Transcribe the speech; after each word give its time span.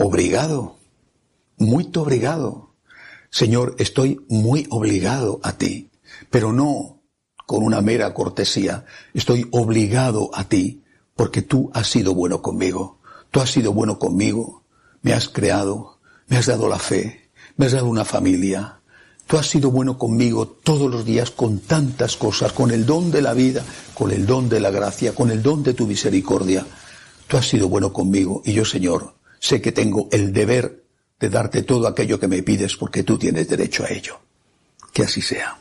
Obrigado, 0.00 0.76
muy 1.56 1.90
obrigado. 1.96 2.70
Señor, 3.30 3.74
estoy 3.78 4.24
muy 4.28 4.64
obligado 4.70 5.40
a 5.42 5.58
ti, 5.58 5.90
pero 6.30 6.52
no 6.52 7.00
con 7.46 7.64
una 7.64 7.80
mera 7.80 8.14
cortesía. 8.14 8.84
Estoy 9.12 9.48
obligado 9.50 10.30
a 10.34 10.44
ti 10.44 10.84
porque 11.16 11.42
tú 11.42 11.72
has 11.74 11.88
sido 11.88 12.14
bueno 12.14 12.42
conmigo. 12.42 13.00
Tú 13.32 13.40
has 13.40 13.50
sido 13.50 13.72
bueno 13.72 13.98
conmigo. 13.98 14.62
Me 15.02 15.14
has 15.14 15.28
creado, 15.28 15.98
me 16.28 16.36
has 16.36 16.46
dado 16.46 16.68
la 16.68 16.78
fe, 16.78 17.30
me 17.56 17.66
has 17.66 17.72
dado 17.72 17.88
una 17.88 18.04
familia. 18.04 18.80
Tú 19.26 19.36
has 19.36 19.48
sido 19.48 19.72
bueno 19.72 19.98
conmigo 19.98 20.46
todos 20.46 20.88
los 20.88 21.04
días 21.04 21.32
con 21.32 21.58
tantas 21.58 22.16
cosas, 22.16 22.52
con 22.52 22.70
el 22.70 22.86
don 22.86 23.10
de 23.10 23.20
la 23.20 23.34
vida, 23.34 23.64
con 23.94 24.12
el 24.12 24.26
don 24.26 24.48
de 24.48 24.60
la 24.60 24.70
gracia, 24.70 25.12
con 25.12 25.32
el 25.32 25.42
don 25.42 25.64
de 25.64 25.74
tu 25.74 25.88
misericordia. 25.88 26.64
Tú 27.26 27.36
has 27.36 27.48
sido 27.48 27.68
bueno 27.68 27.92
conmigo 27.92 28.42
y 28.44 28.52
yo, 28.52 28.64
Señor, 28.64 29.17
sé 29.38 29.60
que 29.60 29.72
tengo 29.72 30.08
el 30.12 30.32
deber 30.32 30.82
de 31.18 31.28
darte 31.28 31.62
todo 31.62 31.88
aquello 31.88 32.20
que 32.20 32.28
me 32.28 32.42
pides 32.42 32.76
porque 32.76 33.02
tú 33.02 33.18
tienes 33.18 33.48
derecho 33.48 33.84
a 33.84 33.88
ello. 33.90 34.20
Que 34.92 35.02
así 35.02 35.20
sea. 35.20 35.58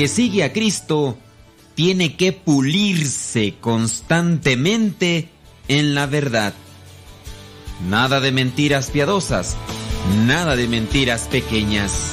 Que 0.00 0.08
sigue 0.08 0.44
a 0.44 0.52
Cristo 0.54 1.18
tiene 1.74 2.16
que 2.16 2.32
pulirse 2.32 3.56
constantemente 3.60 5.28
en 5.68 5.94
la 5.94 6.06
verdad. 6.06 6.54
Nada 7.86 8.18
de 8.20 8.32
mentiras 8.32 8.90
piadosas, 8.90 9.58
nada 10.24 10.56
de 10.56 10.68
mentiras 10.68 11.28
pequeñas. 11.30 12.12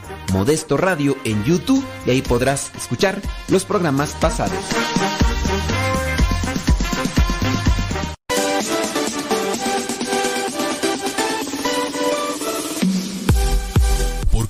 Modesto 0.31 0.77
Radio 0.77 1.17
en 1.23 1.43
YouTube 1.43 1.83
y 2.05 2.11
ahí 2.11 2.21
podrás 2.21 2.71
escuchar 2.75 3.21
los 3.49 3.65
programas 3.65 4.13
pasados. 4.13 4.63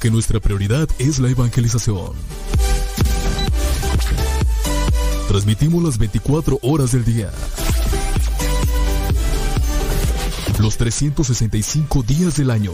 que 0.01 0.09
nuestra 0.09 0.39
prioridad 0.39 0.89
es 0.97 1.19
la 1.19 1.29
evangelización. 1.29 2.13
Transmitimos 5.27 5.83
las 5.83 5.99
24 5.99 6.57
horas 6.63 6.91
del 6.91 7.05
día. 7.05 7.31
Los 10.59 10.77
365 10.77 12.01
días 12.01 12.35
del 12.35 12.49
año. 12.49 12.73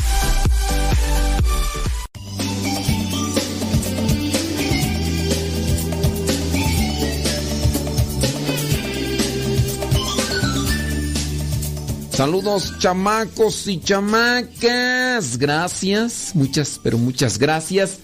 Saludos 12.11 12.77
chamacos 12.77 13.67
y 13.67 13.79
chamacas. 13.79 15.37
Gracias, 15.37 16.31
muchas, 16.35 16.79
pero 16.83 16.97
muchas 16.97 17.37
gracias. 17.37 17.99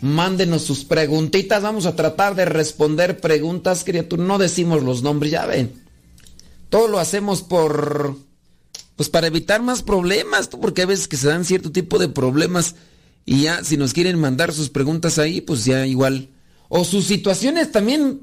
Mándenos 0.00 0.62
sus 0.62 0.84
preguntitas. 0.84 1.62
Vamos 1.62 1.86
a 1.86 1.94
tratar 1.94 2.34
de 2.34 2.44
responder 2.44 3.20
preguntas, 3.20 3.84
criatura. 3.84 4.24
No 4.24 4.38
decimos 4.38 4.82
los 4.82 5.02
nombres, 5.04 5.30
ya 5.30 5.46
ven. 5.46 5.72
Todo 6.70 6.88
lo 6.88 6.98
hacemos 6.98 7.42
por 7.42 8.16
pues 8.96 9.08
para 9.08 9.28
evitar 9.28 9.62
más 9.62 9.82
problemas, 9.82 10.48
porque 10.48 10.82
a 10.82 10.86
veces 10.86 11.08
que 11.08 11.16
se 11.16 11.28
dan 11.28 11.44
cierto 11.44 11.70
tipo 11.70 11.98
de 11.98 12.08
problemas 12.08 12.74
y 13.24 13.42
ya 13.42 13.62
si 13.62 13.76
nos 13.76 13.92
quieren 13.92 14.18
mandar 14.18 14.52
sus 14.52 14.70
preguntas 14.70 15.18
ahí, 15.18 15.40
pues 15.40 15.64
ya 15.64 15.86
igual. 15.86 16.28
O 16.68 16.84
sus 16.84 17.06
situaciones 17.06 17.70
también. 17.70 18.22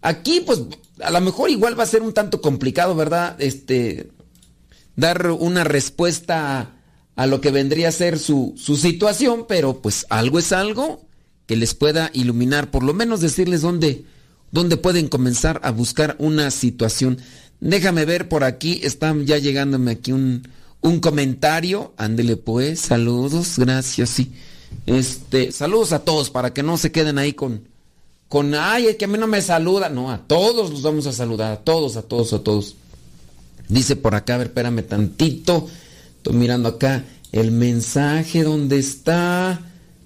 Aquí, 0.00 0.40
pues 0.40 0.62
a 1.02 1.10
lo 1.10 1.20
mejor 1.20 1.50
igual 1.50 1.78
va 1.78 1.82
a 1.82 1.86
ser 1.86 2.02
un 2.02 2.14
tanto 2.14 2.40
complicado, 2.40 2.94
¿verdad? 2.94 3.36
Este, 3.40 4.10
dar 4.98 5.30
una 5.30 5.62
respuesta 5.62 6.72
a, 7.14 7.26
lo 7.26 7.40
que 7.40 7.52
vendría 7.52 7.88
a 7.88 7.92
ser 7.92 8.18
su, 8.18 8.54
su 8.56 8.76
situación, 8.76 9.46
pero 9.48 9.80
pues 9.80 10.04
algo 10.10 10.40
es 10.40 10.50
algo 10.50 11.06
que 11.46 11.56
les 11.56 11.74
pueda 11.74 12.10
iluminar, 12.12 12.72
por 12.72 12.82
lo 12.82 12.94
menos 12.94 13.20
decirles 13.20 13.62
dónde, 13.62 14.04
dónde 14.50 14.76
pueden 14.76 15.06
comenzar 15.08 15.60
a 15.62 15.70
buscar 15.70 16.16
una 16.18 16.50
situación. 16.50 17.18
Déjame 17.60 18.06
ver 18.06 18.28
por 18.28 18.42
aquí, 18.42 18.80
está 18.82 19.14
ya 19.24 19.38
llegándome 19.38 19.92
aquí 19.92 20.10
un, 20.10 20.48
un 20.80 20.98
comentario. 20.98 21.92
Ándele 21.96 22.36
pues, 22.36 22.80
saludos, 22.80 23.54
gracias, 23.56 24.10
sí. 24.10 24.32
Este, 24.84 25.52
saludos 25.52 25.92
a 25.92 26.00
todos 26.00 26.28
para 26.28 26.52
que 26.52 26.64
no 26.64 26.76
se 26.76 26.90
queden 26.90 27.18
ahí 27.18 27.34
con, 27.34 27.68
con, 28.28 28.52
ay, 28.54 28.86
es 28.88 28.96
que 28.96 29.04
a 29.04 29.08
mí 29.08 29.16
no 29.16 29.28
me 29.28 29.42
saluda. 29.42 29.88
No, 29.88 30.10
a 30.10 30.18
todos 30.18 30.70
los 30.70 30.82
vamos 30.82 31.06
a 31.06 31.12
saludar, 31.12 31.52
a 31.52 31.56
todos, 31.58 31.96
a 31.96 32.02
todos, 32.02 32.32
a 32.32 32.40
todos. 32.40 32.74
Dice 33.68 33.96
por 33.96 34.14
acá, 34.14 34.34
a 34.34 34.38
ver, 34.38 34.46
espérame 34.48 34.82
tantito. 34.82 35.68
Estoy 36.16 36.34
mirando 36.34 36.68
acá 36.68 37.04
el 37.32 37.50
mensaje, 37.50 38.42
¿dónde 38.42 38.78
está? 38.78 39.60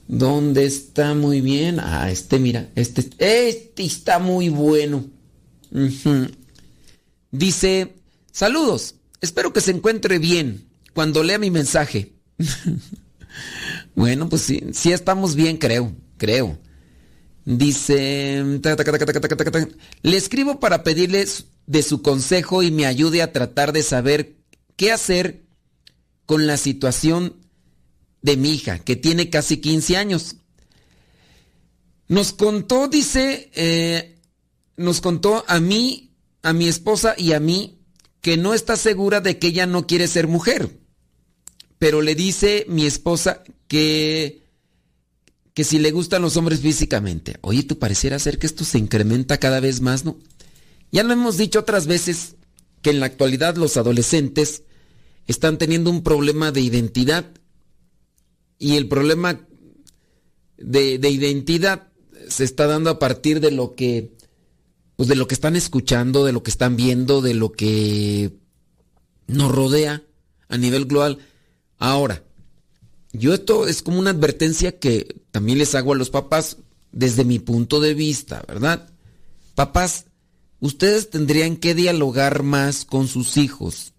¿Dónde 0.08 0.66
está? 0.66 1.14
Muy 1.14 1.40
bien. 1.40 1.78
Ah, 1.80 2.10
este, 2.10 2.38
mira, 2.38 2.68
este, 2.74 3.08
este 3.18 3.84
está 3.84 4.18
muy 4.18 4.48
bueno. 4.48 5.04
Dice, 7.30 7.94
saludos, 8.30 8.96
espero 9.20 9.52
que 9.52 9.60
se 9.60 9.70
encuentre 9.70 10.18
bien 10.18 10.66
cuando 10.92 11.22
lea 11.22 11.38
mi 11.38 11.50
mensaje. 11.50 12.12
bueno, 13.94 14.28
pues 14.28 14.42
sí, 14.42 14.62
sí 14.72 14.92
estamos 14.92 15.34
bien, 15.34 15.56
creo, 15.56 15.92
creo. 16.18 16.58
Dice, 17.44 18.44
le 20.02 20.16
escribo 20.16 20.60
para 20.60 20.84
pedirles 20.84 21.46
de 21.66 21.82
su 21.82 22.02
consejo 22.02 22.62
y 22.62 22.70
me 22.70 22.86
ayude 22.86 23.22
a 23.22 23.32
tratar 23.32 23.72
de 23.72 23.82
saber 23.82 24.36
qué 24.76 24.92
hacer 24.92 25.42
con 26.26 26.46
la 26.46 26.56
situación 26.56 27.36
de 28.22 28.36
mi 28.36 28.50
hija, 28.50 28.78
que 28.78 28.96
tiene 28.96 29.30
casi 29.30 29.58
15 29.58 29.96
años. 29.96 30.36
Nos 32.08 32.32
contó, 32.32 32.88
dice, 32.88 33.50
eh, 33.54 34.18
nos 34.76 35.00
contó 35.00 35.44
a 35.48 35.60
mí 35.60 36.10
a 36.42 36.52
mi 36.52 36.68
esposa 36.68 37.14
y 37.16 37.32
a 37.32 37.40
mí 37.40 37.78
que 38.20 38.36
no 38.36 38.54
está 38.54 38.76
segura 38.76 39.20
de 39.20 39.38
que 39.38 39.48
ella 39.48 39.66
no 39.66 39.86
quiere 39.86 40.06
ser 40.06 40.28
mujer. 40.28 40.78
Pero 41.78 42.02
le 42.02 42.14
dice 42.14 42.64
mi 42.68 42.86
esposa 42.86 43.42
que, 43.66 44.44
que 45.54 45.64
si 45.64 45.78
le 45.78 45.90
gustan 45.90 46.22
los 46.22 46.36
hombres 46.36 46.60
físicamente. 46.60 47.38
Oye, 47.40 47.64
tú 47.64 47.78
pareciera 47.78 48.18
ser 48.18 48.38
que 48.38 48.46
esto 48.46 48.64
se 48.64 48.78
incrementa 48.78 49.38
cada 49.38 49.58
vez 49.58 49.80
más, 49.80 50.04
¿no? 50.04 50.16
Ya 50.92 51.02
lo 51.02 51.12
hemos 51.12 51.36
dicho 51.36 51.60
otras 51.60 51.86
veces 51.86 52.36
que 52.82 52.90
en 52.90 53.00
la 53.00 53.06
actualidad 53.06 53.56
los 53.56 53.76
adolescentes 53.76 54.62
están 55.26 55.58
teniendo 55.58 55.90
un 55.90 56.02
problema 56.02 56.52
de 56.52 56.60
identidad. 56.60 57.32
Y 58.58 58.76
el 58.76 58.86
problema 58.88 59.40
de, 60.58 60.98
de 60.98 61.10
identidad 61.10 61.88
se 62.28 62.44
está 62.44 62.66
dando 62.66 62.90
a 62.90 62.98
partir 62.98 63.40
de 63.40 63.50
lo 63.50 63.74
que 63.74 64.12
pues 64.96 65.08
de 65.08 65.16
lo 65.16 65.26
que 65.26 65.34
están 65.34 65.56
escuchando, 65.56 66.24
de 66.24 66.32
lo 66.32 66.42
que 66.42 66.50
están 66.50 66.76
viendo, 66.76 67.22
de 67.22 67.34
lo 67.34 67.50
que 67.50 68.30
nos 69.26 69.50
rodea 69.50 70.02
a 70.48 70.58
nivel 70.58 70.84
global. 70.84 71.18
Ahora, 71.78 72.22
yo 73.12 73.34
esto 73.34 73.66
es 73.66 73.82
como 73.82 73.98
una 73.98 74.10
advertencia 74.10 74.78
que 74.78 75.22
también 75.30 75.58
les 75.58 75.74
hago 75.74 75.92
a 75.92 75.96
los 75.96 76.10
papás 76.10 76.58
desde 76.92 77.24
mi 77.24 77.38
punto 77.38 77.80
de 77.80 77.94
vista, 77.94 78.44
¿verdad? 78.46 78.90
Papás, 79.54 80.06
ustedes 80.62 81.10
tendrían 81.10 81.56
que 81.56 81.74
dialogar 81.74 82.44
más 82.44 82.84
con 82.84 83.08
sus 83.08 83.36
hijos 83.36 83.94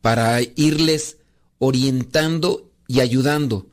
para 0.00 0.40
irles 0.56 1.18
orientando 1.58 2.72
y 2.88 3.00
ayudando. 3.00 3.66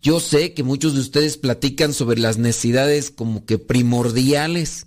Yo 0.00 0.20
sé 0.20 0.54
que 0.54 0.62
muchos 0.62 0.94
de 0.94 1.00
ustedes 1.00 1.36
platican 1.36 1.92
sobre 1.94 2.20
las 2.20 2.38
necesidades 2.38 3.10
como 3.10 3.44
que 3.44 3.58
primordiales 3.58 4.86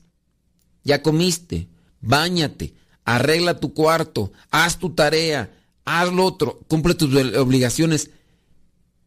ya 0.86 1.04
comiste, 1.04 1.68
báñate, 2.00 2.74
arregla 3.04 3.60
tu 3.60 3.74
cuarto, 3.74 4.32
haz 4.50 4.80
tu 4.80 4.92
tarea, 4.92 5.54
haz 5.84 6.12
lo 6.14 6.24
otro, 6.24 6.62
cumple 6.70 6.96
tus 6.96 7.14
obligaciones. 7.36 8.12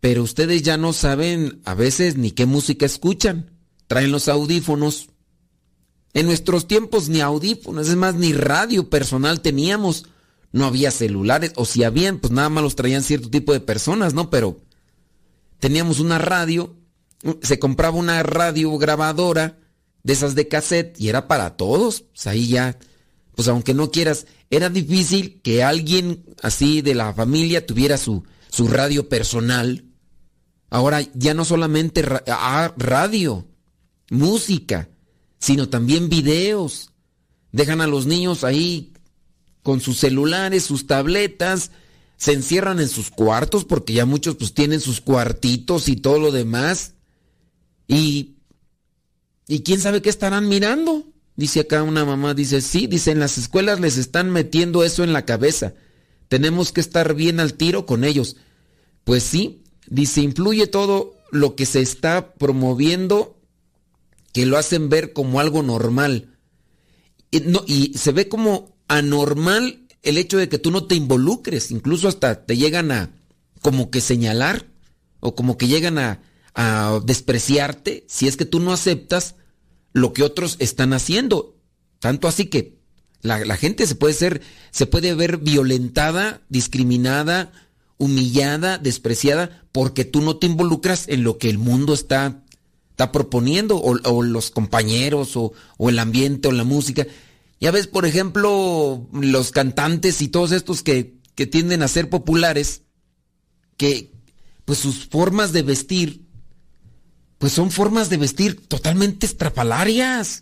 Pero 0.01 0.23
ustedes 0.23 0.63
ya 0.63 0.77
no 0.77 0.93
saben 0.93 1.63
a 1.65 1.73
veces 1.73 2.19
ni 2.19 2.33
qué 2.33 2.45
música 2.45 2.85
escuchan, 2.85 3.53
traen 3.87 4.13
los 4.13 4.29
audífonos. 4.29 5.09
En 6.17 6.25
nuestros 6.25 6.67
tiempos 6.67 7.11
ni 7.11 7.21
audífonos, 7.21 7.89
es 7.89 7.95
más, 7.95 8.15
ni 8.15 8.33
radio 8.33 8.89
personal 8.89 9.43
teníamos. 9.43 10.07
No 10.51 10.65
había 10.65 10.91
celulares, 10.91 11.53
o 11.57 11.67
si 11.67 11.85
habían, 11.85 12.21
pues 12.21 12.33
nada 12.33 12.49
más 12.49 12.65
los 12.65 12.75
traían 12.75 13.03
cierto 13.03 13.29
tipo 13.29 13.53
de 13.53 13.61
personas, 13.61 14.15
¿no? 14.15 14.31
Pero 14.31 14.63
teníamos 15.59 16.01
una 16.01 16.17
radio, 16.17 16.75
se 17.43 17.59
compraba 17.59 17.99
una 17.99 18.23
radio 18.23 18.79
grabadora 18.79 19.59
de 20.05 20.15
esas 20.15 20.35
de 20.35 20.49
cassette 20.49 20.99
y 20.99 21.11
era 21.11 21.29
para 21.29 21.55
todos. 21.55 22.05
Pues 22.15 22.27
ahí 22.27 22.49
ya, 22.49 22.79
pues 23.35 23.47
aunque 23.49 23.75
no 23.75 23.91
quieras, 23.91 24.27
era 24.49 24.71
difícil 24.71 25.43
que 25.43 25.63
alguien 25.63 26.25
así 26.41 26.81
de 26.81 26.95
la 26.95 27.13
familia 27.13 27.67
tuviera 27.67 27.99
su, 27.99 28.25
su 28.49 28.69
radio 28.69 29.11
personal. 29.11 29.85
Ahora 30.71 31.03
ya 31.13 31.35
no 31.35 31.45
solamente 31.45 32.03
ah, 32.27 32.73
radio, 32.79 33.47
música, 34.09 34.89
sino 35.47 35.69
también 35.69 36.09
videos. 36.09 36.91
Dejan 37.53 37.81
a 37.81 37.87
los 37.87 38.05
niños 38.07 38.43
ahí 38.43 38.93
con 39.63 39.81
sus 39.81 39.99
celulares, 39.99 40.65
sus 40.65 40.89
tabletas, 40.89 41.71
se 42.17 42.33
encierran 42.33 42.81
en 42.81 42.89
sus 42.89 43.11
cuartos 43.11 43.65
porque 43.65 43.93
ya 43.93 44.07
muchos 44.07 44.35
pues 44.35 44.55
tienen 44.55 44.81
sus 44.81 45.01
cuartitos 45.01 45.89
y 45.89 45.95
todo 45.95 46.19
lo 46.19 46.33
demás. 46.33 46.95
Y 47.87 48.35
y 49.47 49.61
quién 49.61 49.79
sabe 49.79 50.03
qué 50.03 50.11
estarán 50.11 50.49
mirando. 50.49 51.05
Dice 51.37 51.61
acá 51.61 51.85
una 51.85 52.05
mamá, 52.05 52.35
dice, 52.35 52.61
sí, 52.61 52.89
dice, 52.89 53.13
en 53.13 53.21
las 53.21 53.39
escuelas 53.39 53.79
les 53.79 53.99
están 53.99 54.31
metiendo 54.31 54.83
eso 54.83 55.05
en 55.05 55.13
la 55.13 55.25
cabeza. 55.25 55.75
Tenemos 56.27 56.73
que 56.73 56.81
estar 56.81 57.15
bien 57.15 57.39
al 57.39 57.55
tiro 57.55 57.87
con 57.87 58.03
ellos. 58.03 58.37
Pues 59.05 59.23
sí, 59.23 59.63
dice, 59.87 60.23
influye 60.23 60.67
todo 60.67 61.15
lo 61.31 61.55
que 61.55 61.67
se 61.67 61.83
está 61.83 62.35
promoviendo, 62.35 63.36
que 64.37 64.45
lo 64.45 64.59
hacen 64.59 64.91
ver 64.91 65.15
como 65.15 65.41
algo 65.41 65.63
normal. 65.63 66.37
Y, 67.31 67.41
no, 67.41 67.65
y 67.67 67.97
se 67.97 68.13
ve 68.13 68.29
como 68.29 68.77
anormal 68.87 69.87
el 70.03 70.19
hecho 70.19 70.37
de 70.37 70.51
que 70.51 70.59
tú 70.59 70.71
no 70.71 70.85
te 70.85 70.95
involucres, 70.95 71.71
incluso 71.71 72.07
hasta 72.07 72.45
te 72.45 72.59
llegan 72.59 72.93
a 72.93 73.13
como 73.63 73.91
que 73.91 74.03
señalar 74.03 74.67
o 75.21 75.35
como 75.35 75.57
que 75.57 75.69
llegan 75.69 75.97
a, 75.97 76.21
a 76.53 77.01
despreciarte 77.03 78.05
si 78.09 78.29
es 78.29 78.37
que 78.37 78.45
tú 78.45 78.61
no 78.61 78.75
aceptas 78.75 79.37
lo 79.95 80.13
que 80.13 80.23
otros 80.23 80.57
están 80.59 80.93
haciendo. 80.93 81.57
Tanto 81.99 82.29
así 82.29 82.45
que 82.45 82.77
la, 83.23 83.57
gente 83.57 83.87
se 83.87 83.95
puede 83.95 84.13
ser, 84.13 84.43
se 84.71 84.85
puede 84.85 85.15
ver 85.15 85.39
violentada, 85.39 86.43
discriminada, 86.51 87.53
humillada, 87.97 88.77
despreciada, 88.77 89.65
porque 89.73 90.05
tú 90.05 90.21
no 90.21 90.37
te 90.37 90.47
involucras 90.47 91.09
en 91.09 91.25
lo 91.25 91.39
que 91.39 91.49
el 91.49 91.57
mundo 91.57 91.95
está, 91.95 92.45
está 92.97 93.13
proponiendo, 93.13 93.77
o, 93.79 94.23
los 94.23 94.51
compañeros, 94.51 95.37
o, 95.37 95.53
el 95.91 95.99
ambiente, 95.99 96.49
o 96.49 96.53
la 96.53 96.65
música. 96.65 97.07
Ya 97.61 97.71
ves, 97.71 97.89
por 97.89 98.07
ejemplo, 98.07 99.07
los 99.13 99.51
cantantes 99.51 100.23
y 100.23 100.29
todos 100.29 100.53
estos 100.53 100.83
que, 100.83 101.19
que 101.35 101.47
tienden 101.47 101.83
a 101.83 101.89
ser 101.89 102.09
populares, 102.09 102.85
que 103.77 104.15
pues 104.65 104.79
sus 104.79 105.07
formas 105.07 105.53
de 105.53 105.63
vestir 105.63 106.27
pues 107.37 107.53
son 107.53 107.71
formas 107.71 108.09
de 108.09 108.17
vestir 108.17 108.67
totalmente 108.67 109.27
estrafalarias. 109.27 110.41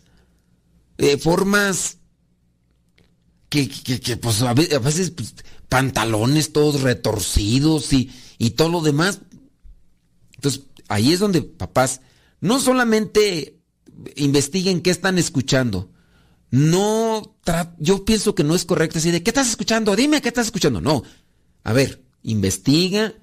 Eh, 0.99 1.19
formas 1.19 1.99
que, 3.49 3.69
pues 4.21 4.43
a 4.43 4.55
veces 4.55 5.11
pues, 5.11 5.35
pantalones 5.69 6.53
todos 6.53 6.83
retorcidos 6.83 7.93
y, 7.93 8.13
y 8.39 8.51
todo 8.51 8.69
lo 8.69 8.81
demás. 8.81 9.19
Entonces, 10.37 10.63
ahí 10.87 11.13
es 11.13 11.19
donde 11.19 11.43
papás 11.43 12.01
no 12.45 12.61
solamente 12.61 13.59
investiguen 14.17 14.83
qué 14.83 14.91
están 14.91 15.17
escuchando. 15.17 15.91
No, 16.51 17.39
yo 17.79 18.05
pienso 18.05 18.35
que 18.35 18.45
no 18.45 18.55
es 18.55 18.67
correcto 18.67 18.99
así 18.99 19.11
de, 19.11 19.23
¿qué 19.23 19.31
estás 19.31 19.49
escuchando? 19.49 19.97
Dime 19.97 20.21
qué 20.21 20.29
estás 20.29 20.49
escuchando. 20.49 20.83
No. 20.83 21.05
A 21.63 21.73
ver, 21.73 22.05
investiga, 22.23 23.15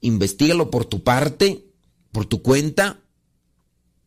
investigalo 0.00 0.70
por 0.70 0.84
tu 0.84 1.02
parte, 1.02 1.66
por 2.12 2.26
tu 2.26 2.40
cuenta, 2.40 3.00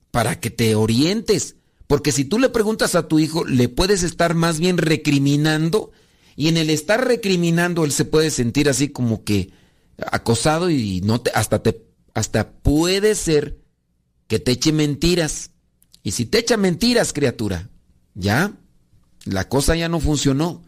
para 0.10 0.40
que 0.40 0.52
te 0.52 0.74
orientes. 0.76 1.58
Porque 1.86 2.14
si 2.14 2.24
tú 2.24 2.40
le 2.40 2.48
preguntas 2.48 2.96
a 2.96 3.10
tu 3.10 3.20
hijo, 3.20 3.44
le 3.44 3.68
puedes 3.68 4.04
estar 4.04 4.36
más 4.36 4.58
bien 4.58 4.78
recriminando 4.78 5.92
y 6.38 6.48
en 6.48 6.56
el 6.56 6.70
estar 6.70 7.06
recriminando 7.06 7.84
él 7.84 7.92
se 7.92 8.06
puede 8.06 8.32
sentir 8.32 8.70
así 8.70 8.88
como 8.88 9.26
que 9.26 9.52
acosado 9.98 10.70
y 10.70 11.02
no 11.02 11.20
te, 11.20 11.32
hasta 11.32 11.62
te 11.62 11.86
hasta 12.14 12.54
puede 12.54 13.16
ser 13.16 13.65
que 14.28 14.40
te 14.40 14.52
eche 14.52 14.72
mentiras. 14.72 15.52
Y 16.04 16.12
si 16.12 16.26
te 16.26 16.40
echa 16.40 16.58
mentiras, 16.58 17.14
criatura, 17.14 17.70
ya 18.14 18.54
la 19.26 19.50
cosa 19.50 19.76
ya 19.76 19.90
no 19.90 20.00
funcionó. 20.00 20.64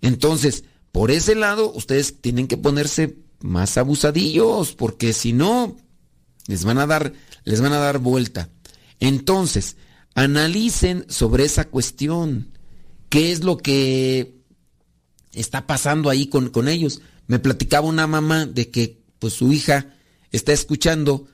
Entonces, 0.00 0.64
por 0.92 1.10
ese 1.10 1.34
lado 1.34 1.72
ustedes 1.72 2.20
tienen 2.20 2.48
que 2.48 2.56
ponerse 2.56 3.16
más 3.40 3.76
abusadillos 3.76 4.72
porque 4.72 5.12
si 5.12 5.32
no 5.32 5.76
les 6.46 6.64
van 6.64 6.78
a 6.78 6.86
dar 6.86 7.12
les 7.44 7.60
van 7.60 7.72
a 7.72 7.78
dar 7.78 7.98
vuelta. 7.98 8.50
Entonces, 8.98 9.76
analicen 10.14 11.04
sobre 11.08 11.44
esa 11.44 11.66
cuestión. 11.66 12.52
¿Qué 13.08 13.30
es 13.30 13.44
lo 13.44 13.56
que 13.56 14.34
está 15.32 15.66
pasando 15.66 16.10
ahí 16.10 16.26
con, 16.26 16.48
con 16.50 16.66
ellos? 16.66 17.02
Me 17.28 17.38
platicaba 17.38 17.86
una 17.86 18.06
mamá 18.06 18.46
de 18.46 18.70
que 18.70 19.00
pues 19.18 19.34
su 19.34 19.52
hija 19.52 19.94
está 20.32 20.52
escuchando 20.52 21.28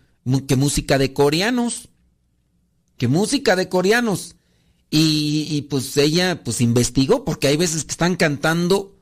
que 0.46 0.56
música 0.56 0.98
de 0.98 1.12
coreanos. 1.12 1.88
Que 2.96 3.08
música 3.08 3.56
de 3.56 3.68
coreanos. 3.68 4.36
Y, 4.90 5.46
y, 5.50 5.62
pues 5.62 5.96
ella 5.96 6.44
pues 6.44 6.60
investigó 6.60 7.24
porque 7.24 7.48
hay 7.48 7.56
veces 7.56 7.84
que 7.84 7.92
están 7.92 8.14
cantando 8.14 8.94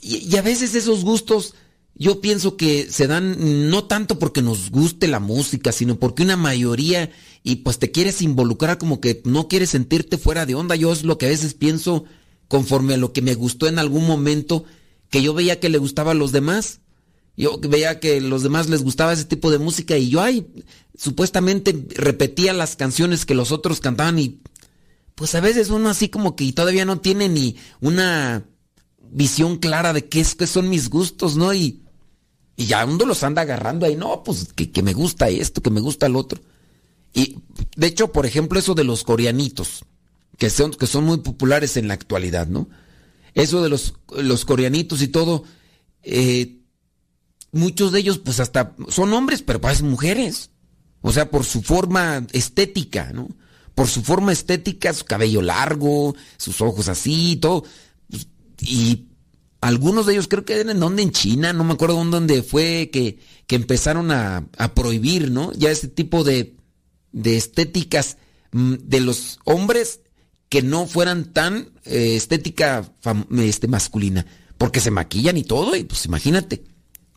y, 0.00 0.18
y, 0.18 0.36
a 0.36 0.42
veces 0.42 0.76
esos 0.76 1.02
gustos 1.02 1.54
yo 1.96 2.20
pienso 2.20 2.56
que 2.56 2.88
se 2.90 3.06
dan 3.06 3.70
no 3.70 3.84
tanto 3.84 4.18
porque 4.18 4.42
nos 4.42 4.70
guste 4.70 5.08
la 5.08 5.20
música, 5.20 5.72
sino 5.72 5.98
porque 5.98 6.22
una 6.22 6.36
mayoría 6.36 7.10
y 7.42 7.56
pues 7.56 7.78
te 7.78 7.90
quieres 7.90 8.20
involucrar 8.20 8.78
como 8.78 9.00
que 9.00 9.22
no 9.24 9.48
quieres 9.48 9.70
sentirte 9.70 10.18
fuera 10.18 10.44
de 10.46 10.54
onda. 10.54 10.76
Yo 10.76 10.92
es 10.92 11.04
lo 11.04 11.18
que 11.18 11.26
a 11.26 11.30
veces 11.30 11.54
pienso 11.54 12.04
conforme 12.48 12.94
a 12.94 12.98
lo 12.98 13.12
que 13.12 13.22
me 13.22 13.34
gustó 13.34 13.66
en 13.68 13.78
algún 13.78 14.06
momento, 14.06 14.64
que 15.08 15.22
yo 15.22 15.34
veía 15.34 15.60
que 15.60 15.68
le 15.68 15.78
gustaba 15.78 16.12
a 16.12 16.14
los 16.14 16.32
demás. 16.32 16.80
Yo 17.36 17.58
veía 17.58 17.98
que 17.98 18.20
los 18.20 18.42
demás 18.42 18.68
les 18.68 18.82
gustaba 18.82 19.12
ese 19.12 19.24
tipo 19.24 19.50
de 19.50 19.58
música 19.58 19.96
y 19.96 20.08
yo 20.08 20.22
ahí 20.22 20.46
supuestamente 20.96 21.86
repetía 21.96 22.52
las 22.52 22.76
canciones 22.76 23.26
que 23.26 23.34
los 23.34 23.50
otros 23.50 23.80
cantaban 23.80 24.18
y 24.18 24.40
pues 25.14 25.34
a 25.34 25.40
veces 25.40 25.70
uno 25.70 25.88
así 25.88 26.08
como 26.08 26.36
que 26.36 26.52
todavía 26.52 26.84
no 26.84 27.00
tiene 27.00 27.28
ni 27.28 27.56
una 27.80 28.44
visión 29.10 29.58
clara 29.58 29.92
de 29.92 30.06
qué, 30.06 30.20
es, 30.20 30.34
qué 30.34 30.46
son 30.46 30.68
mis 30.68 30.90
gustos, 30.90 31.36
¿no? 31.36 31.54
Y, 31.54 31.82
y 32.56 32.66
ya 32.66 32.84
uno 32.84 33.04
los 33.04 33.22
anda 33.22 33.42
agarrando 33.42 33.86
ahí, 33.86 33.96
no, 33.96 34.22
pues 34.22 34.52
que, 34.54 34.70
que 34.70 34.82
me 34.82 34.92
gusta 34.92 35.28
esto, 35.28 35.62
que 35.62 35.70
me 35.70 35.80
gusta 35.80 36.06
el 36.06 36.16
otro. 36.16 36.40
Y 37.12 37.38
de 37.76 37.86
hecho, 37.86 38.12
por 38.12 38.26
ejemplo, 38.26 38.58
eso 38.58 38.74
de 38.74 38.84
los 38.84 39.04
coreanitos, 39.04 39.84
que 40.36 40.50
son, 40.50 40.72
que 40.72 40.86
son 40.86 41.04
muy 41.04 41.18
populares 41.18 41.76
en 41.76 41.86
la 41.86 41.94
actualidad, 41.94 42.48
¿no? 42.48 42.68
Eso 43.34 43.62
de 43.62 43.68
los, 43.68 43.94
los 44.16 44.44
coreanitos 44.44 45.00
y 45.02 45.08
todo, 45.08 45.44
eh, 46.02 46.58
muchos 47.54 47.92
de 47.92 48.00
ellos 48.00 48.18
pues 48.18 48.40
hasta 48.40 48.74
son 48.88 49.12
hombres, 49.12 49.42
pero 49.42 49.60
parecen 49.60 49.88
mujeres. 49.88 50.50
O 51.00 51.12
sea, 51.12 51.30
por 51.30 51.44
su 51.44 51.62
forma 51.62 52.26
estética, 52.32 53.12
¿no? 53.12 53.28
Por 53.74 53.88
su 53.88 54.02
forma 54.02 54.32
estética, 54.32 54.92
su 54.92 55.04
cabello 55.04 55.42
largo, 55.42 56.14
sus 56.36 56.60
ojos 56.60 56.88
así, 56.88 57.36
todo. 57.36 57.64
Y 58.60 59.08
algunos 59.60 60.06
de 60.06 60.14
ellos 60.14 60.28
creo 60.28 60.44
que 60.44 60.60
eran 60.60 60.80
donde 60.80 61.02
en 61.02 61.10
China, 61.10 61.52
no 61.52 61.64
me 61.64 61.74
acuerdo 61.74 62.02
dónde 62.04 62.42
fue 62.42 62.90
que, 62.92 63.18
que 63.46 63.56
empezaron 63.56 64.10
a, 64.10 64.46
a 64.56 64.74
prohibir, 64.74 65.30
¿no? 65.30 65.52
Ya 65.52 65.70
ese 65.70 65.88
tipo 65.88 66.24
de, 66.24 66.56
de 67.12 67.36
estéticas 67.36 68.18
mm, 68.52 68.74
de 68.82 69.00
los 69.00 69.40
hombres 69.44 70.00
que 70.48 70.62
no 70.62 70.86
fueran 70.86 71.32
tan 71.32 71.72
eh, 71.84 72.16
estética 72.16 72.92
este, 73.38 73.66
masculina, 73.66 74.24
porque 74.58 74.80
se 74.80 74.90
maquillan 74.90 75.36
y 75.36 75.44
todo, 75.44 75.74
y 75.74 75.84
pues 75.84 76.04
imagínate. 76.06 76.62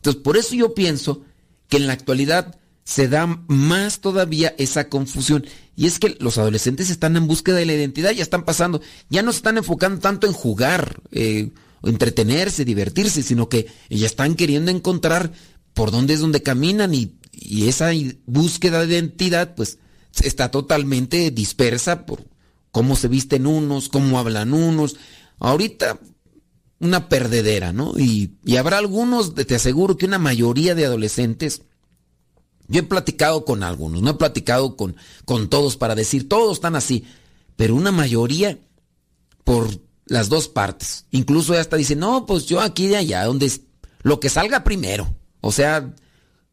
Entonces, 0.08 0.22
por 0.22 0.38
eso 0.38 0.54
yo 0.54 0.72
pienso 0.72 1.22
que 1.68 1.76
en 1.76 1.86
la 1.86 1.92
actualidad 1.92 2.58
se 2.82 3.08
da 3.08 3.26
más 3.46 4.00
todavía 4.00 4.54
esa 4.56 4.88
confusión. 4.88 5.44
Y 5.76 5.86
es 5.86 5.98
que 5.98 6.16
los 6.18 6.38
adolescentes 6.38 6.88
están 6.88 7.14
en 7.16 7.26
búsqueda 7.26 7.56
de 7.56 7.66
la 7.66 7.74
identidad, 7.74 8.12
ya 8.12 8.22
están 8.22 8.46
pasando, 8.46 8.80
ya 9.10 9.22
no 9.22 9.32
se 9.32 9.38
están 9.38 9.58
enfocando 9.58 10.00
tanto 10.00 10.26
en 10.26 10.32
jugar, 10.32 11.02
eh, 11.12 11.50
entretenerse, 11.82 12.64
divertirse, 12.64 13.22
sino 13.22 13.50
que 13.50 13.66
ya 13.90 14.06
están 14.06 14.34
queriendo 14.34 14.70
encontrar 14.70 15.30
por 15.74 15.90
dónde 15.90 16.14
es 16.14 16.20
donde 16.20 16.42
caminan 16.42 16.94
y, 16.94 17.18
y 17.30 17.68
esa 17.68 17.90
búsqueda 18.24 18.86
de 18.86 18.94
identidad, 18.94 19.54
pues 19.54 19.76
está 20.22 20.50
totalmente 20.50 21.30
dispersa 21.30 22.06
por 22.06 22.24
cómo 22.70 22.96
se 22.96 23.08
visten 23.08 23.46
unos, 23.46 23.90
cómo 23.90 24.18
hablan 24.18 24.54
unos. 24.54 24.96
Ahorita 25.38 26.00
una 26.80 27.08
perdedera, 27.08 27.72
¿no? 27.72 27.98
Y, 27.98 28.36
y 28.44 28.56
habrá 28.56 28.78
algunos, 28.78 29.34
te 29.34 29.54
aseguro 29.54 29.96
que 29.96 30.06
una 30.06 30.18
mayoría 30.18 30.74
de 30.74 30.86
adolescentes 30.86 31.62
Yo 32.68 32.80
he 32.80 32.84
platicado 32.84 33.44
con 33.44 33.62
algunos, 33.62 34.02
no 34.02 34.10
he 34.10 34.14
platicado 34.14 34.76
con, 34.76 34.96
con 35.24 35.48
todos 35.48 35.76
para 35.76 35.94
decir, 35.94 36.28
todos 36.28 36.58
están 36.58 36.76
así, 36.76 37.04
pero 37.56 37.74
una 37.74 37.92
mayoría 37.92 38.58
por 39.44 39.68
las 40.06 40.28
dos 40.28 40.48
partes. 40.48 41.06
Incluso 41.10 41.54
hasta 41.54 41.76
dice, 41.76 41.96
no, 41.96 42.26
pues 42.26 42.46
yo 42.46 42.60
aquí 42.60 42.86
de 42.86 42.96
allá, 42.96 43.24
donde 43.24 43.50
lo 44.02 44.20
que 44.20 44.28
salga 44.28 44.64
primero. 44.64 45.14
O 45.40 45.52
sea, 45.52 45.94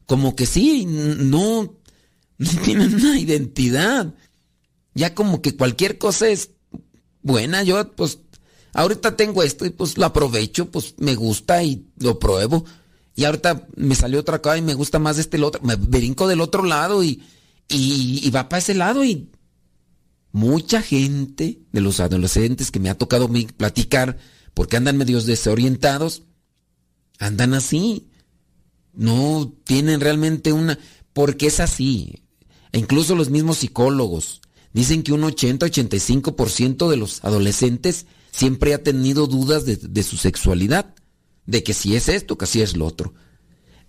como 0.06 0.36
que 0.36 0.46
sí, 0.46 0.86
no, 0.86 1.76
no 2.38 2.50
tienen 2.64 2.96
una 2.96 3.20
identidad. 3.20 4.14
Ya 4.94 5.14
como 5.14 5.42
que 5.42 5.56
cualquier 5.56 5.98
cosa 5.98 6.28
es 6.30 6.52
buena. 7.22 7.64
Yo, 7.64 7.96
pues, 7.96 8.20
ahorita 8.76 9.16
tengo 9.16 9.42
esto 9.42 9.66
y 9.66 9.70
pues 9.72 9.98
lo 9.98 10.06
aprovecho, 10.06 10.70
pues 10.70 10.96
me 10.98 11.16
gusta 11.16 11.64
y 11.64 11.88
lo 11.98 12.20
pruebo. 12.20 12.66
Y 13.16 13.24
ahorita 13.24 13.68
me 13.76 13.96
salió 13.96 14.20
otra 14.20 14.42
cosa 14.42 14.58
y 14.58 14.62
me 14.62 14.74
gusta 14.74 15.00
más 15.00 15.18
este 15.18 15.38
el 15.38 15.46
otro. 15.46 15.62
Me 15.64 15.76
brinco 15.76 16.28
del 16.28 16.42
otro 16.42 16.64
lado 16.64 17.04
y, 17.04 17.24
y, 17.70 18.30
va 18.30 18.50
para 18.50 18.60
ese 18.60 18.74
lado 18.74 19.06
y 19.06 19.32
mucha 20.34 20.82
gente 20.82 21.62
de 21.72 21.82
los 21.82 22.02
adolescentes 22.02 22.72
que 22.72 22.82
me 22.82 22.90
ha 22.90 22.98
tocado 22.98 23.30
platicar 23.56 24.18
porque 24.54 24.76
andan 24.76 24.98
medios 24.98 25.26
desorientados, 25.26 26.24
andan 27.18 27.54
así. 27.54 28.10
No 28.94 29.54
tienen 29.64 30.02
realmente 30.02 30.52
una... 30.52 30.78
Porque 31.14 31.48
es 31.48 31.62
así. 31.62 32.24
E 32.74 32.80
incluso 32.80 33.16
los 33.16 33.30
mismos 33.30 33.60
psicólogos 33.60 34.42
dicen 34.74 35.04
que 35.04 35.14
un 35.14 35.22
80-85% 35.22 36.90
de 36.90 36.98
los 36.98 37.24
adolescentes 37.24 38.06
siempre 38.36 38.74
ha 38.74 38.84
tenido 38.84 39.28
dudas 39.28 39.64
de, 39.66 40.04
su 40.04 40.18
sexualidad. 40.18 40.94
De 41.46 41.64
que 41.64 41.74
si 41.74 41.96
es 41.96 42.10
esto, 42.10 42.38
que 42.38 42.48
si 42.48 42.62
es 42.62 42.76
lo 42.76 42.86
otro. 42.86 43.14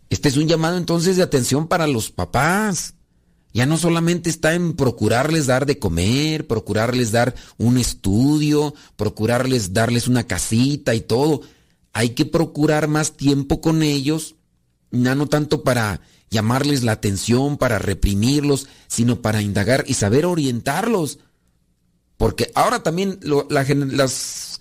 Este 0.09 0.29
es 0.29 0.37
un 0.37 0.47
llamado 0.47 0.77
entonces 0.77 1.17
de 1.17 1.23
atención 1.23 1.67
para 1.67 1.87
los 1.87 2.11
papás. 2.11 2.95
Ya 3.53 3.67
no 3.67 3.79
solamente 3.79 4.31
está 4.31 4.55
en 4.55 4.75
procurarles 4.75 5.47
dar 5.47 5.67
de 5.67 5.79
comer, 5.79 6.47
procurarles 6.47 7.11
dar 7.11 7.35
un 7.57 7.79
estudio, 7.79 8.75
procurarles 8.97 9.73
darles 9.73 10.07
una 10.07 10.25
casita 10.25 10.95
y 10.95 11.01
todo. 11.01 11.41
Hay 11.93 12.11
que 12.11 12.27
procurar 12.27 12.87
más 12.87 13.17
tiempo 13.17 13.61
con 13.63 13.83
ellos, 13.83 14.37
ya 14.93 15.15
no 15.15 15.27
tanto 15.27 15.65
para 15.65 16.03
llamarles 16.31 16.85
la 16.85 16.93
atención, 16.93 17.57
para 17.57 17.79
reprimirlos, 17.79 18.69
sino 18.87 19.23
para 19.23 19.41
indagar 19.41 19.85
y 19.89 19.95
saber 19.95 20.27
orientarlos. 20.27 21.19
Porque 22.17 22.51
ahora 22.55 22.83
también 22.83 23.19
las, 23.23 24.61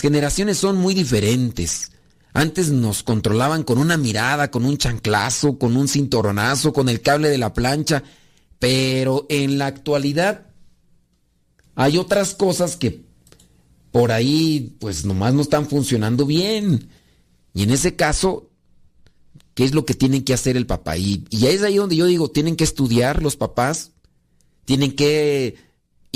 generaciones 0.00 0.58
son 0.58 0.76
muy 0.76 0.94
diferentes. 0.94 1.92
Antes 2.32 2.70
nos 2.70 3.02
controlaban 3.02 3.62
con 3.62 3.78
una 3.78 3.96
mirada, 3.96 4.50
con 4.50 4.64
un 4.64 4.78
chanclazo, 4.78 5.58
con 5.58 5.76
un 5.76 5.88
cinturonazo, 5.88 6.72
con 6.72 6.88
el 6.88 7.00
cable 7.00 7.28
de 7.28 7.38
la 7.38 7.52
plancha. 7.52 8.02
Pero 8.58 9.26
en 9.28 9.58
la 9.58 9.66
actualidad 9.66 10.46
hay 11.74 11.98
otras 11.98 12.34
cosas 12.34 12.76
que 12.76 13.04
por 13.90 14.12
ahí 14.12 14.76
pues 14.80 15.04
nomás 15.04 15.34
no 15.34 15.42
están 15.42 15.66
funcionando 15.66 16.24
bien. 16.24 16.88
Y 17.52 17.62
en 17.62 17.70
ese 17.70 17.96
caso 17.96 18.50
qué 19.56 19.64
es 19.64 19.74
lo 19.74 19.86
que 19.86 19.94
tienen 19.94 20.22
que 20.22 20.34
hacer 20.34 20.56
el 20.58 20.66
papá. 20.66 20.98
Y 20.98 21.24
es 21.30 21.62
ahí 21.62 21.76
donde 21.76 21.96
yo 21.96 22.04
digo, 22.04 22.30
tienen 22.30 22.56
que 22.56 22.64
estudiar 22.64 23.22
los 23.22 23.36
papás, 23.36 23.92
tienen 24.66 24.94
que 24.94 25.56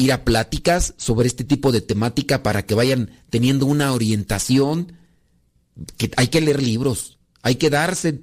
ir 0.01 0.13
a 0.13 0.25
pláticas 0.25 0.95
sobre 0.97 1.27
este 1.27 1.45
tipo 1.45 1.73
de 1.73 1.81
temática 1.81 2.43
para 2.43 2.65
que 2.65 2.75
vayan 2.75 3.11
teniendo 3.29 3.67
una 3.67 3.93
orientación, 3.93 4.93
que 5.97 6.11
hay 6.17 6.29
que 6.29 6.41
leer 6.41 6.63
libros, 6.63 7.19
hay 7.43 7.57
que 7.57 7.71
darse 7.71 8.15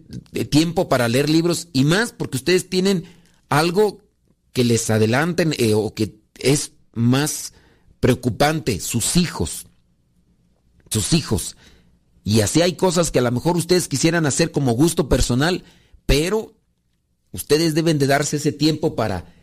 tiempo 0.50 0.90
para 0.90 1.08
leer 1.08 1.30
libros 1.30 1.70
y 1.74 1.84
más 1.84 2.12
porque 2.12 2.38
ustedes 2.38 2.70
tienen 2.70 3.06
algo 3.50 4.02
que 4.54 4.64
les 4.64 4.90
adelanten 4.90 5.54
eh, 5.58 5.74
o 5.76 5.94
que 5.94 6.20
es 6.40 6.72
más 6.94 7.54
preocupante, 8.00 8.80
sus 8.80 9.16
hijos. 9.16 9.68
Sus 10.90 11.14
hijos. 11.14 11.58
Y 12.24 12.42
así 12.42 12.62
hay 12.62 12.74
cosas 12.74 13.12
que 13.12 13.20
a 13.20 13.22
lo 13.22 13.32
mejor 13.32 13.56
ustedes 13.56 13.88
quisieran 13.88 14.26
hacer 14.26 14.52
como 14.52 14.74
gusto 14.74 15.10
personal, 15.10 15.64
pero 16.06 16.56
ustedes 17.32 17.76
deben 17.76 18.00
de 18.00 18.08
darse 18.08 18.38
ese 18.38 18.52
tiempo 18.52 18.96
para 18.96 19.37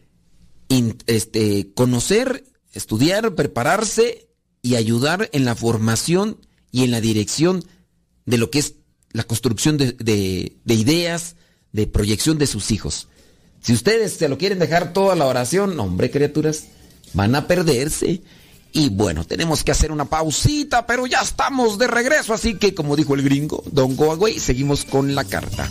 este, 0.68 1.72
conocer, 1.74 2.44
estudiar, 2.72 3.34
prepararse 3.34 4.28
y 4.62 4.76
ayudar 4.76 5.28
en 5.32 5.44
la 5.44 5.54
formación 5.54 6.38
y 6.70 6.84
en 6.84 6.90
la 6.90 7.00
dirección 7.00 7.64
de 8.26 8.38
lo 8.38 8.50
que 8.50 8.58
es 8.58 8.74
la 9.12 9.24
construcción 9.24 9.76
de, 9.76 9.92
de 9.92 10.74
ideas, 10.74 11.36
de 11.72 11.86
proyección 11.86 12.38
de 12.38 12.46
sus 12.46 12.70
hijos. 12.70 13.08
Si 13.60 13.72
ustedes 13.72 14.12
se 14.12 14.28
lo 14.28 14.38
quieren 14.38 14.58
dejar 14.58 14.92
toda 14.92 15.14
la 15.14 15.26
oración, 15.26 15.78
hombre, 15.80 16.10
criaturas, 16.10 16.64
van 17.14 17.34
a 17.34 17.46
perderse. 17.46 18.22
Y 18.72 18.88
bueno, 18.90 19.24
tenemos 19.24 19.64
que 19.64 19.70
hacer 19.70 19.92
una 19.92 20.04
pausita, 20.04 20.86
pero 20.86 21.06
ya 21.06 21.20
estamos 21.20 21.78
de 21.78 21.86
regreso, 21.86 22.34
así 22.34 22.58
que 22.58 22.74
como 22.74 22.96
dijo 22.96 23.14
el 23.14 23.22
gringo, 23.22 23.62
Don 23.70 23.96
Go 23.96 24.12
Away, 24.12 24.38
seguimos 24.38 24.84
con 24.84 25.14
la 25.14 25.24
carta. 25.24 25.70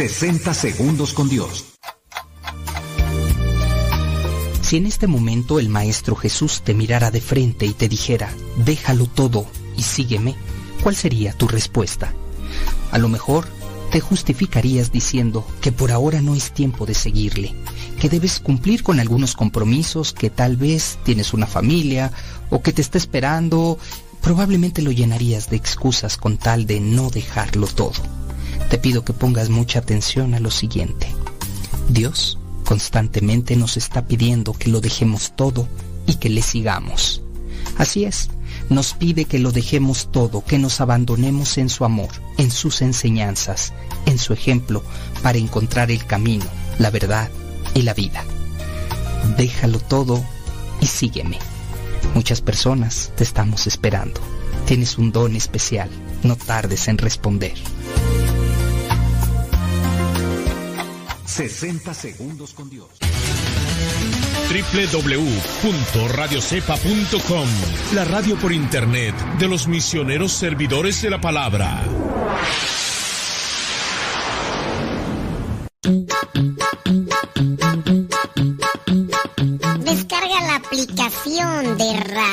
...60 0.00 0.54
segundos 0.54 1.12
con 1.12 1.28
Dios. 1.28 1.74
Si 4.62 4.78
en 4.78 4.86
este 4.86 5.06
momento 5.06 5.60
el 5.60 5.68
Maestro 5.68 6.16
Jesús 6.16 6.62
te 6.62 6.72
mirara 6.72 7.10
de 7.10 7.20
frente 7.20 7.66
y 7.66 7.74
te 7.74 7.86
dijera, 7.86 8.32
déjalo 8.64 9.04
todo 9.04 9.44
y 9.76 9.82
sígueme, 9.82 10.36
¿cuál 10.82 10.96
sería 10.96 11.34
tu 11.34 11.48
respuesta? 11.48 12.14
A 12.92 12.96
lo 12.96 13.10
mejor 13.10 13.46
te 13.92 14.00
justificarías 14.00 14.90
diciendo 14.90 15.46
que 15.60 15.70
por 15.70 15.92
ahora 15.92 16.22
no 16.22 16.34
es 16.34 16.52
tiempo 16.52 16.86
de 16.86 16.94
seguirle, 16.94 17.54
que 18.00 18.08
debes 18.08 18.40
cumplir 18.40 18.82
con 18.82 19.00
algunos 19.00 19.36
compromisos, 19.36 20.14
que 20.14 20.30
tal 20.30 20.56
vez 20.56 20.98
tienes 21.04 21.34
una 21.34 21.46
familia 21.46 22.10
o 22.48 22.62
que 22.62 22.72
te 22.72 22.80
está 22.80 22.96
esperando, 22.96 23.78
probablemente 24.22 24.80
lo 24.80 24.92
llenarías 24.92 25.50
de 25.50 25.56
excusas 25.56 26.16
con 26.16 26.38
tal 26.38 26.66
de 26.66 26.80
no 26.80 27.10
dejarlo 27.10 27.66
todo. 27.66 28.19
Te 28.70 28.78
pido 28.78 29.04
que 29.04 29.12
pongas 29.12 29.50
mucha 29.50 29.80
atención 29.80 30.32
a 30.34 30.40
lo 30.40 30.50
siguiente. 30.52 31.08
Dios 31.88 32.38
constantemente 32.64 33.56
nos 33.56 33.76
está 33.76 34.06
pidiendo 34.06 34.52
que 34.52 34.70
lo 34.70 34.80
dejemos 34.80 35.34
todo 35.34 35.66
y 36.06 36.14
que 36.14 36.30
le 36.30 36.40
sigamos. 36.40 37.20
Así 37.78 38.04
es, 38.04 38.30
nos 38.68 38.94
pide 38.94 39.24
que 39.24 39.40
lo 39.40 39.50
dejemos 39.50 40.12
todo, 40.12 40.44
que 40.44 40.58
nos 40.58 40.80
abandonemos 40.80 41.58
en 41.58 41.68
su 41.68 41.84
amor, 41.84 42.10
en 42.38 42.52
sus 42.52 42.80
enseñanzas, 42.80 43.72
en 44.06 44.18
su 44.18 44.32
ejemplo, 44.32 44.84
para 45.20 45.38
encontrar 45.38 45.90
el 45.90 46.06
camino, 46.06 46.46
la 46.78 46.90
verdad 46.90 47.28
y 47.74 47.82
la 47.82 47.92
vida. 47.92 48.22
Déjalo 49.36 49.80
todo 49.80 50.24
y 50.80 50.86
sígueme. 50.86 51.38
Muchas 52.14 52.40
personas 52.40 53.10
te 53.16 53.24
estamos 53.24 53.66
esperando. 53.66 54.20
Tienes 54.66 54.96
un 54.96 55.10
don 55.10 55.34
especial. 55.34 55.90
No 56.22 56.36
tardes 56.36 56.86
en 56.86 56.98
responder. 56.98 57.54
60 61.30 61.94
segundos 61.94 62.52
con 62.54 62.68
Dios. 62.68 62.88
www.radiocepa.com 64.50 67.48
La 67.94 68.04
radio 68.04 68.34
por 68.36 68.52
internet 68.52 69.14
de 69.38 69.46
los 69.46 69.68
misioneros 69.68 70.32
servidores 70.32 71.00
de 71.02 71.10
la 71.10 71.20
palabra. 71.20 71.84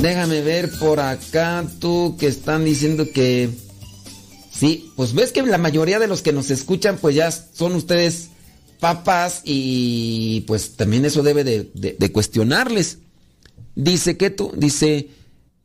Déjame 0.00 0.40
ver 0.40 0.70
por 0.78 0.98
acá 0.98 1.66
tú 1.78 2.16
que 2.18 2.26
están 2.26 2.64
diciendo 2.64 3.06
que... 3.12 3.50
Sí, 4.50 4.90
pues 4.96 5.12
ves 5.12 5.30
que 5.30 5.42
la 5.42 5.58
mayoría 5.58 5.98
de 5.98 6.08
los 6.08 6.22
que 6.22 6.32
nos 6.32 6.50
escuchan 6.50 6.96
pues 6.98 7.14
ya 7.14 7.30
son 7.30 7.74
ustedes 7.74 8.30
papás 8.78 9.42
y 9.44 10.40
pues 10.46 10.76
también 10.76 11.04
eso 11.04 11.22
debe 11.22 11.44
de, 11.44 12.12
cuestionarles. 12.12 12.98
Dice 13.74 14.16
que 14.16 14.30
tú, 14.30 14.52
dice, 14.56 15.10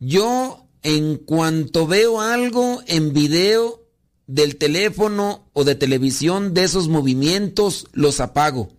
yo 0.02 0.67
en 0.84 1.15
cuanto 1.15 1.88
veo 1.88 2.19
algo 2.19 2.84
en 2.88 3.13
video 3.13 3.86
del 4.28 4.58
teléfono 4.58 5.50
o 5.54 5.63
de 5.63 5.76
televisión 5.76 6.54
de 6.54 6.65
esos 6.65 6.89
movimientos, 6.89 7.88
los 7.93 8.19
apago. 8.19 8.74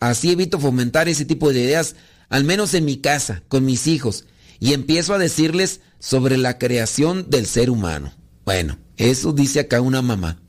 Así 0.00 0.32
evito 0.32 0.58
fomentar 0.58 1.08
ese 1.08 1.24
tipo 1.24 1.52
de 1.52 1.60
ideas, 1.60 1.94
al 2.28 2.42
menos 2.42 2.74
en 2.74 2.84
mi 2.84 2.96
casa, 2.96 3.44
con 3.46 3.64
mis 3.64 3.86
hijos 3.86 4.24
y 4.60 4.72
empiezo 4.72 5.14
a 5.14 5.18
decirles 5.18 5.80
sobre 5.98 6.36
la 6.36 6.58
creación 6.58 7.30
del 7.30 7.46
ser 7.46 7.70
humano. 7.70 8.12
Bueno, 8.44 8.78
eso 8.96 9.32
dice 9.32 9.60
acá 9.60 9.80
una 9.80 10.02
mamá. 10.02 10.40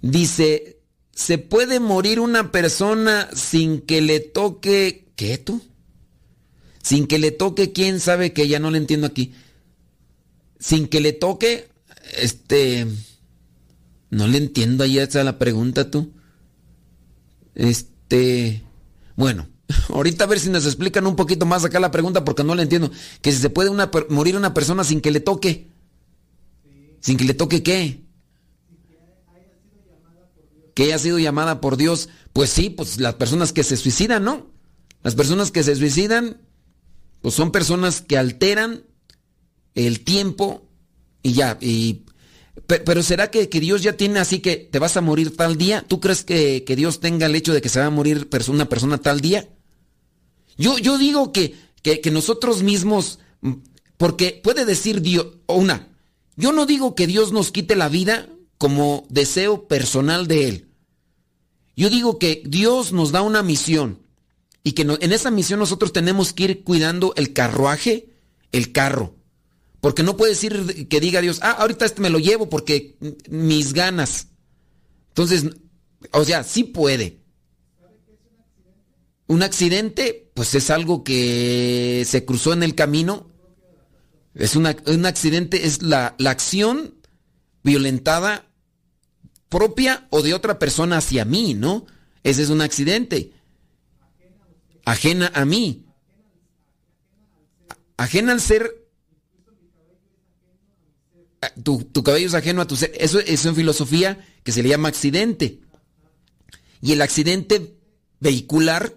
Dice, 0.00 0.80
¿se 1.14 1.38
puede 1.38 1.80
morir 1.80 2.20
una 2.20 2.50
persona 2.52 3.28
sin 3.34 3.80
que 3.80 4.00
le 4.00 4.20
toque... 4.20 5.12
¿Qué 5.14 5.38
tú? 5.38 5.62
Sin 6.82 7.06
que 7.06 7.18
le 7.18 7.30
toque, 7.30 7.72
quién 7.72 8.00
sabe 8.00 8.32
que 8.32 8.48
ya 8.48 8.58
no 8.58 8.70
le 8.70 8.78
entiendo 8.78 9.06
aquí. 9.06 9.32
Sin 10.58 10.88
que 10.88 11.00
le 11.00 11.12
toque, 11.12 11.68
este... 12.18 12.86
No 14.10 14.26
le 14.26 14.38
entiendo 14.38 14.84
ahí 14.84 14.98
esa 14.98 15.24
la 15.24 15.38
pregunta 15.38 15.90
tú. 15.90 16.12
Este... 17.54 18.62
Bueno, 19.16 19.48
Ahorita 19.88 20.24
a 20.24 20.26
ver 20.26 20.40
si 20.40 20.50
nos 20.50 20.66
explican 20.66 21.06
un 21.06 21.16
poquito 21.16 21.46
más 21.46 21.64
acá 21.64 21.80
la 21.80 21.90
pregunta 21.90 22.24
porque 22.24 22.44
no 22.44 22.54
la 22.54 22.62
entiendo. 22.62 22.90
Que 23.20 23.32
si 23.32 23.38
se 23.38 23.50
puede 23.50 23.70
morir 24.08 24.36
una 24.36 24.54
persona 24.54 24.84
sin 24.84 25.00
que 25.00 25.10
le 25.10 25.20
toque. 25.20 25.68
¿Sin 27.00 27.16
que 27.16 27.24
le 27.24 27.34
toque 27.34 27.62
qué? 27.62 28.02
Que 30.74 30.84
haya 30.84 30.98
sido 30.98 31.18
llamada 31.18 31.60
por 31.60 31.76
Dios. 31.76 32.08
Pues 32.32 32.50
sí, 32.50 32.70
pues 32.70 33.00
las 33.00 33.14
personas 33.14 33.52
que 33.52 33.64
se 33.64 33.76
suicidan, 33.76 34.24
¿no? 34.24 34.50
Las 35.02 35.14
personas 35.14 35.50
que 35.50 35.62
se 35.62 35.74
suicidan, 35.74 36.40
pues 37.20 37.34
son 37.34 37.50
personas 37.50 38.00
que 38.00 38.16
alteran 38.16 38.84
el 39.74 40.00
tiempo 40.04 40.68
y 41.22 41.32
ya. 41.32 41.58
Y, 41.60 42.04
pero, 42.66 43.02
¿será 43.02 43.30
que, 43.30 43.46
Dios 43.46 43.82
ya 43.82 43.94
tiene 43.94 44.20
así 44.20 44.40
que 44.40 44.56
te 44.56 44.78
vas 44.78 44.96
a 44.96 45.00
morir 45.00 45.36
tal 45.36 45.56
día? 45.56 45.84
¿Tú 45.86 46.00
crees 46.00 46.22
que, 46.22 46.64
que 46.64 46.76
Dios 46.76 47.00
tenga 47.00 47.26
el 47.26 47.34
hecho 47.34 47.52
de 47.52 47.60
que 47.60 47.68
se 47.68 47.80
va 47.80 47.86
a 47.86 47.90
morir 47.90 48.28
una 48.48 48.68
persona 48.68 48.98
tal 48.98 49.20
día? 49.20 49.48
Yo, 50.56 50.78
yo 50.78 50.98
digo 50.98 51.32
que, 51.32 51.54
que, 51.82 52.10
nosotros 52.10 52.62
mismos, 52.62 53.18
porque 53.96 54.40
puede 54.42 54.64
decir 54.64 55.00
Dios, 55.00 55.26
una, 55.46 55.88
yo 56.36 56.52
no 56.52 56.66
digo 56.66 56.94
que 56.94 57.06
Dios 57.06 57.32
nos 57.32 57.50
quite 57.50 57.76
la 57.76 57.88
vida 57.88 58.28
como 58.58 59.06
deseo 59.08 59.66
personal 59.66 60.26
de 60.26 60.48
Él. 60.48 60.68
Yo 61.76 61.90
digo 61.90 62.18
que 62.18 62.42
Dios 62.44 62.92
nos 62.92 63.12
da 63.12 63.22
una 63.22 63.42
misión 63.42 64.00
y 64.62 64.72
que 64.72 64.82
en 64.82 65.12
esa 65.12 65.30
misión 65.30 65.58
nosotros 65.58 65.92
tenemos 65.92 66.32
que 66.32 66.44
ir 66.44 66.64
cuidando 66.64 67.12
el 67.16 67.32
carruaje, 67.32 68.10
el 68.52 68.72
carro. 68.72 69.16
Porque 69.80 70.04
no 70.04 70.16
puede 70.16 70.32
decir 70.32 70.86
que 70.88 71.00
diga 71.00 71.20
Dios, 71.20 71.40
ah, 71.42 71.56
ahorita 71.58 71.84
este 71.84 72.02
me 72.02 72.10
lo 72.10 72.20
llevo 72.20 72.48
porque 72.48 72.96
mis 73.28 73.72
ganas. 73.72 74.28
Entonces, 75.08 75.46
o 76.12 76.24
sea, 76.24 76.44
sí 76.44 76.62
puede. 76.62 77.21
Un 79.26 79.42
accidente, 79.42 80.30
pues 80.34 80.54
es 80.54 80.70
algo 80.70 81.04
que 81.04 82.04
se 82.06 82.24
cruzó 82.24 82.52
en 82.52 82.62
el 82.62 82.74
camino. 82.74 83.30
Es 84.34 84.56
un 84.56 84.66
accidente, 84.66 85.66
es 85.66 85.82
la, 85.82 86.14
la 86.18 86.30
acción 86.30 86.94
violentada 87.62 88.48
propia 89.48 90.06
o 90.10 90.22
de 90.22 90.34
otra 90.34 90.58
persona 90.58 90.96
hacia 90.96 91.24
mí, 91.24 91.54
¿no? 91.54 91.86
Ese 92.22 92.42
es 92.42 92.50
un 92.50 92.60
accidente. 92.60 93.32
Ajena 94.84 95.30
a 95.34 95.44
mí. 95.44 95.84
Ajena 97.96 98.32
al 98.32 98.40
ser. 98.40 98.88
Tu, 101.62 101.84
tu, 101.84 102.02
cabello 102.02 102.26
es 102.26 102.34
ajeno 102.34 102.62
a 102.62 102.66
tu 102.66 102.76
ser. 102.76 102.92
Eso 102.98 103.18
es 103.20 103.44
en 103.44 103.54
filosofía 103.54 104.26
que 104.42 104.52
se 104.52 104.62
le 104.62 104.68
llama 104.68 104.88
accidente. 104.88 105.60
Y 106.80 106.92
el 106.92 107.02
accidente 107.02 107.76
vehicular 108.20 108.96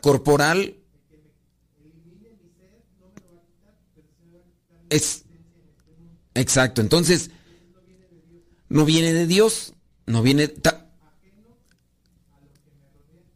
corporal 0.00 0.76
es 4.88 5.24
exacto. 6.34 6.80
Entonces 6.80 7.30
no 8.68 8.84
viene 8.84 9.12
de 9.12 9.26
Dios, 9.26 9.74
no 10.06 10.22
viene 10.22 10.48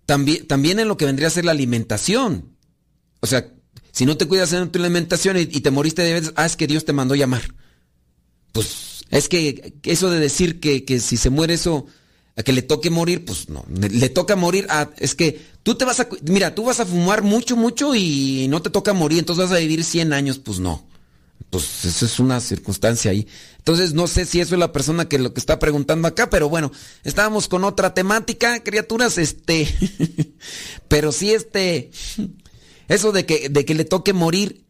también 0.07 0.46
también 0.46 0.79
en 0.79 0.88
lo 0.88 0.96
que 0.96 1.07
vendría 1.07 1.29
a 1.29 1.31
ser 1.31 1.44
la 1.44 1.53
alimentación. 1.53 2.57
O 3.20 3.27
sea, 3.27 3.50
si 3.90 4.07
no 4.07 4.16
te 4.16 4.27
cuidas 4.27 4.53
en 4.53 4.70
tu 4.70 4.79
alimentación 4.79 5.38
y, 5.38 5.46
te 5.46 5.70
moriste 5.70 6.03
de 6.03 6.14
veces, 6.14 6.33
ah, 6.37 6.44
es 6.44 6.57
que 6.57 6.66
Dios 6.66 6.85
te 6.85 6.92
mandó 6.92 7.14
llamar. 7.14 7.42
Pues 8.53 9.05
es 9.11 9.29
que 9.29 9.74
eso 9.85 10.11
de 10.11 10.20
decir 10.20 10.61
que, 10.61 10.85
que 10.85 11.00
si 11.00 11.16
se 11.16 11.31
muere 11.31 11.55
eso 11.55 11.87
a 12.37 12.42
que 12.42 12.53
le 12.53 12.62
toque 12.62 12.90
morir, 12.90 13.25
pues 13.25 13.49
no, 13.49 13.64
le 13.68 14.09
toca 14.09 14.35
morir 14.35 14.66
a, 14.68 14.90
es 14.99 15.14
que 15.14 15.40
tú 15.62 15.77
te 15.77 15.85
vas 15.85 16.01
a, 16.01 16.09
mira, 16.23 16.55
tú 16.55 16.64
vas 16.64 16.81
a 16.81 16.87
fumar 16.87 17.23
mucho, 17.23 17.57
mucho 17.57 17.94
y 17.94 18.47
no 18.49 18.61
te 18.61 18.70
toca 18.70 18.92
morir, 18.92 19.20
entonces 19.20 19.44
vas 19.44 19.57
a 19.57 19.61
vivir 19.61 19.85
100 19.85 20.12
años, 20.12 20.38
pues 20.38 20.59
no. 20.59 20.85
Pues 21.51 21.85
eso 21.85 22.07
es 22.07 22.18
una 22.18 22.40
circunstancia 22.40 23.12
ahí. 23.12 23.29
Entonces 23.59 23.92
no 23.94 24.09
sé 24.09 24.25
si 24.25 24.40
eso 24.40 24.57
es 24.57 24.59
la 24.59 24.73
persona 24.73 25.09
que 25.09 25.20
lo 25.20 25.33
que 25.33 25.38
está 25.38 25.61
preguntando 25.61 26.09
acá, 26.09 26.29
pero 26.29 26.49
bueno, 26.49 26.73
estábamos 27.05 27.47
con 27.47 27.62
otra 27.62 27.94
temática, 27.94 28.62
criaturas, 28.64 29.18
este, 29.18 29.68
pero 30.88 31.12
sí 31.12 31.33
este, 31.33 31.92
eso 32.88 33.12
de 33.12 33.27
que, 33.27 33.49
de 33.49 33.64
que 33.64 33.75
le 33.75 33.85
toque 33.85 34.12
morir, 34.12 34.64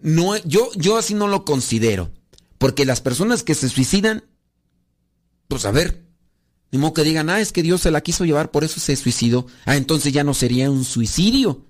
no, 0.00 0.36
yo, 0.44 0.70
yo 0.76 0.98
así 0.98 1.14
no 1.14 1.28
lo 1.28 1.46
considero, 1.46 2.12
porque 2.58 2.84
las 2.84 3.00
personas 3.00 3.42
que 3.42 3.54
se 3.54 3.70
suicidan, 3.70 4.24
pues 5.48 5.64
a 5.64 5.70
ver, 5.70 6.03
ni 6.74 6.80
modo 6.80 6.94
que 6.94 7.04
digan, 7.04 7.30
ah, 7.30 7.40
es 7.40 7.52
que 7.52 7.62
Dios 7.62 7.82
se 7.82 7.92
la 7.92 8.00
quiso 8.00 8.24
llevar, 8.24 8.50
por 8.50 8.64
eso 8.64 8.80
se 8.80 8.96
suicidó. 8.96 9.46
Ah, 9.64 9.76
entonces 9.76 10.12
ya 10.12 10.24
no 10.24 10.34
sería 10.34 10.72
un 10.72 10.84
suicidio. 10.84 11.64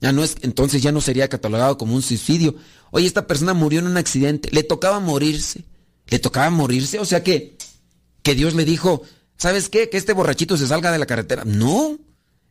Ya 0.00 0.10
no 0.10 0.24
es, 0.24 0.36
entonces 0.40 0.80
ya 0.80 0.90
no 0.90 1.02
sería 1.02 1.28
catalogado 1.28 1.76
como 1.76 1.94
un 1.94 2.00
suicidio. 2.00 2.54
Oye, 2.92 3.06
esta 3.06 3.26
persona 3.26 3.52
murió 3.52 3.80
en 3.80 3.88
un 3.88 3.98
accidente, 3.98 4.48
le 4.52 4.62
tocaba 4.62 5.00
morirse. 5.00 5.66
Le 6.06 6.18
tocaba 6.18 6.48
morirse, 6.48 6.98
o 6.98 7.04
sea 7.04 7.22
que, 7.22 7.58
que 8.22 8.34
Dios 8.34 8.54
le 8.54 8.64
dijo, 8.64 9.02
¿sabes 9.36 9.68
qué? 9.68 9.90
Que 9.90 9.98
este 9.98 10.14
borrachito 10.14 10.56
se 10.56 10.66
salga 10.66 10.92
de 10.92 10.98
la 10.98 11.04
carretera. 11.04 11.44
No, 11.44 11.98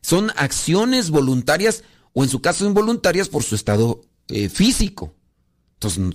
son 0.02 0.30
acciones 0.36 1.10
voluntarias 1.10 1.82
o 2.12 2.22
en 2.22 2.30
su 2.30 2.40
caso 2.40 2.64
involuntarias 2.64 3.28
por 3.28 3.42
su 3.42 3.56
estado 3.56 4.02
eh, 4.28 4.48
físico. 4.48 5.16
Entonces, 5.80 6.14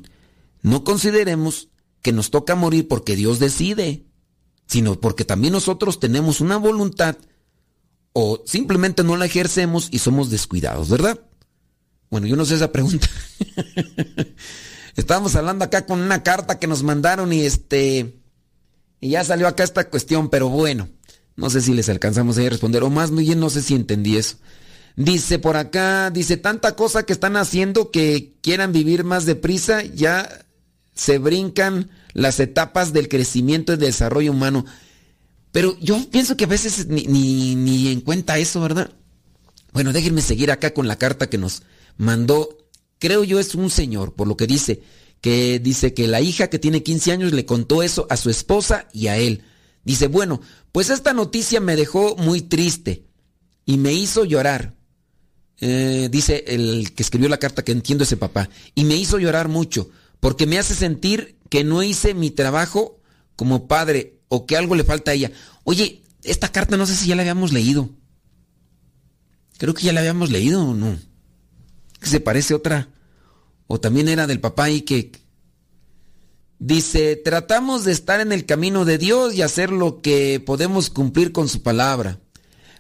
no 0.61 0.85
consideremos 0.85 1.67
que 2.01 2.13
nos 2.13 2.31
toca 2.31 2.55
morir 2.55 2.87
porque 2.87 3.17
Dios 3.17 3.39
decide 3.39 4.05
sino 4.67 4.99
porque 4.99 5.25
también 5.25 5.53
nosotros 5.53 5.99
tenemos 5.99 6.41
una 6.41 6.57
voluntad 6.57 7.17
o 8.13 8.41
simplemente 8.45 9.03
no 9.03 9.17
la 9.17 9.25
ejercemos 9.25 9.89
y 9.91 9.99
somos 9.99 10.29
descuidados, 10.29 10.89
¿verdad? 10.89 11.19
Bueno, 12.09 12.27
yo 12.27 12.35
no 12.35 12.45
sé 12.45 12.55
esa 12.55 12.71
pregunta. 12.71 13.09
Estábamos 14.95 15.35
hablando 15.35 15.65
acá 15.65 15.85
con 15.85 15.99
una 15.99 16.23
carta 16.23 16.57
que 16.57 16.67
nos 16.67 16.81
mandaron 16.81 17.33
y 17.33 17.41
este 17.41 18.21
y 19.01 19.09
ya 19.09 19.23
salió 19.23 19.47
acá 19.47 19.63
esta 19.63 19.89
cuestión, 19.89 20.29
pero 20.29 20.49
bueno, 20.49 20.87
no 21.35 21.49
sé 21.49 21.61
si 21.61 21.73
les 21.73 21.89
alcanzamos 21.89 22.37
a 22.37 22.49
responder 22.49 22.83
o 22.83 22.89
más 22.89 23.13
bien 23.13 23.39
no 23.39 23.49
sé 23.49 23.61
si 23.61 23.75
entendí 23.75 24.17
eso. 24.17 24.37
Dice 24.95 25.37
por 25.37 25.57
acá, 25.57 26.09
dice 26.09 26.37
tanta 26.37 26.75
cosa 26.75 27.03
que 27.03 27.11
están 27.11 27.35
haciendo 27.35 27.91
que 27.91 28.35
quieran 28.41 28.71
vivir 28.71 29.03
más 29.03 29.25
deprisa, 29.25 29.83
ya 29.83 30.44
se 30.95 31.19
brincan 31.19 31.91
las 32.13 32.39
etapas 32.39 32.93
del 32.93 33.09
crecimiento 33.09 33.73
y 33.73 33.77
desarrollo 33.77 34.31
humano. 34.31 34.65
Pero 35.51 35.77
yo 35.79 36.09
pienso 36.09 36.35
que 36.35 36.45
a 36.45 36.47
veces 36.47 36.87
ni, 36.87 37.05
ni, 37.55 37.89
en 37.89 38.01
cuenta 38.01 38.37
eso, 38.39 38.61
¿verdad? 38.61 38.91
Bueno, 39.73 39.93
déjenme 39.93 40.21
seguir 40.21 40.51
acá 40.51 40.73
con 40.73 40.87
la 40.87 40.97
carta 40.97 41.29
que 41.29 41.37
nos 41.37 41.63
mandó. 41.97 42.57
Creo 42.99 43.23
yo 43.23 43.39
es 43.39 43.55
un 43.55 43.69
señor, 43.69 44.13
por 44.15 44.27
lo 44.27 44.37
que 44.37 44.47
dice, 44.47 44.81
que 45.21 45.59
dice 45.59 45.93
que 45.93 46.07
la 46.07 46.21
hija 46.21 46.49
que 46.49 46.59
tiene 46.59 46.83
15 46.83 47.11
años 47.11 47.33
le 47.33 47.45
contó 47.45 47.83
eso 47.83 48.07
a 48.09 48.17
su 48.17 48.29
esposa 48.29 48.87
y 48.93 49.07
a 49.07 49.17
él. 49.17 49.43
Dice, 49.83 50.07
bueno, 50.07 50.41
pues 50.71 50.89
esta 50.89 51.13
noticia 51.13 51.59
me 51.59 51.75
dejó 51.75 52.15
muy 52.15 52.41
triste 52.41 53.05
y 53.65 53.77
me 53.77 53.93
hizo 53.93 54.23
llorar. 54.23 54.75
Eh, 55.59 56.09
dice 56.11 56.43
el 56.47 56.93
que 56.93 57.03
escribió 57.03 57.29
la 57.29 57.37
carta 57.37 57.63
que 57.63 57.71
entiendo 57.71 58.03
ese 58.03 58.17
papá, 58.17 58.49
y 58.73 58.83
me 58.83 58.95
hizo 58.95 59.19
llorar 59.19 59.47
mucho, 59.47 59.89
porque 60.25 60.47
me 60.47 60.57
hace 60.57 60.73
sentir 60.73 61.37
que 61.51 61.63
no 61.63 61.83
hice 61.83 62.15
mi 62.15 62.31
trabajo 62.31 62.99
como 63.35 63.67
padre 63.67 64.17
o 64.27 64.47
que 64.47 64.57
algo 64.57 64.73
le 64.73 64.83
falta 64.83 65.11
a 65.11 65.13
ella. 65.13 65.31
Oye, 65.65 66.01
esta 66.23 66.51
carta 66.51 66.77
no 66.77 66.87
sé 66.87 66.95
si 66.95 67.05
ya 67.05 67.15
la 67.15 67.21
habíamos 67.21 67.53
leído. 67.53 67.91
Creo 69.59 69.75
que 69.75 69.83
ya 69.83 69.93
la 69.93 69.99
habíamos 69.99 70.31
leído 70.31 70.65
o 70.65 70.73
no. 70.73 70.97
Que 71.99 72.07
se 72.07 72.19
parece 72.21 72.55
otra. 72.55 72.89
O 73.67 73.79
también 73.79 74.07
era 74.09 74.25
del 74.25 74.39
papá 74.39 74.71
y 74.71 74.81
que... 74.81 75.11
Dice, 76.57 77.17
tratamos 77.17 77.85
de 77.85 77.91
estar 77.91 78.19
en 78.19 78.31
el 78.31 78.47
camino 78.47 78.83
de 78.83 78.97
Dios 78.97 79.35
y 79.35 79.43
hacer 79.43 79.71
lo 79.71 80.01
que 80.01 80.39
podemos 80.43 80.89
cumplir 80.89 81.33
con 81.33 81.47
su 81.47 81.61
palabra. 81.61 82.19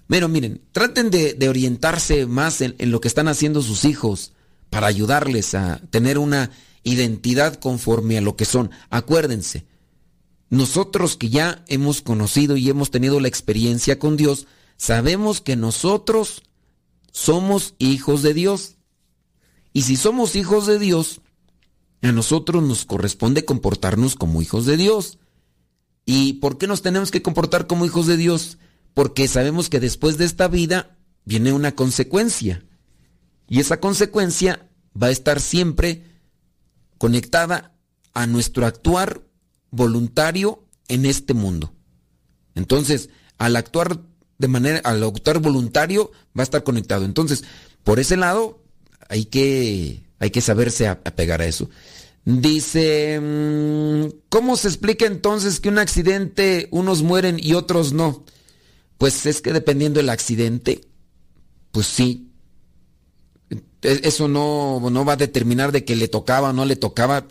Pero 0.07 0.29
miren, 0.29 0.63
traten 0.71 1.11
de, 1.11 1.37
orientarse 1.47 2.25
más 2.25 2.61
en, 2.61 2.73
en, 2.79 2.89
lo 2.89 3.01
que 3.01 3.07
están 3.07 3.27
haciendo 3.27 3.61
sus 3.61 3.85
hijos 3.85 4.33
para 4.71 4.87
ayudarles 4.87 5.53
a 5.53 5.79
tener 5.91 6.17
una 6.17 6.49
identidad 6.85 7.55
conforme 7.55 8.17
a 8.17 8.21
lo 8.21 8.37
que 8.37 8.45
son. 8.45 8.71
Acuérdense, 8.89 9.65
nosotros 10.49 11.17
que 11.17 11.29
ya 11.29 11.65
hemos 11.67 12.01
conocido 12.01 12.55
y 12.55 12.69
hemos 12.69 12.91
tenido 12.91 13.19
la 13.19 13.27
experiencia 13.27 13.99
con 13.99 14.15
Dios, 14.15 14.47
sabemos 14.77 15.41
que 15.41 15.57
nosotros 15.57 16.43
somos 17.11 17.73
hijos 17.79 18.21
de 18.21 18.33
Dios. 18.33 18.75
Y 19.73 19.81
si 19.81 19.97
somos 19.97 20.35
hijos 20.35 20.67
de 20.67 20.79
Dios, 20.79 21.21
a 22.01 22.11
nosotros 22.11 22.63
nos 22.63 22.85
corresponde 22.85 23.43
comportarnos 23.43 24.15
como 24.15 24.41
hijos 24.41 24.65
de 24.65 24.77
Dios. 24.77 25.17
¿Y 26.05 26.33
por 26.33 26.57
qué 26.57 26.67
nos 26.67 26.83
tenemos 26.83 27.09
que 27.09 27.23
comportar 27.23 27.67
como 27.67 27.85
hijos 27.85 28.05
de 28.05 28.15
Dios? 28.15 28.59
Porque 28.93 29.27
sabemos 29.27 29.69
que 29.69 29.79
después 29.79 30.17
de 30.17 30.25
esta 30.25 30.47
vida 30.47 30.97
viene 31.25 31.51
una 31.51 31.73
consecuencia. 31.73 32.63
Y 33.49 33.59
esa 33.59 33.79
consecuencia 33.79 34.69
va 35.01 35.07
a 35.07 35.11
estar 35.11 35.41
siempre 35.41 36.14
conectada 36.97 37.73
a 38.13 38.27
nuestro 38.27 38.65
actuar 38.65 39.21
voluntario 39.71 40.63
en 40.87 41.05
este 41.05 41.33
mundo. 41.33 41.73
Entonces, 42.55 43.09
al 43.37 43.55
actuar 43.55 43.99
de 44.37 44.47
manera, 44.47 44.79
al 44.83 45.03
actuar 45.03 45.39
voluntario, 45.39 46.11
va 46.37 46.41
a 46.41 46.43
estar 46.43 46.63
conectado. 46.63 47.05
Entonces, 47.05 47.43
por 47.83 47.99
ese 47.99 48.17
lado, 48.17 48.63
hay 49.09 49.25
que, 49.25 50.03
hay 50.19 50.31
que 50.31 50.41
saberse 50.41 50.87
apegar 50.87 51.41
a 51.41 51.45
eso. 51.45 51.69
Dice, 52.25 53.19
mm, 53.21 54.05
¿cómo 54.29 54.57
se 54.57 54.67
explica 54.67 55.05
entonces 55.05 55.59
que 55.59 55.69
un 55.69 55.77
accidente 55.77 56.67
unos 56.71 57.03
mueren 57.03 57.37
y 57.39 57.53
otros 57.53 57.93
no? 57.93 58.25
Pues 58.97 59.25
es 59.25 59.41
que 59.41 59.53
dependiendo 59.53 59.99
del 59.99 60.09
accidente, 60.09 60.81
pues 61.71 61.85
sí. 61.87 62.31
Eso 63.85 64.27
no, 64.27 64.81
no 64.89 65.05
va 65.05 65.13
a 65.13 65.17
determinar 65.17 65.71
de 65.71 65.85
que 65.85 65.95
le 65.95 66.07
tocaba 66.07 66.49
o 66.49 66.53
no 66.53 66.65
le 66.65 66.75
tocaba. 66.75 67.27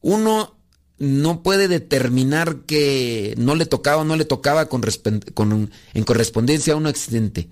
Uno 0.00 0.56
no 0.98 1.42
puede 1.42 1.66
determinar 1.68 2.60
que 2.60 3.34
no 3.36 3.54
le 3.54 3.66
tocaba 3.66 4.02
o 4.02 4.04
no 4.04 4.16
le 4.16 4.24
tocaba 4.24 4.68
con, 4.68 4.82
en 5.94 6.04
correspondencia 6.04 6.74
a 6.74 6.76
un 6.76 6.86
accidente. 6.86 7.48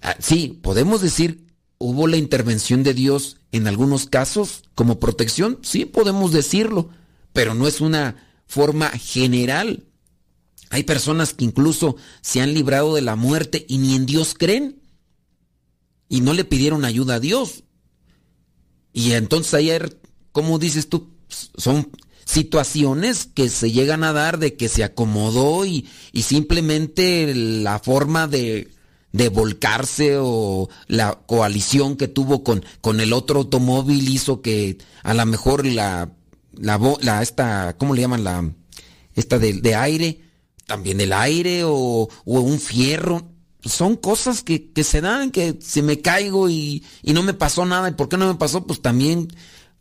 Ah, 0.00 0.16
sí, 0.18 0.58
podemos 0.62 1.00
decir, 1.00 1.46
hubo 1.78 2.08
la 2.08 2.16
intervención 2.16 2.82
de 2.82 2.94
Dios 2.94 3.36
en 3.52 3.68
algunos 3.68 4.06
casos 4.06 4.64
como 4.74 4.98
protección, 4.98 5.58
sí 5.62 5.84
podemos 5.84 6.32
decirlo, 6.32 6.90
pero 7.32 7.54
no 7.54 7.68
es 7.68 7.80
una 7.80 8.16
forma 8.46 8.90
general. 8.90 9.84
Hay 10.70 10.82
personas 10.82 11.34
que 11.34 11.44
incluso 11.44 11.96
se 12.20 12.40
han 12.40 12.52
librado 12.52 12.96
de 12.96 13.02
la 13.02 13.14
muerte 13.14 13.64
y 13.68 13.78
ni 13.78 13.94
en 13.94 14.06
Dios 14.06 14.34
creen 14.36 14.80
y 16.08 16.20
no 16.20 16.32
le 16.32 16.44
pidieron 16.44 16.84
ayuda 16.84 17.16
a 17.16 17.20
Dios. 17.20 17.64
Y 18.92 19.12
entonces 19.12 19.54
ayer, 19.54 20.00
¿cómo 20.32 20.58
dices 20.58 20.88
tú? 20.88 21.10
Son 21.28 21.90
situaciones 22.24 23.26
que 23.32 23.48
se 23.48 23.72
llegan 23.72 24.04
a 24.04 24.12
dar 24.12 24.38
de 24.38 24.54
que 24.54 24.68
se 24.68 24.84
acomodó 24.84 25.64
y, 25.64 25.88
y 26.12 26.22
simplemente 26.22 27.34
la 27.34 27.78
forma 27.78 28.26
de, 28.26 28.68
de, 29.12 29.28
volcarse 29.30 30.16
o 30.18 30.68
la 30.88 31.20
coalición 31.26 31.96
que 31.96 32.06
tuvo 32.06 32.44
con, 32.44 32.64
con 32.82 33.00
el 33.00 33.14
otro 33.14 33.38
automóvil 33.40 34.08
hizo 34.08 34.42
que 34.42 34.76
a 35.02 35.14
lo 35.14 35.24
mejor 35.24 35.64
la, 35.64 36.12
la, 36.52 36.78
la 37.00 37.22
esta, 37.22 37.76
¿cómo 37.78 37.94
le 37.94 38.02
llaman? 38.02 38.24
La, 38.24 38.52
esta 39.14 39.38
de, 39.38 39.54
de 39.54 39.74
aire, 39.74 40.20
también 40.66 41.00
el 41.00 41.14
aire 41.14 41.64
o, 41.64 42.08
o 42.24 42.40
un 42.40 42.60
fierro. 42.60 43.26
Son 43.68 43.96
cosas 43.96 44.42
que, 44.42 44.70
que, 44.72 44.84
se 44.84 45.00
dan, 45.00 45.30
que 45.30 45.58
si 45.60 45.82
me 45.82 46.00
caigo 46.00 46.48
y, 46.48 46.84
y 47.02 47.12
no 47.12 47.22
me 47.22 47.34
pasó 47.34 47.64
nada. 47.64 47.88
¿Y 47.88 47.92
por 47.92 48.08
qué 48.08 48.16
no 48.16 48.26
me 48.26 48.34
pasó? 48.34 48.66
Pues 48.66 48.82
también 48.82 49.28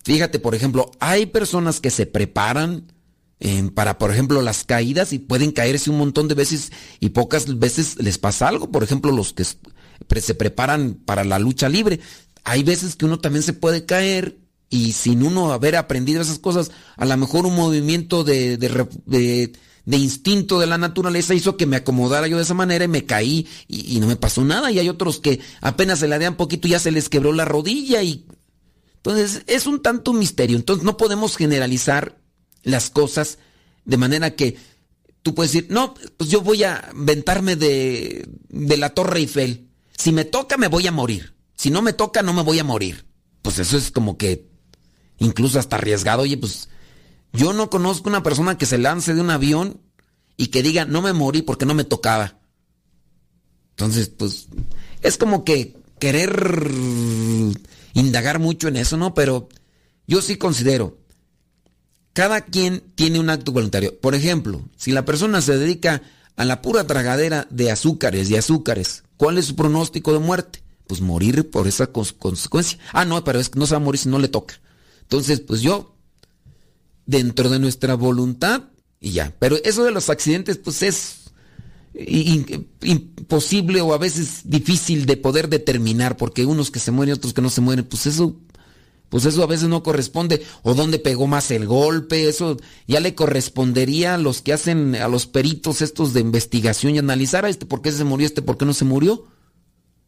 Fíjate, 0.08 0.40
por 0.40 0.56
ejemplo, 0.56 0.90
hay 1.02 1.26
personas 1.26 1.82
que 1.82 1.90
se 1.90 2.06
preparan 2.06 2.94
eh, 3.42 3.70
para, 3.76 3.98
por 3.98 4.10
ejemplo, 4.10 4.42
las 4.42 4.64
caídas 4.64 5.12
y 5.12 5.20
pueden 5.20 5.52
caerse 5.52 5.90
un 5.90 5.98
montón 5.98 6.30
de 6.30 6.34
veces 6.34 6.72
y 7.02 7.10
pocas 7.10 7.60
veces 7.60 7.98
les 8.02 8.18
pasa 8.18 8.48
algo. 8.48 8.72
Por 8.72 8.84
ejemplo, 8.84 9.12
los 9.12 9.34
que 9.34 9.44
se 9.44 10.34
preparan 10.34 10.94
para 10.94 11.26
la 11.26 11.40
lucha 11.40 11.68
libre. 11.68 12.00
Hay 12.46 12.64
veces 12.64 12.96
que 12.96 13.04
uno 13.04 13.20
también 13.20 13.44
se 13.44 13.52
puede 13.52 13.86
caer 13.86 14.38
y 14.70 14.94
sin 14.94 15.24
uno 15.24 15.52
haber 15.52 15.76
aprendido 15.76 16.22
esas 16.22 16.40
cosas, 16.40 16.72
a 16.96 17.04
lo 17.04 17.18
mejor 17.18 17.46
un 17.46 17.58
movimiento 17.58 18.24
de, 18.24 18.56
de, 18.56 19.52
instinto 19.96 20.60
de 20.60 20.68
la 20.68 20.78
naturaleza 20.78 21.34
hizo 21.34 21.56
que 21.56 21.66
me 21.66 21.78
acomodara 21.78 22.28
yo 22.28 22.36
de 22.36 22.44
esa 22.44 22.54
manera 22.54 22.84
y 22.84 22.90
me 22.90 23.06
caí 23.06 23.48
y, 23.70 24.02
no 24.02 24.08
me 24.08 24.18
pasó 24.18 24.44
nada. 24.44 24.70
Y 24.70 24.80
hay 24.80 24.90
otros 24.90 25.20
que 25.20 25.40
apenas 25.62 26.00
se 26.00 26.10
la 26.10 26.20
dean 26.20 26.36
poquito 26.36 26.68
y 26.68 26.72
ya 26.72 26.80
se 26.80 26.92
les 26.92 27.08
quebró 27.08 27.32
la 27.32 27.46
rodilla 27.46 28.04
y 28.04 28.26
entonces, 28.98 29.44
es 29.48 29.68
un 29.68 29.82
tanto 29.82 30.12
misterio. 30.12 30.58
Entonces, 30.58 30.84
no 30.84 30.98
podemos 30.98 31.38
generalizar 31.38 32.18
las 32.64 32.90
cosas 32.90 33.38
de 33.86 33.96
manera 33.96 34.36
que 34.36 34.58
tú 35.24 35.34
puedes 35.34 35.54
decir, 35.54 35.72
no, 35.72 35.94
pues 36.18 36.30
yo 36.30 36.42
voy 36.42 36.66
a 36.66 36.90
inventarme 36.94 37.56
de, 37.56 38.28
de 38.50 38.78
la 38.78 38.90
Torre 38.90 39.20
Eiffel. 39.20 39.70
Si 39.98 40.12
me 40.12 40.26
toca, 40.26 40.58
me 40.58 40.68
voy 40.68 40.88
a 40.88 40.92
morir. 40.92 41.36
Si 41.56 41.70
no 41.72 41.82
me 41.82 41.94
toca, 41.94 42.22
no 42.22 42.34
me 42.34 42.44
voy 42.44 42.60
a 42.60 42.66
morir. 42.66 43.06
Pues 43.42 43.60
eso 43.60 43.78
es 43.78 43.92
como 43.92 44.18
que 44.18 44.50
incluso 45.20 45.58
hasta 45.58 45.78
arriesgado. 45.78 46.24
Oye, 46.24 46.38
pues 46.38 46.68
yo 47.34 47.54
no 47.54 47.70
conozco 47.70 48.10
una 48.10 48.24
persona 48.24 48.58
que 48.58 48.66
se 48.66 48.78
lance 48.78 49.14
de 49.14 49.22
un 49.22 49.30
avión 49.30 49.80
y 50.38 50.48
que 50.48 50.64
diga, 50.64 50.86
no 50.86 51.02
me 51.02 51.14
morí 51.14 51.42
porque 51.42 51.66
no 51.66 51.74
me 51.74 51.84
tocaba. 51.84 52.40
Entonces, 53.72 54.10
pues, 54.10 54.48
es 55.02 55.18
como 55.18 55.44
que 55.44 55.76
querer 56.00 56.52
indagar 57.94 58.40
mucho 58.40 58.68
en 58.68 58.78
eso, 58.78 58.98
¿no? 58.98 59.14
Pero 59.14 59.50
yo 60.08 60.22
sí 60.22 60.38
considero, 60.38 60.98
cada 62.14 62.42
quien 62.42 62.82
tiene 62.96 63.20
un 63.20 63.30
acto 63.30 63.52
voluntario. 63.52 64.00
Por 64.00 64.16
ejemplo, 64.16 64.64
si 64.76 64.92
la 64.92 65.06
persona 65.06 65.42
se 65.42 65.58
dedica 65.58 66.02
a 66.36 66.46
la 66.46 66.62
pura 66.62 66.88
tragadera 66.88 67.48
de 67.50 67.72
azúcares 67.72 68.30
y 68.30 68.36
azúcares, 68.36 69.04
¿cuál 69.18 69.38
es 69.38 69.46
su 69.46 69.56
pronóstico 69.56 70.14
de 70.14 70.20
muerte? 70.20 70.64
Pues 70.88 71.02
morir 71.02 71.50
por 71.50 71.68
esa 71.68 71.88
consecuencia. 71.88 72.80
Ah, 72.94 73.06
no, 73.06 73.24
pero 73.24 73.40
es 73.40 73.50
que 73.50 73.60
no 73.60 73.68
se 73.68 73.74
va 73.74 73.78
a 73.78 73.84
morir 73.84 74.00
si 74.00 74.10
no 74.10 74.20
le 74.20 74.30
toca. 74.30 74.56
Entonces, 75.02 75.42
pues 75.42 75.62
yo, 75.62 75.97
dentro 77.08 77.50
de 77.50 77.58
nuestra 77.58 77.96
voluntad, 77.96 78.66
y 79.00 79.12
ya. 79.12 79.34
Pero 79.40 79.58
eso 79.64 79.84
de 79.84 79.92
los 79.92 80.10
accidentes, 80.10 80.58
pues 80.58 80.84
es 80.84 81.24
imposible 82.84 83.82
o 83.82 83.94
a 83.94 83.98
veces 83.98 84.42
difícil 84.44 85.08
de 85.08 85.18
poder 85.18 85.50
determinar, 85.50 86.16
porque 86.16 86.46
unos 86.46 86.70
que 86.70 86.80
se 86.80 86.92
mueren 86.92 87.16
y 87.16 87.18
otros 87.18 87.34
que 87.34 87.42
no 87.42 87.50
se 87.50 87.62
mueren, 87.62 87.86
pues 87.86 88.06
eso, 88.06 88.36
pues 89.10 89.26
eso 89.26 89.42
a 89.42 89.48
veces 89.48 89.68
no 89.68 89.82
corresponde, 89.82 90.44
o 90.62 90.76
dónde 90.76 91.00
pegó 91.00 91.26
más 91.26 91.50
el 91.50 91.66
golpe, 91.66 92.30
eso 92.30 92.58
ya 92.88 93.00
le 93.00 93.16
correspondería 93.16 94.14
a 94.14 94.20
los 94.20 94.44
que 94.44 94.54
hacen, 94.54 94.94
a 94.96 95.08
los 95.08 95.26
peritos 95.26 95.82
estos 95.82 96.14
de 96.14 96.20
investigación 96.20 96.94
y 96.94 97.00
analizar 97.00 97.46
a 97.46 97.50
este 97.50 97.66
por 97.66 97.82
qué 97.82 97.92
se 97.92 98.04
murió, 98.04 98.28
este 98.28 98.44
por 98.44 98.58
qué 98.58 98.66
no 98.66 98.74
se 98.74 98.86
murió. 98.86 99.26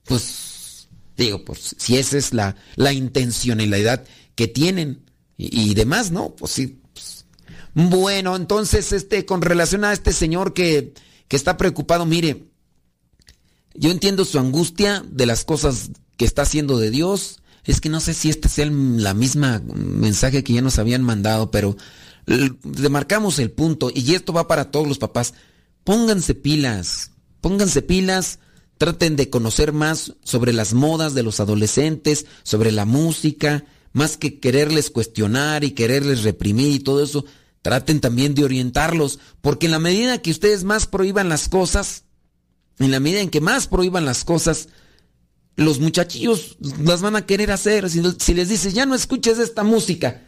Pues, 0.03 0.89
digo, 1.17 1.43
pues 1.43 1.75
si 1.79 1.97
esa 1.97 2.17
es 2.17 2.33
la, 2.33 2.55
la 2.75 2.93
intencionalidad 2.93 4.05
que 4.35 4.47
tienen 4.47 5.09
y, 5.41 5.73
demás, 5.73 6.12
¿no? 6.12 6.35
Pues 6.35 6.51
sí. 6.51 6.79
Bueno, 7.73 8.36
entonces, 8.36 8.91
este, 8.93 9.25
con 9.25 9.41
relación 9.41 9.84
a 9.84 9.93
este 9.93 10.13
señor 10.13 10.53
que 10.53 10.93
que 11.29 11.38
está 11.38 11.55
preocupado, 11.55 12.05
mire, 12.05 12.47
yo 13.75 13.91
entiendo 13.91 14.25
su 14.25 14.39
angustia 14.39 15.05
de 15.10 15.27
las 15.27 15.45
cosas 15.45 15.91
que 16.17 16.25
está 16.25 16.41
haciendo 16.41 16.77
de 16.77 16.89
Dios. 16.89 17.39
Es 17.63 17.79
que 17.79 17.88
no 17.88 17.99
sé 17.99 18.15
si 18.15 18.29
este 18.29 18.49
sea 18.49 18.65
la 18.65 19.13
misma 19.13 19.62
mensaje 19.75 20.43
que 20.43 20.53
ya 20.53 20.62
nos 20.62 20.79
habían 20.79 21.03
mandado, 21.03 21.51
pero 21.51 21.77
le 22.25 22.89
marcamos 22.89 23.38
el 23.38 23.51
punto 23.51 23.91
y 23.93 24.15
esto 24.15 24.34
va 24.34 24.47
para 24.47 24.71
todos 24.71 24.88
los 24.88 24.97
papás. 24.97 25.36
Pónganse 25.84 26.34
pilas, 26.34 27.12
pónganse 27.41 27.84
pilas, 27.84 28.39
traten 28.79 29.15
de 29.15 29.29
conocer 29.29 29.71
más 29.71 30.15
sobre 30.23 30.51
las 30.51 30.73
modas 30.73 31.13
de 31.13 31.21
los 31.21 31.39
adolescentes, 31.39 32.25
sobre 32.41 32.71
la 32.71 32.86
música, 32.86 33.65
más 33.93 34.17
que 34.17 34.39
quererles 34.39 34.89
cuestionar 34.89 35.63
y 35.63 35.71
quererles 35.71 36.23
reprimir 36.23 36.73
y 36.73 36.79
todo 36.79 37.03
eso, 37.03 37.25
traten 37.62 38.00
también 38.00 38.36
de 38.36 38.43
orientarlos, 38.43 39.19
porque 39.41 39.65
en 39.65 39.72
la 39.74 39.80
medida 39.80 40.22
que 40.22 40.32
ustedes 40.32 40.63
más 40.63 40.88
prohíban 40.88 41.30
las 41.30 41.50
cosas, 41.50 42.04
en 42.80 42.91
la 42.91 43.00
medida 43.00 43.19
en 43.19 43.30
que 43.30 43.41
más 43.41 43.67
prohíban 43.67 44.06
las 44.06 44.24
cosas, 44.24 44.69
los 45.56 45.80
muchachillos 45.80 46.58
las 46.82 47.02
van 47.02 47.15
a 47.15 47.26
querer 47.26 47.52
hacer. 47.52 47.89
Si, 47.89 48.34
les 48.34 48.50
dices, 48.50 48.74
ya 48.74 48.86
no 48.86 48.95
escuches 48.95 49.39
esta 49.39 49.63
música, 49.63 50.24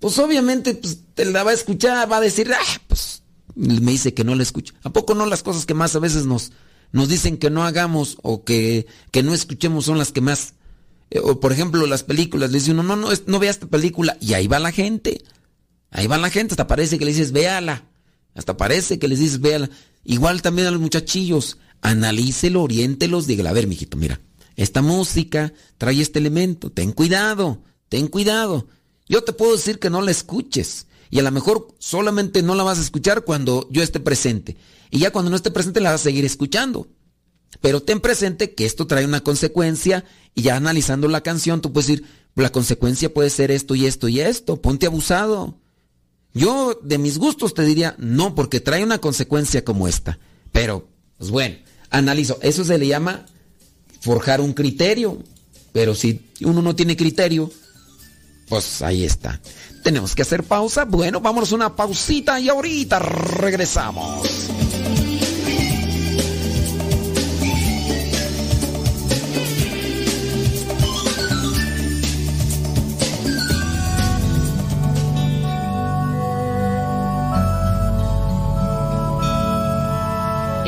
pues 0.00 0.18
obviamente 0.18 0.74
pues, 0.74 0.98
te 1.14 1.26
la 1.26 1.44
va 1.44 1.50
a 1.50 1.54
escuchar, 1.54 2.10
va 2.10 2.16
a 2.16 2.22
decir, 2.22 2.50
ah, 2.52 2.80
pues 2.88 3.22
me 3.54 3.92
dice 3.92 4.14
que 4.14 4.24
no 4.24 4.34
la 4.34 4.42
escucho. 4.42 4.74
¿A 4.82 4.90
poco 4.90 5.14
no 5.14 5.26
las 5.26 5.42
cosas 5.42 5.66
que 5.66 5.74
más 5.74 5.94
a 5.94 5.98
veces 5.98 6.24
nos, 6.24 6.52
nos 6.90 7.08
dicen 7.08 7.36
que 7.36 7.50
no 7.50 7.64
hagamos 7.64 8.16
o 8.22 8.44
que, 8.44 8.86
que 9.10 9.22
no 9.22 9.34
escuchemos 9.34 9.84
son 9.84 9.98
las 9.98 10.12
que 10.12 10.22
más... 10.22 10.54
Eh, 11.10 11.20
o 11.22 11.38
por 11.38 11.52
ejemplo 11.52 11.86
las 11.86 12.02
películas, 12.02 12.50
le 12.50 12.58
dice 12.58 12.70
uno, 12.70 12.82
no, 12.82 12.96
no, 12.96 13.08
no 13.26 13.38
vea 13.38 13.50
esta 13.50 13.66
película 13.66 14.16
y 14.20 14.32
ahí 14.32 14.48
va 14.48 14.58
la 14.58 14.72
gente. 14.72 15.22
Ahí 15.92 16.06
va 16.06 16.18
la 16.18 16.30
gente, 16.30 16.54
hasta 16.54 16.66
parece 16.66 16.98
que 16.98 17.04
le 17.04 17.12
dices, 17.12 17.32
véala. 17.32 17.84
Hasta 18.34 18.56
parece 18.56 18.98
que 18.98 19.08
les 19.08 19.20
dices, 19.20 19.40
véala. 19.40 19.70
Igual 20.04 20.42
también 20.42 20.66
a 20.66 20.70
los 20.70 20.80
muchachillos, 20.80 21.58
analícelo, 21.82 22.62
oriéntelos, 22.62 23.26
dígale, 23.26 23.50
a 23.50 23.52
ver, 23.52 23.66
mijito, 23.66 23.96
mira, 23.96 24.20
esta 24.56 24.82
música 24.82 25.52
trae 25.78 26.00
este 26.00 26.18
elemento, 26.18 26.72
ten 26.72 26.92
cuidado, 26.92 27.62
ten 27.88 28.08
cuidado. 28.08 28.66
Yo 29.08 29.22
te 29.22 29.32
puedo 29.32 29.52
decir 29.52 29.78
que 29.78 29.90
no 29.90 30.02
la 30.02 30.10
escuches. 30.10 30.86
Y 31.10 31.18
a 31.18 31.22
lo 31.22 31.30
mejor 31.30 31.68
solamente 31.78 32.42
no 32.42 32.54
la 32.54 32.62
vas 32.62 32.78
a 32.78 32.82
escuchar 32.82 33.24
cuando 33.24 33.68
yo 33.70 33.82
esté 33.82 34.00
presente. 34.00 34.56
Y 34.90 35.00
ya 35.00 35.10
cuando 35.10 35.30
no 35.30 35.36
esté 35.36 35.50
presente 35.50 35.80
la 35.80 35.90
vas 35.90 36.00
a 36.00 36.04
seguir 36.04 36.24
escuchando. 36.24 36.88
Pero 37.60 37.82
ten 37.82 38.00
presente 38.00 38.54
que 38.54 38.64
esto 38.64 38.86
trae 38.86 39.04
una 39.04 39.20
consecuencia 39.20 40.06
y 40.34 40.42
ya 40.42 40.56
analizando 40.56 41.08
la 41.08 41.20
canción 41.20 41.60
tú 41.60 41.70
puedes 41.70 41.88
decir, 41.88 42.06
la 42.34 42.50
consecuencia 42.50 43.12
puede 43.12 43.28
ser 43.28 43.50
esto 43.50 43.74
y 43.74 43.84
esto 43.84 44.08
y 44.08 44.20
esto, 44.20 44.62
ponte 44.62 44.86
abusado. 44.86 45.58
Yo 46.34 46.78
de 46.82 46.98
mis 46.98 47.18
gustos 47.18 47.54
te 47.54 47.62
diría 47.62 47.94
no, 47.98 48.34
porque 48.34 48.60
trae 48.60 48.82
una 48.82 48.98
consecuencia 48.98 49.64
como 49.64 49.88
esta. 49.88 50.18
Pero, 50.50 50.88
pues 51.18 51.30
bueno, 51.30 51.56
analizo. 51.90 52.38
Eso 52.42 52.64
se 52.64 52.78
le 52.78 52.86
llama 52.86 53.26
forjar 54.00 54.40
un 54.40 54.52
criterio. 54.52 55.22
Pero 55.72 55.94
si 55.94 56.30
uno 56.42 56.62
no 56.62 56.76
tiene 56.76 56.96
criterio, 56.96 57.50
pues 58.48 58.82
ahí 58.82 59.04
está. 59.04 59.40
Tenemos 59.82 60.14
que 60.14 60.22
hacer 60.22 60.44
pausa. 60.44 60.84
Bueno, 60.84 61.20
vámonos 61.20 61.52
a 61.52 61.54
una 61.54 61.76
pausita 61.76 62.38
y 62.38 62.48
ahorita 62.48 62.98
regresamos. 62.98 64.26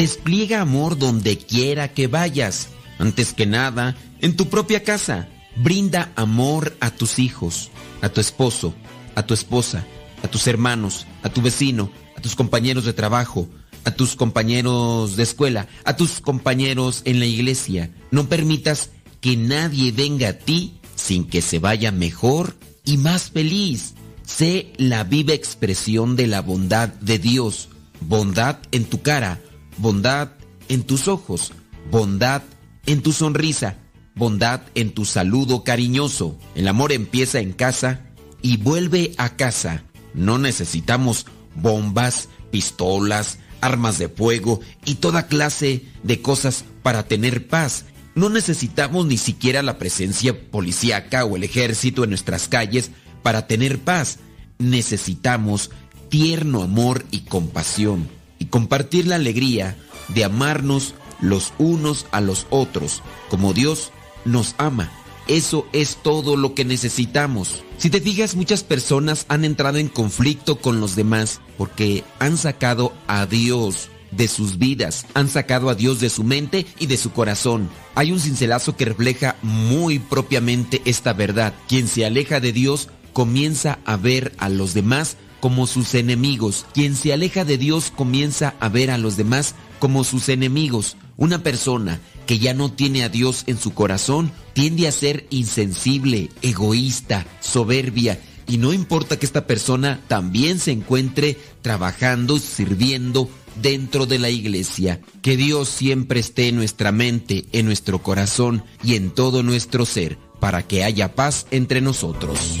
Despliega 0.00 0.62
amor 0.62 0.96
donde 0.96 1.36
quiera 1.36 1.92
que 1.92 2.06
vayas. 2.06 2.68
Antes 2.98 3.34
que 3.34 3.44
nada, 3.44 3.98
en 4.22 4.34
tu 4.34 4.48
propia 4.48 4.82
casa. 4.82 5.28
Brinda 5.56 6.10
amor 6.16 6.74
a 6.80 6.90
tus 6.90 7.18
hijos, 7.18 7.68
a 8.00 8.08
tu 8.08 8.22
esposo, 8.22 8.72
a 9.14 9.26
tu 9.26 9.34
esposa, 9.34 9.84
a 10.22 10.28
tus 10.28 10.46
hermanos, 10.46 11.06
a 11.22 11.28
tu 11.28 11.42
vecino, 11.42 11.90
a 12.16 12.22
tus 12.22 12.34
compañeros 12.34 12.86
de 12.86 12.94
trabajo, 12.94 13.46
a 13.84 13.90
tus 13.90 14.16
compañeros 14.16 15.16
de 15.16 15.22
escuela, 15.22 15.68
a 15.84 15.94
tus 15.96 16.22
compañeros 16.22 17.02
en 17.04 17.18
la 17.18 17.26
iglesia. 17.26 17.90
No 18.10 18.26
permitas 18.26 18.88
que 19.20 19.36
nadie 19.36 19.92
venga 19.92 20.30
a 20.30 20.32
ti 20.32 20.80
sin 20.96 21.26
que 21.26 21.42
se 21.42 21.58
vaya 21.58 21.92
mejor 21.92 22.56
y 22.86 22.96
más 22.96 23.32
feliz. 23.32 23.92
Sé 24.24 24.72
la 24.78 25.04
viva 25.04 25.34
expresión 25.34 26.16
de 26.16 26.26
la 26.26 26.40
bondad 26.40 26.88
de 26.88 27.18
Dios. 27.18 27.68
Bondad 28.00 28.60
en 28.72 28.86
tu 28.86 29.02
cara, 29.02 29.42
bondad 29.80 30.32
en 30.68 30.82
tus 30.82 31.08
ojos, 31.08 31.52
bondad 31.90 32.42
en 32.86 33.02
tu 33.02 33.12
sonrisa, 33.12 33.78
bondad 34.14 34.60
en 34.74 34.92
tu 34.92 35.04
saludo 35.04 35.64
cariñoso. 35.64 36.38
El 36.54 36.68
amor 36.68 36.92
empieza 36.92 37.40
en 37.40 37.52
casa 37.52 38.06
y 38.42 38.58
vuelve 38.58 39.14
a 39.16 39.36
casa. 39.36 39.84
No 40.12 40.38
necesitamos 40.38 41.26
bombas, 41.54 42.28
pistolas, 42.50 43.38
armas 43.62 43.98
de 43.98 44.08
fuego 44.08 44.60
y 44.84 44.96
toda 44.96 45.26
clase 45.26 45.86
de 46.02 46.20
cosas 46.20 46.64
para 46.82 47.04
tener 47.04 47.48
paz. 47.48 47.86
No 48.14 48.28
necesitamos 48.28 49.06
ni 49.06 49.16
siquiera 49.16 49.62
la 49.62 49.78
presencia 49.78 50.50
policíaca 50.50 51.24
o 51.24 51.36
el 51.36 51.44
ejército 51.44 52.04
en 52.04 52.10
nuestras 52.10 52.48
calles 52.48 52.90
para 53.22 53.46
tener 53.46 53.78
paz. 53.78 54.18
Necesitamos 54.58 55.70
tierno 56.10 56.62
amor 56.62 57.06
y 57.10 57.20
compasión 57.20 58.19
y 58.40 58.46
compartir 58.46 59.06
la 59.06 59.14
alegría 59.14 59.76
de 60.08 60.24
amarnos 60.24 60.94
los 61.20 61.52
unos 61.58 62.06
a 62.10 62.20
los 62.20 62.48
otros, 62.50 63.02
como 63.28 63.52
Dios 63.52 63.92
nos 64.24 64.56
ama. 64.58 64.90
Eso 65.28 65.68
es 65.72 65.98
todo 66.02 66.36
lo 66.36 66.54
que 66.54 66.64
necesitamos. 66.64 67.62
Si 67.78 67.88
te 67.88 68.00
fijas, 68.00 68.34
muchas 68.34 68.64
personas 68.64 69.26
han 69.28 69.44
entrado 69.44 69.78
en 69.78 69.86
conflicto 69.86 70.56
con 70.56 70.80
los 70.80 70.96
demás 70.96 71.40
porque 71.56 72.02
han 72.18 72.36
sacado 72.36 72.92
a 73.06 73.26
Dios 73.26 73.90
de 74.10 74.26
sus 74.26 74.58
vidas, 74.58 75.06
han 75.14 75.28
sacado 75.28 75.70
a 75.70 75.76
Dios 75.76 76.00
de 76.00 76.10
su 76.10 76.24
mente 76.24 76.66
y 76.80 76.86
de 76.86 76.96
su 76.96 77.12
corazón. 77.12 77.70
Hay 77.94 78.10
un 78.10 78.18
cincelazo 78.18 78.76
que 78.76 78.86
refleja 78.86 79.36
muy 79.42 80.00
propiamente 80.00 80.82
esta 80.84 81.12
verdad. 81.12 81.54
Quien 81.68 81.86
se 81.86 82.04
aleja 82.04 82.40
de 82.40 82.52
Dios 82.52 82.88
comienza 83.12 83.78
a 83.84 83.96
ver 83.96 84.32
a 84.38 84.48
los 84.48 84.74
demás 84.74 85.16
como 85.40 85.66
sus 85.66 85.94
enemigos. 85.94 86.66
Quien 86.74 86.94
se 86.94 87.12
aleja 87.12 87.44
de 87.44 87.58
Dios 87.58 87.92
comienza 87.94 88.54
a 88.60 88.68
ver 88.68 88.90
a 88.90 88.98
los 88.98 89.16
demás 89.16 89.54
como 89.78 90.04
sus 90.04 90.28
enemigos. 90.28 90.96
Una 91.16 91.42
persona 91.42 92.00
que 92.26 92.38
ya 92.38 92.54
no 92.54 92.70
tiene 92.70 93.02
a 93.02 93.08
Dios 93.08 93.44
en 93.46 93.58
su 93.58 93.74
corazón 93.74 94.30
tiende 94.52 94.86
a 94.86 94.92
ser 94.92 95.26
insensible, 95.30 96.28
egoísta, 96.42 97.26
soberbia. 97.40 98.20
Y 98.46 98.58
no 98.58 98.72
importa 98.72 99.18
que 99.18 99.26
esta 99.26 99.46
persona 99.46 100.00
también 100.08 100.58
se 100.58 100.72
encuentre 100.72 101.36
trabajando, 101.62 102.38
sirviendo 102.38 103.28
dentro 103.60 104.06
de 104.06 104.18
la 104.18 104.30
iglesia. 104.30 105.00
Que 105.22 105.36
Dios 105.36 105.68
siempre 105.68 106.20
esté 106.20 106.48
en 106.48 106.56
nuestra 106.56 106.92
mente, 106.92 107.46
en 107.52 107.66
nuestro 107.66 108.02
corazón 108.02 108.64
y 108.82 108.94
en 108.96 109.10
todo 109.10 109.42
nuestro 109.42 109.86
ser, 109.86 110.18
para 110.40 110.66
que 110.66 110.84
haya 110.84 111.14
paz 111.14 111.46
entre 111.50 111.80
nosotros. 111.80 112.60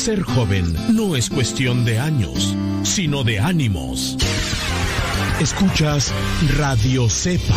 Ser 0.00 0.22
joven 0.22 0.74
no 0.94 1.14
es 1.14 1.28
cuestión 1.28 1.84
de 1.84 1.98
años, 1.98 2.56
sino 2.84 3.22
de 3.22 3.38
ánimos. 3.38 4.16
Escuchas 5.38 6.10
Radio 6.56 7.06
Cepa. 7.10 7.54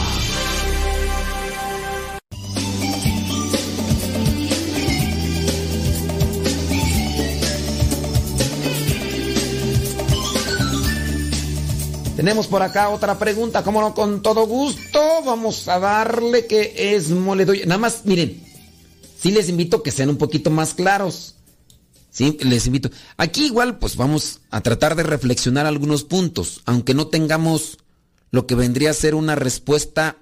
Tenemos 12.17 12.47
por 12.47 12.61
acá 12.61 12.89
otra 12.89 13.17
pregunta, 13.17 13.63
como 13.63 13.79
no, 13.79 13.93
con 13.93 14.21
todo 14.21 14.45
gusto. 14.47 14.99
Vamos 15.25 15.69
a 15.69 15.79
darle 15.79 16.45
que 16.45 16.73
es 16.93 17.09
mole. 17.09 17.45
Nada 17.65 17.77
más, 17.77 18.01
miren, 18.03 18.43
sí 19.17 19.31
les 19.31 19.47
invito 19.47 19.81
que 19.81 19.91
sean 19.91 20.09
un 20.09 20.17
poquito 20.17 20.49
más 20.49 20.73
claros. 20.73 21.35
Sí, 22.13 22.37
les 22.41 22.67
invito. 22.67 22.91
Aquí 23.17 23.45
igual, 23.47 23.79
pues 23.79 23.95
vamos 23.95 24.41
a 24.51 24.61
tratar 24.61 24.95
de 24.95 25.01
reflexionar 25.01 25.65
algunos 25.65 26.03
puntos, 26.03 26.61
aunque 26.65 26.93
no 26.93 27.07
tengamos 27.07 27.79
lo 28.29 28.45
que 28.45 28.53
vendría 28.53 28.91
a 28.91 28.93
ser 28.93 29.15
una 29.15 29.33
respuesta 29.33 30.17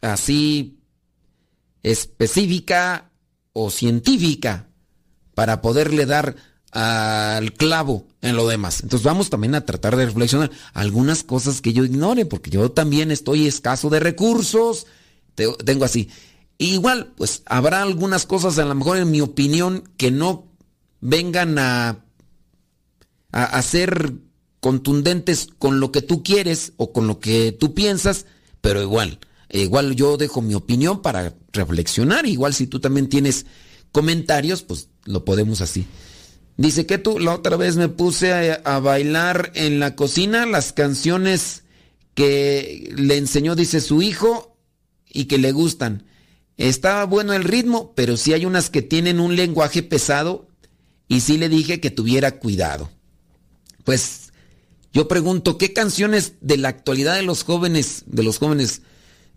así 0.00 0.80
específica 1.84 3.12
o 3.52 3.70
científica 3.70 4.70
para 5.36 5.62
poderle 5.62 6.04
dar 6.04 6.34
al 6.72 7.52
clavo 7.52 8.08
en 8.22 8.34
lo 8.34 8.48
demás. 8.48 8.82
Entonces 8.82 9.06
vamos 9.06 9.30
también 9.30 9.54
a 9.54 9.64
tratar 9.64 9.94
de 9.94 10.06
reflexionar 10.06 10.50
algunas 10.74 11.22
cosas 11.22 11.60
que 11.60 11.72
yo 11.72 11.84
ignore, 11.84 12.26
porque 12.26 12.50
yo 12.50 12.72
también 12.72 13.12
estoy 13.12 13.46
escaso 13.46 13.88
de 13.88 14.00
recursos, 14.00 14.88
tengo 15.64 15.84
así. 15.84 16.10
igual, 16.58 17.12
pues 17.16 17.44
habrá 17.46 17.82
algunas 17.82 18.26
cosas, 18.26 18.58
a 18.58 18.64
lo 18.64 18.74
mejor 18.74 18.96
en 18.96 19.12
mi 19.12 19.20
opinión, 19.20 19.88
que 19.96 20.10
no 20.10 20.49
vengan 21.00 21.58
a, 21.58 22.04
a, 23.32 23.62
ser 23.62 24.14
contundentes 24.60 25.48
con 25.58 25.80
lo 25.80 25.92
que 25.92 26.02
tú 26.02 26.22
quieres 26.22 26.72
o 26.76 26.92
con 26.92 27.06
lo 27.06 27.20
que 27.20 27.52
tú 27.52 27.74
piensas, 27.74 28.26
pero 28.60 28.82
igual, 28.82 29.18
igual 29.50 29.96
yo 29.96 30.16
dejo 30.16 30.42
mi 30.42 30.54
opinión 30.54 31.02
para 31.02 31.34
reflexionar, 31.52 32.26
igual 32.26 32.54
si 32.54 32.66
tú 32.66 32.80
también 32.80 33.08
tienes 33.08 33.46
comentarios, 33.92 34.62
pues 34.62 34.88
lo 35.04 35.24
podemos 35.24 35.60
así. 35.60 35.86
Dice 36.56 36.84
que 36.84 36.98
tú 36.98 37.18
la 37.18 37.34
otra 37.34 37.56
vez 37.56 37.76
me 37.76 37.88
puse 37.88 38.52
a, 38.52 38.78
bailar 38.80 39.50
en 39.54 39.80
la 39.80 39.96
cocina 39.96 40.44
las 40.44 40.74
canciones 40.74 41.64
que 42.14 42.92
le 42.94 43.16
enseñó, 43.16 43.56
dice 43.56 43.80
su 43.80 44.02
hijo, 44.02 44.58
y 45.10 45.24
que 45.24 45.38
le 45.38 45.52
gustan. 45.52 46.04
Estaba 46.58 47.04
bueno 47.04 47.32
el 47.32 47.44
ritmo, 47.44 47.94
pero 47.94 48.18
sí 48.18 48.34
hay 48.34 48.44
unas 48.44 48.68
que 48.68 48.82
tienen 48.82 49.20
un 49.20 49.36
lenguaje 49.36 49.82
pesado 49.82 50.49
y 51.10 51.22
sí 51.22 51.38
le 51.38 51.48
dije 51.48 51.80
que 51.80 51.90
tuviera 51.90 52.38
cuidado. 52.38 52.88
Pues 53.82 54.32
yo 54.92 55.08
pregunto, 55.08 55.58
¿qué 55.58 55.72
canciones 55.72 56.34
de 56.40 56.56
la 56.56 56.68
actualidad 56.68 57.16
de 57.16 57.24
los 57.24 57.42
jóvenes, 57.42 58.04
de 58.06 58.22
los 58.22 58.38
jóvenes, 58.38 58.82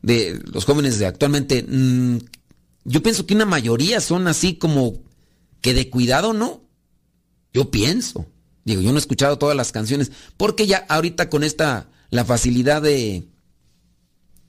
de 0.04 0.40
los 0.54 0.66
jóvenes 0.66 1.00
de 1.00 1.08
actualmente, 1.08 1.66
mm, 1.68 2.20
yo 2.86 3.02
pienso 3.02 3.26
que 3.26 3.34
una 3.34 3.48
mayoría 3.48 4.02
son 4.02 4.28
así 4.28 4.54
como 4.54 5.02
que 5.62 5.74
de 5.74 5.90
cuidado, 5.90 6.34
¿no? 6.34 6.62
Yo 7.54 7.72
pienso. 7.72 8.28
Digo, 8.66 8.82
yo 8.82 8.92
no 8.92 8.98
he 8.98 9.00
escuchado 9.00 9.40
todas 9.40 9.58
las 9.58 9.72
canciones, 9.72 10.12
porque 10.38 10.68
ya 10.68 10.86
ahorita 10.90 11.32
con 11.32 11.44
esta, 11.44 11.90
la 12.12 12.24
facilidad 12.24 12.84
de, 12.84 13.28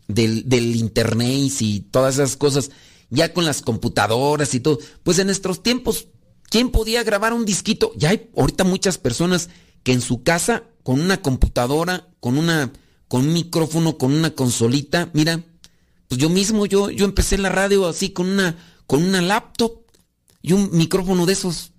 del, 0.09 0.47
del 0.47 0.77
internet 0.77 1.53
y 1.61 1.81
todas 1.81 2.17
esas 2.17 2.37
cosas, 2.37 2.71
ya 3.09 3.33
con 3.33 3.47
las 3.47 3.63
computadoras 3.63 4.55
y 4.55 4.61
todo, 4.61 4.79
pues 5.03 5.19
en 5.19 5.29
nuestros 5.29 5.63
tiempos 5.63 6.09
¿Quién 6.55 6.71
podía 6.71 7.03
grabar 7.03 7.33
un 7.33 7.45
disquito? 7.45 7.91
Ya 7.97 8.11
hay 8.11 8.31
ahorita 8.37 8.63
muchas 8.63 8.97
personas 8.97 9.51
que 9.83 9.93
en 9.93 10.01
su 10.01 10.23
casa, 10.23 10.63
con 10.85 11.01
una 11.01 11.21
computadora, 11.21 12.07
con 12.21 12.39
una, 12.39 12.71
con 13.09 13.23
un 13.23 13.33
micrófono, 13.33 13.99
con 13.99 14.15
una 14.15 14.37
consolita, 14.37 15.11
mira, 15.15 15.43
pues 16.07 16.21
yo 16.21 16.29
mismo, 16.29 16.65
yo, 16.67 16.91
yo 16.91 17.07
empecé 17.07 17.39
la 17.39 17.49
radio 17.49 17.89
así 17.89 18.11
con 18.11 18.29
una, 18.29 18.57
con 18.87 19.03
una 19.03 19.21
laptop 19.21 19.81
y 20.43 20.53
un 20.53 20.71
micrófono 20.71 21.27
de 21.27 21.33
esos. 21.33 21.73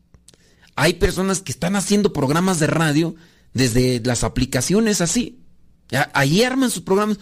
Hay 0.76 0.96
personas 0.96 1.40
que 1.40 1.54
están 1.54 1.78
haciendo 1.78 2.12
programas 2.12 2.60
de 2.60 2.68
radio 2.68 3.16
desde 3.54 4.02
las 4.04 4.26
aplicaciones 4.26 5.00
así. 5.00 5.40
Ahí 6.12 6.44
arman 6.44 6.70
sus 6.70 6.84
programas. 6.84 7.20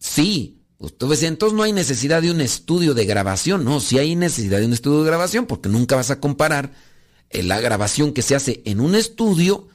Sí, 0.00 0.58
pues, 0.76 1.22
entonces 1.22 1.56
no 1.56 1.62
hay 1.62 1.72
necesidad 1.72 2.20
de 2.20 2.32
un 2.32 2.40
estudio 2.40 2.94
de 2.94 3.04
grabación, 3.04 3.64
no, 3.64 3.78
sí 3.78 3.96
hay 3.96 4.16
necesidad 4.16 4.58
de 4.58 4.66
un 4.66 4.72
estudio 4.72 5.04
de 5.04 5.06
grabación 5.06 5.46
porque 5.46 5.68
nunca 5.68 5.94
vas 5.94 6.10
a 6.10 6.18
comparar 6.18 6.72
la 7.42 7.60
grabación 7.60 8.12
que 8.12 8.22
se 8.22 8.34
hace 8.34 8.62
en 8.64 8.80
un 8.80 8.94
estudio 8.94 9.68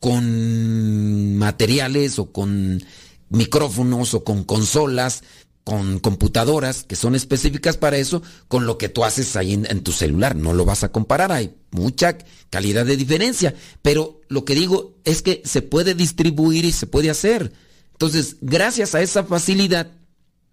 con 0.00 1.36
materiales 1.36 2.18
o 2.18 2.32
con 2.32 2.82
micrófonos 3.30 4.14
o 4.14 4.24
con 4.24 4.44
consolas, 4.44 5.22
con 5.64 5.98
computadoras 5.98 6.84
que 6.84 6.96
son 6.96 7.14
específicas 7.14 7.76
para 7.76 7.98
eso, 7.98 8.22
con 8.48 8.64
lo 8.64 8.78
que 8.78 8.88
tú 8.88 9.04
haces 9.04 9.36
ahí 9.36 9.52
en, 9.52 9.82
tu 9.82 9.92
celular. 9.92 10.34
No 10.34 10.54
lo 10.54 10.64
vas 10.64 10.82
a 10.84 10.92
comparar, 10.92 11.30
hay 11.30 11.54
mucha 11.70 12.16
calidad 12.48 12.86
de 12.86 12.96
diferencia. 12.96 13.54
Pero 13.82 14.20
lo 14.28 14.44
que 14.44 14.54
digo 14.54 14.96
es 15.04 15.20
que 15.20 15.42
se 15.44 15.60
puede 15.60 15.94
distribuir 15.94 16.64
y 16.64 16.72
se 16.72 16.86
puede 16.86 17.10
hacer. 17.10 17.52
Entonces, 17.92 18.36
gracias 18.40 18.94
a 18.94 19.02
esa 19.02 19.24
facilidad, 19.24 19.90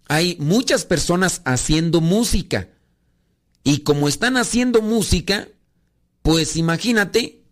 hay 0.08 0.36
muchas 0.38 0.84
personas 0.84 1.40
haciendo 1.44 2.00
música. 2.00 2.68
Y 3.64 3.78
como 3.78 4.08
están 4.08 4.36
haciendo 4.36 4.82
música, 4.82 5.48
pues 6.26 6.56
imagínate, 6.56 7.44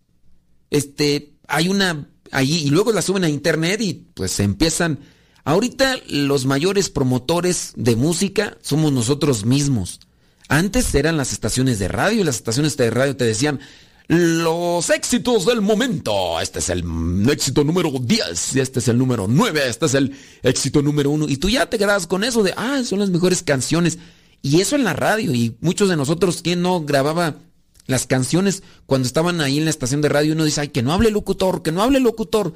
este, 0.69 1.31
hay 1.47 1.69
una, 1.69 2.09
allí, 2.33 2.57
y 2.57 2.69
luego 2.71 2.91
la 2.91 3.01
suben 3.01 3.23
a 3.23 3.29
internet 3.29 3.79
y 3.79 3.93
pues 3.93 4.37
empiezan. 4.41 4.99
Ahorita 5.45 5.95
los 6.09 6.45
mayores 6.45 6.89
promotores 6.89 7.71
de 7.77 7.95
música 7.95 8.57
somos 8.61 8.91
nosotros 8.91 9.45
mismos. 9.45 10.01
Antes 10.49 10.93
eran 10.93 11.15
las 11.15 11.31
estaciones 11.31 11.79
de 11.79 11.87
radio 11.87 12.19
y 12.19 12.23
las 12.25 12.35
estaciones 12.35 12.75
de 12.75 12.89
radio 12.89 13.15
te 13.15 13.23
decían 13.23 13.61
los 14.09 14.89
éxitos 14.89 15.45
del 15.45 15.61
momento. 15.61 16.41
Este 16.41 16.59
es 16.59 16.67
el 16.67 16.83
éxito 17.29 17.63
número 17.63 17.93
10, 17.97 18.57
este 18.57 18.79
es 18.79 18.87
el 18.89 18.97
número 18.97 19.25
9, 19.29 19.69
este 19.69 19.85
es 19.85 19.93
el 19.93 20.17
éxito 20.43 20.81
número 20.81 21.11
1. 21.11 21.29
Y 21.29 21.37
tú 21.37 21.47
ya 21.47 21.69
te 21.69 21.77
quedabas 21.77 22.07
con 22.07 22.25
eso 22.25 22.43
de, 22.43 22.53
ah, 22.57 22.81
son 22.83 22.99
las 22.99 23.09
mejores 23.09 23.41
canciones. 23.41 23.99
Y 24.41 24.59
eso 24.59 24.75
en 24.75 24.83
la 24.83 24.91
radio. 24.91 25.33
Y 25.33 25.55
muchos 25.61 25.87
de 25.87 25.95
nosotros, 25.95 26.41
¿quién 26.41 26.61
no 26.61 26.81
grababa 26.81 27.37
las 27.85 28.07
canciones, 28.07 28.63
cuando 28.85 29.05
estaban 29.05 29.41
ahí 29.41 29.57
en 29.57 29.65
la 29.65 29.69
estación 29.69 30.01
de 30.01 30.09
radio, 30.09 30.33
uno 30.33 30.43
dice, 30.43 30.61
ay, 30.61 30.69
que 30.69 30.81
no 30.81 30.93
hable 30.93 31.11
locutor, 31.11 31.61
que 31.61 31.71
no 31.71 31.83
hable 31.83 31.99
locutor, 31.99 32.53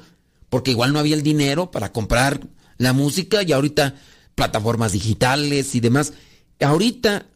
porque 0.48 0.72
igual 0.72 0.92
no 0.92 0.98
había 0.98 1.14
el 1.14 1.22
dinero 1.22 1.70
para 1.70 1.92
comprar 1.92 2.48
la 2.78 2.92
música 2.92 3.42
y 3.42 3.52
ahorita 3.52 3.94
plataformas 4.34 4.92
digitales 4.92 5.74
y 5.74 5.80
demás. 5.80 6.14
Ahorita, 6.60 7.26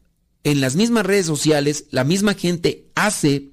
en 0.43 0.61
las 0.61 0.75
mismas 0.75 1.07
redes 1.07 1.27
sociales, 1.27 1.85
la 1.91 2.03
misma 2.05 2.35
gente 2.35 2.91
hace 2.95 3.51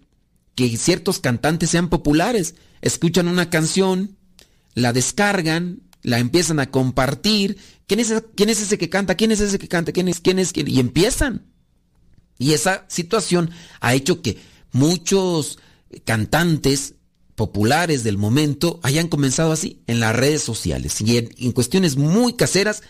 que 0.55 0.75
ciertos 0.77 1.19
cantantes 1.19 1.69
sean 1.69 1.89
populares. 1.89 2.55
Escuchan 2.81 3.27
una 3.27 3.49
canción, 3.49 4.17
la 4.73 4.93
descargan, 4.93 5.81
la 6.01 6.19
empiezan 6.19 6.59
a 6.59 6.71
compartir. 6.71 7.57
¿Quién 7.87 7.99
es, 7.99 8.13
quién 8.35 8.49
es 8.49 8.61
ese 8.61 8.77
que 8.77 8.89
canta? 8.89 9.15
¿Quién 9.15 9.31
es 9.31 9.39
ese 9.39 9.59
que 9.59 9.67
canta? 9.67 9.91
¿Quién 9.91 10.07
es? 10.07 10.19
¿Quién 10.19 10.39
es? 10.39 10.51
¿Quién? 10.51 10.67
Y 10.67 10.79
empiezan. 10.79 11.50
Y 12.41 12.53
esa 12.53 12.85
situación 12.87 13.51
ha 13.81 13.93
hecho 13.93 14.23
que 14.23 14.39
muchos 14.71 15.59
cantantes 16.05 16.95
populares 17.35 18.03
del 18.03 18.17
momento 18.17 18.79
hayan 18.81 19.09
comenzado 19.09 19.51
así, 19.51 19.83
en 19.85 19.99
las 19.99 20.15
redes 20.15 20.41
sociales 20.41 20.99
y 21.01 21.17
en, 21.17 21.51
cuestiones 21.51 21.97
muy 21.97 22.33
caseras. 22.33 22.81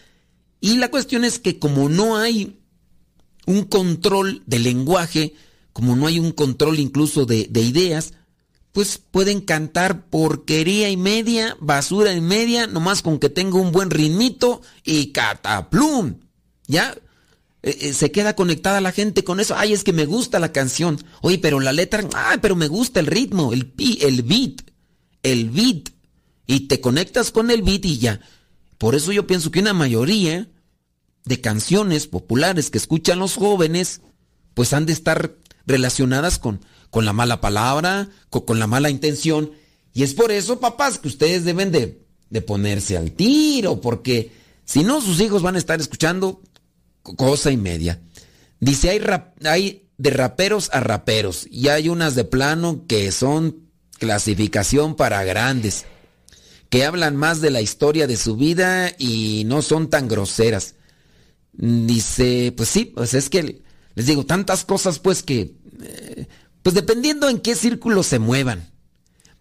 Y 0.61 0.77
la 0.77 0.89
cuestión 0.89 1.25
es 1.25 1.37
que 1.37 1.59
como 1.59 1.89
no 1.89 2.15
hay 2.15 2.61
un 3.45 3.65
control 3.65 4.41
del 4.45 4.63
lenguaje, 4.63 5.33
como 5.73 5.97
no 5.97 6.07
hay 6.07 6.17
un 6.17 6.31
control 6.31 6.79
incluso 6.79 7.25
de, 7.25 7.47
de 7.49 7.61
ideas, 7.61 8.13
pues 8.71 8.99
pueden 8.99 9.41
cantar 9.41 10.05
porquería 10.05 10.89
y 10.89 10.95
media, 10.95 11.57
basura 11.59 12.13
y 12.13 12.21
media, 12.21 12.67
nomás 12.67 13.01
con 13.01 13.19
que 13.19 13.27
tenga 13.27 13.59
un 13.59 13.73
buen 13.73 13.89
ritmito 13.89 14.61
y 14.85 15.07
cataplum. 15.07 16.21
¿Ya? 16.67 16.95
Eh, 17.63 17.77
eh, 17.81 17.93
se 17.93 18.11
queda 18.11 18.35
conectada 18.35 18.81
la 18.81 18.91
gente 18.91 19.23
con 19.23 19.39
eso. 19.39 19.55
Ay, 19.57 19.73
es 19.73 19.83
que 19.83 19.93
me 19.93 20.05
gusta 20.05 20.39
la 20.39 20.51
canción. 20.51 21.03
Oye, 21.21 21.37
pero 21.37 21.59
la 21.59 21.73
letra, 21.73 22.07
ay, 22.15 22.39
pero 22.41 22.55
me 22.55 22.67
gusta 22.67 22.99
el 22.99 23.07
ritmo, 23.07 23.53
el, 23.53 23.73
el 24.01 24.23
beat. 24.23 24.61
el 25.23 25.49
beat 25.49 25.89
y 26.47 26.67
te 26.67 26.81
conectas 26.81 27.31
con 27.31 27.49
el 27.49 27.61
beat 27.61 27.85
y 27.85 27.97
ya. 27.97 28.19
Por 28.77 28.95
eso 28.95 29.13
yo 29.13 29.25
pienso 29.25 29.51
que 29.51 29.59
una 29.59 29.73
mayoría 29.73 30.49
de 31.23 31.39
canciones 31.39 32.07
populares 32.07 32.69
que 32.69 32.77
escuchan 32.77 33.19
los 33.19 33.35
jóvenes, 33.35 34.01
pues 34.53 34.73
han 34.73 34.85
de 34.85 34.93
estar 34.93 35.35
relacionadas 35.65 36.39
con, 36.39 36.59
con 36.89 37.05
la 37.05 37.13
mala 37.13 37.39
palabra, 37.39 38.09
con, 38.29 38.59
la 38.59 38.67
mala 38.67 38.89
intención. 38.89 39.51
Y 39.93 40.03
es 40.03 40.13
por 40.13 40.31
eso, 40.31 40.59
papás, 40.59 40.97
que 40.97 41.07
ustedes 41.07 41.45
deben 41.45 41.71
de, 41.71 42.01
de 42.29 42.41
ponerse 42.41 42.97
al 42.97 43.11
tiro, 43.11 43.79
porque 43.79 44.31
si 44.65 44.83
no, 44.83 44.99
sus 44.99 45.21
hijos 45.21 45.41
van 45.41 45.55
a 45.55 45.59
estar 45.59 45.79
escuchando 45.79 46.41
cosa 47.03 47.51
y 47.51 47.57
media. 47.57 48.01
Dice, 48.59 49.01
hay, 49.43 49.87
de 49.97 50.09
raperos 50.09 50.69
a 50.73 50.79
raperos 50.79 51.47
y 51.49 51.67
hay 51.67 51.89
unas 51.89 52.15
de 52.15 52.23
plano 52.23 52.85
que 52.87 53.11
son 53.11 53.69
clasificación 53.99 54.95
para 54.95 55.23
grandes, 55.23 55.85
que 56.69 56.85
hablan 56.85 57.15
más 57.15 57.41
de 57.41 57.51
la 57.51 57.61
historia 57.61 58.07
de 58.07 58.17
su 58.17 58.35
vida 58.35 58.91
y 58.97 59.43
no 59.45 59.61
son 59.61 59.89
tan 59.89 60.07
groseras. 60.07 60.75
Dice, 61.53 62.53
pues 62.55 62.69
sí, 62.69 62.85
pues 62.85 63.13
es 63.13 63.29
que 63.29 63.61
les 63.95 64.05
digo 64.05 64.25
tantas 64.25 64.63
cosas 64.63 64.99
pues 64.99 65.21
que, 65.21 65.55
eh, 65.83 66.27
pues 66.63 66.73
dependiendo 66.75 67.29
en 67.29 67.39
qué 67.39 67.55
círculo 67.55 68.03
se 68.03 68.19
muevan. 68.19 68.69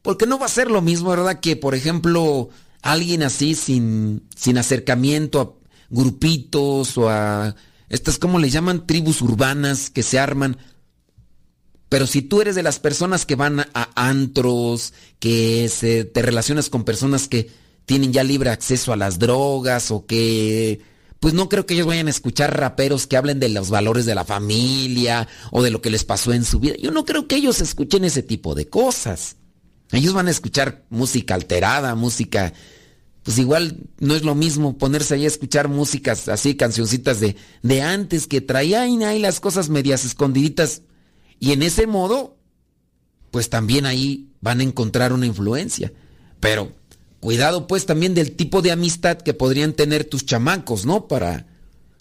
Porque 0.02 0.26
no 0.26 0.38
va 0.38 0.46
a 0.46 0.50
ser 0.50 0.70
lo 0.70 0.80
mismo, 0.80 1.10
¿verdad? 1.10 1.40
Que 1.40 1.56
por 1.56 1.74
ejemplo 1.74 2.48
alguien 2.82 3.22
así 3.22 3.54
sin, 3.54 4.26
sin 4.34 4.56
acercamiento 4.58 5.40
a 5.40 5.59
grupitos 5.90 6.96
o 6.96 7.10
a 7.10 7.54
estas, 7.88 8.18
como 8.18 8.38
le 8.38 8.50
llaman? 8.50 8.86
Tribus 8.86 9.20
urbanas 9.20 9.90
que 9.90 10.02
se 10.02 10.18
arman. 10.18 10.56
Pero 11.88 12.06
si 12.06 12.22
tú 12.22 12.40
eres 12.40 12.54
de 12.54 12.62
las 12.62 12.78
personas 12.78 13.26
que 13.26 13.34
van 13.34 13.60
a 13.60 13.90
antros, 13.96 14.94
que 15.18 15.68
se, 15.68 16.04
te 16.04 16.22
relacionas 16.22 16.70
con 16.70 16.84
personas 16.84 17.26
que 17.26 17.50
tienen 17.84 18.12
ya 18.12 18.22
libre 18.22 18.50
acceso 18.50 18.92
a 18.92 18.96
las 18.96 19.18
drogas 19.18 19.90
o 19.90 20.06
que 20.06 20.80
pues 21.18 21.34
no 21.34 21.48
creo 21.48 21.66
que 21.66 21.74
ellos 21.74 21.86
vayan 21.86 22.06
a 22.06 22.10
escuchar 22.10 22.58
raperos 22.58 23.06
que 23.06 23.16
hablen 23.16 23.40
de 23.40 23.50
los 23.50 23.68
valores 23.68 24.06
de 24.06 24.14
la 24.14 24.24
familia 24.24 25.28
o 25.50 25.62
de 25.62 25.70
lo 25.70 25.82
que 25.82 25.90
les 25.90 26.04
pasó 26.04 26.32
en 26.32 26.44
su 26.44 26.60
vida. 26.60 26.76
Yo 26.80 26.92
no 26.92 27.04
creo 27.04 27.26
que 27.26 27.36
ellos 27.36 27.60
escuchen 27.60 28.04
ese 28.04 28.22
tipo 28.22 28.54
de 28.54 28.68
cosas. 28.68 29.36
Ellos 29.92 30.14
van 30.14 30.28
a 30.28 30.30
escuchar 30.30 30.84
música 30.88 31.34
alterada, 31.34 31.94
música... 31.94 32.52
Pues 33.22 33.38
igual 33.38 33.78
no 33.98 34.14
es 34.14 34.22
lo 34.22 34.34
mismo 34.34 34.78
ponerse 34.78 35.14
ahí 35.14 35.24
a 35.24 35.28
escuchar 35.28 35.68
músicas 35.68 36.28
así, 36.28 36.54
cancioncitas 36.56 37.20
de, 37.20 37.36
de 37.62 37.82
antes 37.82 38.26
que 38.26 38.40
traían 38.40 39.02
ahí 39.02 39.18
las 39.18 39.40
cosas 39.40 39.68
medias 39.68 40.04
escondiditas. 40.04 40.82
Y 41.38 41.52
en 41.52 41.62
ese 41.62 41.86
modo, 41.86 42.36
pues 43.30 43.50
también 43.50 43.86
ahí 43.86 44.30
van 44.40 44.60
a 44.60 44.64
encontrar 44.64 45.12
una 45.12 45.26
influencia. 45.26 45.92
Pero 46.40 46.72
Cuidado 47.20 47.66
pues 47.66 47.84
también 47.84 48.14
del 48.14 48.32
tipo 48.32 48.62
de 48.62 48.72
amistad 48.72 49.18
que 49.18 49.34
podrían 49.34 49.74
tener 49.74 50.04
tus 50.04 50.24
chamacos, 50.24 50.86
¿no? 50.86 51.06
Para 51.06 51.46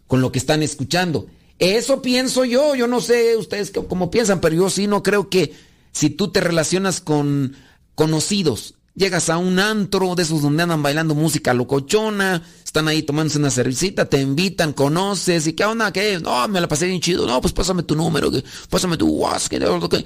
con 0.07 0.21
lo 0.21 0.31
que 0.31 0.39
están 0.39 0.63
escuchando. 0.63 1.27
Eso 1.59 2.01
pienso 2.01 2.45
yo, 2.45 2.73
yo 2.73 2.87
no 2.87 3.01
sé 3.01 3.35
ustedes 3.35 3.71
cómo 3.89 4.09
piensan, 4.09 4.39
pero 4.39 4.55
yo 4.55 4.69
sí 4.69 4.87
no 4.87 5.03
creo 5.03 5.29
que 5.29 5.53
si 5.91 6.09
tú 6.09 6.31
te 6.31 6.39
relacionas 6.39 7.01
con 7.01 7.53
conocidos, 7.95 8.75
llegas 8.99 9.29
a 9.29 9.37
un 9.37 9.59
antro 9.59 10.13
de 10.13 10.23
esos 10.23 10.41
donde 10.41 10.61
andan 10.61 10.83
bailando 10.83 11.15
música 11.15 11.53
locochona, 11.53 12.43
están 12.65 12.89
ahí 12.89 13.01
tomándose 13.01 13.39
una 13.39 13.49
cervecita, 13.49 14.05
te 14.05 14.19
invitan, 14.19 14.73
conoces, 14.73 15.47
y 15.47 15.53
qué 15.53 15.63
onda, 15.63 15.93
qué, 15.93 16.19
no, 16.19 16.45
me 16.49 16.59
la 16.59 16.67
pasé 16.67 16.85
bien 16.85 16.99
chido, 16.99 17.25
no, 17.25 17.39
pues 17.39 17.53
pásame 17.53 17.83
tu 17.83 17.95
número, 17.95 18.29
pásame 18.69 18.97
tu 18.97 19.07
WhatsApp, 19.07 19.89
que, 19.89 20.05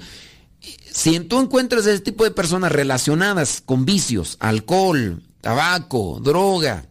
si 0.92 1.18
tú 1.20 1.40
encuentras 1.40 1.84
ese 1.86 2.00
tipo 2.02 2.22
de 2.22 2.30
personas 2.30 2.70
relacionadas 2.70 3.60
con 3.60 3.84
vicios, 3.84 4.36
alcohol, 4.38 5.24
tabaco, 5.40 6.20
droga, 6.22 6.86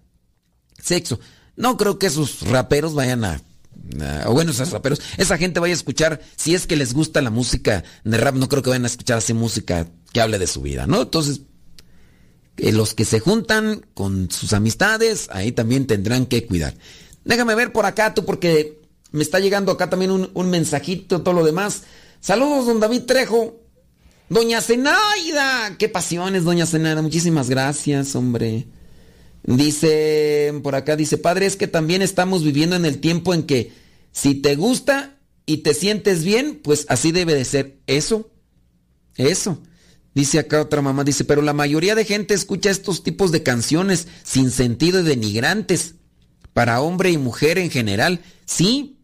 sexo, 0.78 1.22
no 1.56 1.78
creo 1.78 2.00
que 2.00 2.08
esos 2.08 2.42
raperos 2.42 2.96
vayan 2.96 3.24
a, 3.24 3.42
o 4.26 4.34
bueno, 4.34 4.52
esos 4.52 4.72
raperos, 4.72 5.00
esa 5.16 5.38
gente 5.38 5.62
vaya 5.62 5.74
a 5.74 5.78
escuchar, 5.78 6.22
si 6.36 6.54
es 6.54 6.68
que 6.68 6.76
les 6.76 6.94
gusta 6.94 7.22
la 7.22 7.30
música 7.30 7.86
de 8.04 8.18
rap, 8.18 8.36
no 8.36 8.50
creo 8.50 8.62
que 8.62 8.72
vayan 8.72 8.84
a 8.84 8.88
escuchar 8.88 9.20
así 9.20 9.34
música 9.34 9.88
que 10.12 10.20
hable 10.20 10.38
de 10.38 10.48
su 10.48 10.62
vida, 10.62 10.86
¿no? 10.86 11.04
Entonces, 11.04 11.42
los 12.58 12.94
que 12.94 13.06
se 13.06 13.20
juntan 13.20 13.86
con 13.94 14.30
sus 14.32 14.54
amistades, 14.54 15.28
ahí 15.32 15.52
también 15.52 15.88
tendrán 15.88 16.26
que 16.26 16.46
cuidar. 16.46 16.76
Déjame 17.26 17.56
ver 17.56 17.72
por 17.72 17.86
acá 17.86 18.14
tú, 18.14 18.26
porque 18.26 18.82
me 19.12 19.24
está 19.24 19.40
llegando 19.40 19.72
acá 19.72 19.90
también 19.90 20.12
un, 20.12 20.30
un 20.34 20.50
mensajito, 20.50 21.22
todo 21.22 21.34
lo 21.34 21.44
demás. 21.44 21.84
Saludos, 22.20 22.66
don 22.68 22.80
David 22.80 23.04
Trejo. 23.04 23.60
Doña 24.30 24.62
Zenaida, 24.62 25.76
qué 25.78 25.90
pasiones, 25.90 26.44
doña 26.44 26.66
Zenaida, 26.66 27.02
muchísimas 27.02 27.50
gracias, 27.50 28.16
hombre. 28.16 28.66
Dice, 29.44 30.54
por 30.64 30.76
acá 30.76 30.96
dice, 30.96 31.18
padre, 31.18 31.46
es 31.46 31.58
que 31.58 31.68
también 31.68 32.02
estamos 32.02 32.44
viviendo 32.44 32.76
en 32.76 32.86
el 32.86 33.00
tiempo 33.00 33.34
en 33.34 33.44
que 33.44 33.74
si 34.14 34.36
te 34.36 34.56
gusta 34.56 35.18
y 35.46 35.58
te 35.58 35.74
sientes 35.74 36.24
bien, 36.24 36.62
pues 36.64 36.86
así 36.88 37.12
debe 37.12 37.36
de 37.36 37.44
ser. 37.44 37.78
Eso, 37.88 38.32
eso. 39.18 39.62
Dice 40.14 40.40
acá 40.40 40.62
otra 40.62 40.82
mamá, 40.82 41.04
dice, 41.04 41.24
pero 41.24 41.42
la 41.42 41.54
mayoría 41.54 41.96
de 41.96 42.06
gente 42.06 42.34
escucha 42.34 42.70
estos 42.70 43.04
tipos 43.04 43.32
de 43.32 43.42
canciones 43.44 44.08
sin 44.24 44.52
sentido 44.52 45.00
y 45.00 45.04
denigrantes 45.04 45.96
para 46.54 46.82
hombre 46.82 47.12
y 47.12 47.18
mujer 47.18 47.58
en 47.58 47.72
general. 47.72 48.22
Sí. 48.46 49.00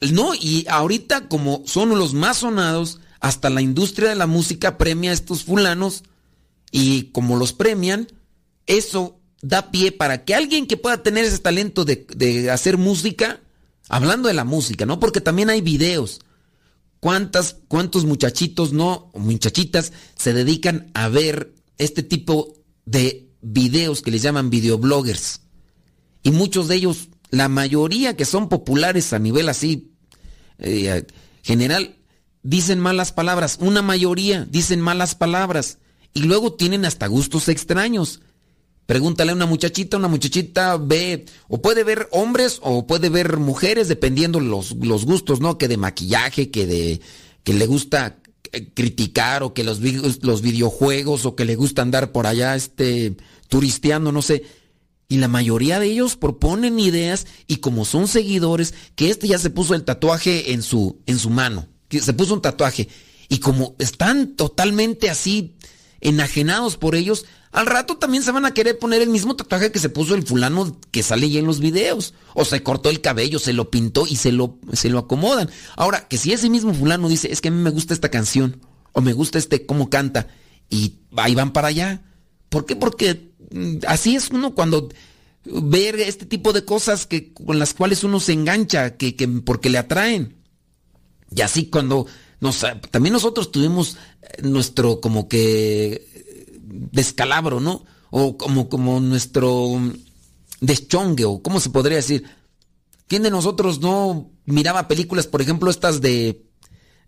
No, 0.00 0.34
y 0.34 0.66
ahorita 0.68 1.28
como 1.28 1.62
son 1.66 1.90
los 1.98 2.12
más 2.12 2.38
sonados, 2.38 3.00
hasta 3.20 3.50
la 3.50 3.62
industria 3.62 4.10
de 4.10 4.14
la 4.14 4.26
música 4.26 4.78
premia 4.78 5.10
a 5.10 5.14
estos 5.14 5.42
fulanos 5.44 6.04
y 6.70 7.04
como 7.04 7.36
los 7.36 7.52
premian, 7.52 8.08
eso 8.66 9.18
da 9.40 9.70
pie 9.70 9.92
para 9.92 10.24
que 10.24 10.34
alguien 10.34 10.66
que 10.66 10.76
pueda 10.76 11.02
tener 11.02 11.24
ese 11.24 11.38
talento 11.38 11.84
de, 11.84 12.50
hacer 12.50 12.76
música, 12.76 13.40
hablando 13.88 14.28
de 14.28 14.34
la 14.34 14.44
música, 14.44 14.86
¿no? 14.86 15.00
Porque 15.00 15.20
también 15.20 15.50
hay 15.50 15.60
videos. 15.60 16.20
¿Cuántas, 17.00 17.56
¿Cuántos 17.68 18.04
muchachitos, 18.04 18.72
no, 18.72 19.10
muchachitas, 19.14 19.92
se 20.16 20.32
dedican 20.32 20.90
a 20.94 21.08
ver 21.08 21.54
este 21.78 22.02
tipo 22.02 22.54
de 22.84 23.28
videos 23.40 24.02
que 24.02 24.10
les 24.10 24.22
llaman 24.22 24.50
videobloggers? 24.50 25.42
Y 26.22 26.32
muchos 26.32 26.68
de 26.68 26.76
ellos, 26.76 27.08
la 27.30 27.48
mayoría 27.48 28.16
que 28.16 28.24
son 28.24 28.48
populares 28.48 29.12
a 29.12 29.18
nivel 29.18 29.48
así 29.48 29.92
eh, 30.58 31.06
general, 31.42 31.96
dicen 32.42 32.80
malas 32.80 33.12
palabras, 33.12 33.58
una 33.60 33.82
mayoría 33.82 34.44
dicen 34.44 34.80
malas 34.80 35.14
palabras 35.14 35.78
y 36.14 36.22
luego 36.22 36.54
tienen 36.54 36.84
hasta 36.84 37.06
gustos 37.06 37.48
extraños. 37.48 38.20
Pregúntale 38.88 39.32
a 39.32 39.34
una 39.34 39.44
muchachita, 39.44 39.98
una 39.98 40.08
muchachita 40.08 40.78
ve, 40.78 41.26
o 41.46 41.60
puede 41.60 41.84
ver 41.84 42.08
hombres 42.10 42.58
o 42.62 42.86
puede 42.86 43.10
ver 43.10 43.36
mujeres, 43.36 43.86
dependiendo 43.86 44.40
los, 44.40 44.74
los 44.76 45.04
gustos, 45.04 45.40
¿no? 45.40 45.58
Que 45.58 45.68
de 45.68 45.76
maquillaje, 45.76 46.50
que 46.50 46.66
de, 46.66 47.02
que 47.44 47.52
le 47.52 47.66
gusta 47.66 48.16
eh, 48.50 48.72
criticar 48.72 49.42
o 49.42 49.52
que 49.52 49.62
los, 49.62 49.80
los 50.22 50.40
videojuegos 50.40 51.26
o 51.26 51.36
que 51.36 51.44
le 51.44 51.54
gusta 51.54 51.82
andar 51.82 52.12
por 52.12 52.26
allá, 52.26 52.56
este, 52.56 53.14
turisteando, 53.48 54.10
no 54.10 54.22
sé. 54.22 54.44
Y 55.06 55.18
la 55.18 55.28
mayoría 55.28 55.78
de 55.80 55.88
ellos 55.88 56.16
proponen 56.16 56.80
ideas 56.80 57.26
y 57.46 57.56
como 57.56 57.84
son 57.84 58.08
seguidores, 58.08 58.72
que 58.94 59.10
este 59.10 59.28
ya 59.28 59.38
se 59.38 59.50
puso 59.50 59.74
el 59.74 59.84
tatuaje 59.84 60.54
en 60.54 60.62
su, 60.62 60.98
en 61.04 61.18
su 61.18 61.28
mano 61.28 61.68
se 61.90 62.12
puso 62.12 62.34
un 62.34 62.42
tatuaje. 62.42 62.88
Y 63.28 63.38
como 63.38 63.74
están 63.78 64.36
totalmente 64.36 65.10
así 65.10 65.56
enajenados 66.00 66.76
por 66.76 66.94
ellos, 66.94 67.26
al 67.50 67.66
rato 67.66 67.96
también 67.96 68.22
se 68.22 68.30
van 68.30 68.44
a 68.44 68.52
querer 68.52 68.78
poner 68.78 69.00
el 69.00 69.08
mismo 69.08 69.34
tatuaje 69.34 69.72
que 69.72 69.78
se 69.78 69.88
puso 69.88 70.14
el 70.14 70.26
fulano 70.26 70.78
que 70.90 71.02
sale 71.02 71.30
ya 71.30 71.40
en 71.40 71.46
los 71.46 71.60
videos. 71.60 72.14
O 72.34 72.44
se 72.44 72.62
cortó 72.62 72.90
el 72.90 73.00
cabello, 73.00 73.38
se 73.38 73.52
lo 73.52 73.70
pintó 73.70 74.06
y 74.06 74.16
se 74.16 74.32
lo, 74.32 74.58
se 74.72 74.90
lo 74.90 74.98
acomodan. 74.98 75.50
Ahora, 75.76 76.06
que 76.08 76.18
si 76.18 76.32
ese 76.32 76.50
mismo 76.50 76.74
fulano 76.74 77.08
dice, 77.08 77.32
es 77.32 77.40
que 77.40 77.48
a 77.48 77.50
mí 77.50 77.60
me 77.62 77.70
gusta 77.70 77.94
esta 77.94 78.10
canción, 78.10 78.60
o 78.92 79.00
me 79.00 79.12
gusta 79.12 79.38
este 79.38 79.64
cómo 79.64 79.88
canta, 79.88 80.28
y 80.68 80.96
ahí 81.16 81.34
van 81.34 81.52
para 81.52 81.68
allá. 81.68 82.02
¿Por 82.50 82.66
qué? 82.66 82.76
Porque 82.76 83.32
mm, 83.50 83.78
así 83.86 84.14
es 84.14 84.30
uno 84.30 84.54
cuando 84.54 84.90
ver 85.44 85.98
este 86.00 86.26
tipo 86.26 86.52
de 86.52 86.64
cosas 86.64 87.06
que, 87.06 87.32
con 87.32 87.58
las 87.58 87.72
cuales 87.72 88.04
uno 88.04 88.20
se 88.20 88.34
engancha, 88.34 88.96
que, 88.96 89.16
que 89.16 89.26
porque 89.26 89.70
le 89.70 89.78
atraen. 89.78 90.36
Y 91.34 91.40
así 91.40 91.66
cuando 91.66 92.06
también 92.90 93.12
nosotros 93.12 93.50
tuvimos 93.50 93.96
eh, 94.22 94.42
nuestro 94.42 95.00
como 95.00 95.28
que 95.28 96.06
descalabro, 96.62 97.60
¿no? 97.60 97.84
O 98.10 98.36
como, 98.38 98.68
como 98.68 99.00
nuestro 99.00 99.80
deschongue, 100.60 101.24
o 101.24 101.42
cómo 101.42 101.60
se 101.60 101.70
podría 101.70 101.96
decir. 101.96 102.24
¿Quién 103.06 103.22
de 103.22 103.30
nosotros 103.30 103.80
no 103.80 104.30
miraba 104.44 104.86
películas, 104.86 105.26
por 105.26 105.40
ejemplo, 105.40 105.70
estas 105.70 106.02
de, 106.02 106.44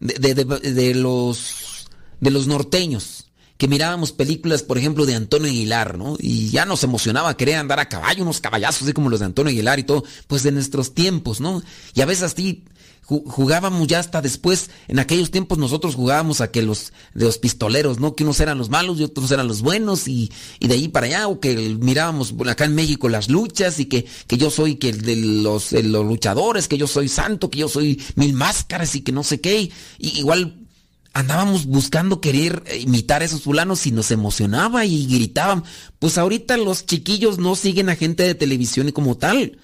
de, 0.00 0.34
de, 0.34 0.94
los, 0.94 1.86
de 2.20 2.30
los 2.30 2.46
norteños? 2.46 3.26
que 3.60 3.68
mirábamos 3.68 4.12
películas, 4.12 4.62
por 4.62 4.78
ejemplo, 4.78 5.04
de 5.04 5.14
Antonio 5.14 5.50
Aguilar, 5.50 5.98
¿no? 5.98 6.16
Y 6.18 6.48
ya 6.48 6.64
nos 6.64 6.82
emocionaba 6.82 7.36
querer 7.36 7.56
andar 7.56 7.78
a 7.78 7.90
caballo, 7.90 8.22
unos 8.22 8.40
caballazos 8.40 8.84
así 8.84 8.94
como 8.94 9.10
los 9.10 9.20
de 9.20 9.26
Antonio 9.26 9.50
Aguilar 9.50 9.78
y 9.78 9.82
todo, 9.82 10.02
pues 10.28 10.42
de 10.42 10.50
nuestros 10.50 10.94
tiempos, 10.94 11.42
¿no? 11.42 11.62
Y 11.92 12.00
a 12.00 12.06
veces 12.06 12.32
así 12.32 12.64
jugábamos 13.10 13.88
ya 13.88 13.98
hasta 13.98 14.22
después, 14.22 14.70
en 14.86 15.00
aquellos 15.00 15.32
tiempos 15.32 15.58
nosotros 15.58 15.96
jugábamos 15.96 16.40
a 16.40 16.52
que 16.52 16.62
los 16.62 16.92
de 17.14 17.24
los 17.24 17.38
pistoleros, 17.38 17.98
¿no? 17.98 18.14
Que 18.14 18.22
unos 18.22 18.38
eran 18.38 18.56
los 18.56 18.70
malos 18.70 19.00
y 19.00 19.02
otros 19.02 19.30
eran 19.32 19.48
los 19.48 19.62
buenos 19.62 20.06
y, 20.06 20.30
y 20.60 20.68
de 20.68 20.74
ahí 20.74 20.88
para 20.88 21.06
allá, 21.06 21.28
o 21.28 21.40
que 21.40 21.56
mirábamos 21.80 22.34
acá 22.48 22.64
en 22.64 22.76
México 22.76 23.08
las 23.08 23.28
luchas 23.28 23.80
y 23.80 23.86
que, 23.86 24.06
que 24.26 24.36
yo 24.36 24.50
soy 24.50 24.76
que 24.76 24.92
de 24.92 25.16
los, 25.16 25.72
los 25.72 26.06
luchadores, 26.06 26.68
que 26.68 26.78
yo 26.78 26.86
soy 26.86 27.08
santo, 27.08 27.50
que 27.50 27.58
yo 27.58 27.68
soy 27.68 28.00
mil 28.14 28.32
máscaras 28.32 28.94
y 28.94 29.00
que 29.00 29.12
no 29.12 29.24
sé 29.24 29.40
qué. 29.40 29.70
Y 29.98 30.18
igual 30.18 30.60
andábamos 31.12 31.66
buscando 31.66 32.20
querer 32.20 32.62
imitar 32.80 33.22
a 33.22 33.24
esos 33.24 33.42
fulanos 33.42 33.86
y 33.86 33.92
nos 33.92 34.10
emocionaba 34.10 34.84
y 34.84 35.06
gritaban. 35.06 35.64
Pues 35.98 36.18
ahorita 36.18 36.56
los 36.56 36.86
chiquillos 36.86 37.38
no 37.38 37.56
siguen 37.56 37.88
a 37.88 37.96
gente 37.96 38.22
de 38.22 38.34
televisión 38.34 38.88
y 38.88 38.92
como 38.92 39.16
tal. 39.16 39.58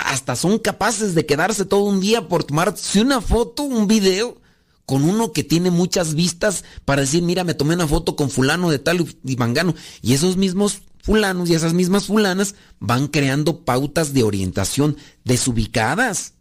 Hasta 0.00 0.36
son 0.36 0.58
capaces 0.58 1.14
de 1.14 1.26
quedarse 1.26 1.64
todo 1.64 1.84
un 1.84 2.00
día 2.00 2.28
por 2.28 2.44
tomarse 2.44 3.00
una 3.00 3.20
foto, 3.20 3.62
un 3.62 3.86
video, 3.86 4.40
con 4.86 5.04
uno 5.04 5.32
que 5.32 5.42
tiene 5.42 5.70
muchas 5.70 6.14
vistas 6.14 6.64
para 6.84 7.02
decir, 7.02 7.22
mira, 7.22 7.44
me 7.44 7.54
tomé 7.54 7.74
una 7.74 7.88
foto 7.88 8.14
con 8.14 8.30
fulano 8.30 8.70
de 8.70 8.78
tal 8.78 9.04
y 9.24 9.36
mangano. 9.36 9.74
Y 10.00 10.14
esos 10.14 10.36
mismos 10.36 10.82
fulanos 11.02 11.50
y 11.50 11.54
esas 11.54 11.72
mismas 11.72 12.06
fulanas 12.06 12.54
van 12.78 13.08
creando 13.08 13.64
pautas 13.64 14.12
de 14.12 14.22
orientación 14.22 14.96
desubicadas. 15.24 16.34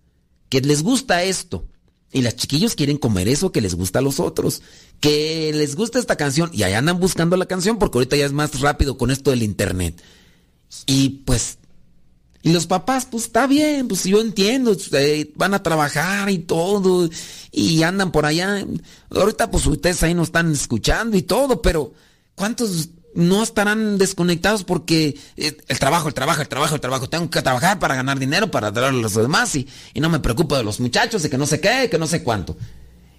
Que 0.50 0.62
les 0.62 0.84
gusta 0.84 1.24
esto 1.24 1.68
y 2.16 2.22
las 2.22 2.36
chiquillos 2.36 2.76
quieren 2.76 2.98
comer 2.98 3.28
eso 3.28 3.52
que 3.52 3.62
les 3.62 3.76
gusta 3.76 4.00
a 4.00 4.02
los 4.02 4.20
otros. 4.20 4.62
Que 5.00 5.52
les 5.54 5.76
gusta 5.76 6.00
esta 6.00 6.16
canción. 6.16 6.50
Y 6.54 6.64
ahí 6.64 6.74
andan 6.74 7.00
buscando 7.00 7.36
la 7.36 7.48
canción 7.48 7.78
porque 7.78 7.98
ahorita 7.98 8.16
ya 8.16 8.26
es 8.26 8.32
más 8.32 8.62
rápido 8.62 8.98
con 8.98 9.12
esto 9.12 9.32
del 9.32 9.44
internet. 9.44 10.02
Y 10.86 11.10
pues... 11.26 11.58
Y 12.46 12.54
los 12.54 12.68
papás, 12.68 13.08
pues 13.10 13.24
está 13.24 13.48
bien, 13.48 13.88
pues 13.88 14.04
yo 14.04 14.22
entiendo, 14.22 14.78
eh, 14.92 15.34
van 15.36 15.56
a 15.56 15.64
trabajar 15.64 16.30
y 16.30 16.38
todo, 16.38 17.10
y 17.52 17.82
andan 17.82 18.12
por 18.12 18.28
allá. 18.28 18.64
Ahorita 19.10 19.50
pues 19.50 19.66
ustedes 19.66 20.04
ahí 20.04 20.14
nos 20.14 20.28
están 20.28 20.52
escuchando 20.52 21.18
y 21.18 21.24
todo, 21.24 21.60
pero 21.64 21.92
¿cuántos 22.36 22.90
no 23.16 23.42
estarán 23.42 23.98
desconectados 23.98 24.64
porque 24.64 25.18
eh, 25.38 25.58
el 25.68 25.80
trabajo, 25.80 26.08
el 26.08 26.14
trabajo, 26.14 26.44
el 26.44 26.48
trabajo, 26.48 26.76
el 26.76 26.82
trabajo. 26.82 27.10
Tengo 27.10 27.32
que 27.32 27.42
trabajar 27.42 27.80
para 27.80 27.96
ganar 27.96 28.20
dinero, 28.20 28.52
para 28.52 28.70
dar 28.70 28.84
a 28.84 28.92
los 28.92 29.16
demás 29.16 29.56
y, 29.56 29.68
no 29.96 30.12
me 30.12 30.20
preocupo 30.20 30.56
de 30.56 30.64
los 30.64 30.80
muchachos 30.80 31.26
y 31.26 31.30
que 31.30 31.40
no 31.40 31.48
sé 31.48 31.60
qué, 31.60 31.90
que 31.90 31.98
no 31.98 32.06
sé 32.06 32.22
cuánto. 32.22 32.56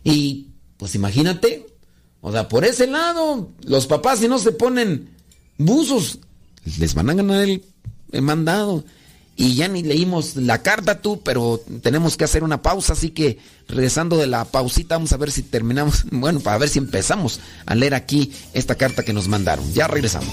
Y 0.05 0.51
pues 0.77 0.95
imagínate, 0.95 1.67
o 2.21 2.31
sea, 2.31 2.47
por 2.47 2.65
ese 2.65 2.87
lado, 2.87 3.51
los 3.65 3.89
papás 3.89 4.21
si 4.21 4.29
no 4.29 4.39
se 4.39 4.53
ponen 4.53 5.17
buzos, 5.59 6.21
les 6.79 6.95
van 6.95 7.11
a 7.11 7.15
ganar 7.15 7.41
el, 7.43 7.65
el 8.13 8.23
mandado. 8.23 8.85
Y 9.37 9.55
ya 9.55 9.69
ni 9.69 9.83
leímos 9.83 10.37
la 10.37 10.63
carta 10.63 11.03
tú, 11.03 11.21
pero 11.23 11.61
tenemos 11.83 12.17
que 12.17 12.25
hacer 12.25 12.43
una 12.43 12.63
pausa, 12.63 12.95
así 12.95 13.11
que 13.11 13.39
regresando 13.69 14.17
de 14.17 14.27
la 14.27 14.47
pausita 14.47 14.97
vamos 14.97 15.13
a 15.13 15.19
ver 15.19 15.31
si 15.31 15.43
terminamos, 15.43 16.05
bueno, 16.11 16.41
para 16.41 16.59
ver 16.59 16.69
si 16.69 16.79
empezamos 16.79 17.41
a 17.67 17.75
leer 17.75 17.95
aquí 17.95 18.33
esta 18.55 18.77
carta 18.77 19.03
que 19.03 19.13
nos 19.13 19.29
mandaron. 19.29 19.71
Ya 19.75 19.89
regresamos. 19.89 20.33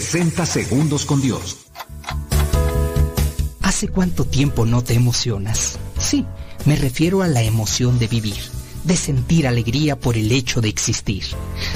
60 0.00 0.46
segundos 0.46 1.04
con 1.04 1.20
Dios. 1.20 1.66
¿Hace 3.60 3.88
cuánto 3.88 4.24
tiempo 4.24 4.64
no 4.64 4.82
te 4.82 4.94
emocionas? 4.94 5.78
Sí, 6.00 6.24
me 6.64 6.76
refiero 6.76 7.20
a 7.20 7.28
la 7.28 7.42
emoción 7.42 7.98
de 7.98 8.08
vivir, 8.08 8.40
de 8.84 8.96
sentir 8.96 9.46
alegría 9.46 10.00
por 10.00 10.16
el 10.16 10.32
hecho 10.32 10.62
de 10.62 10.70
existir. 10.70 11.24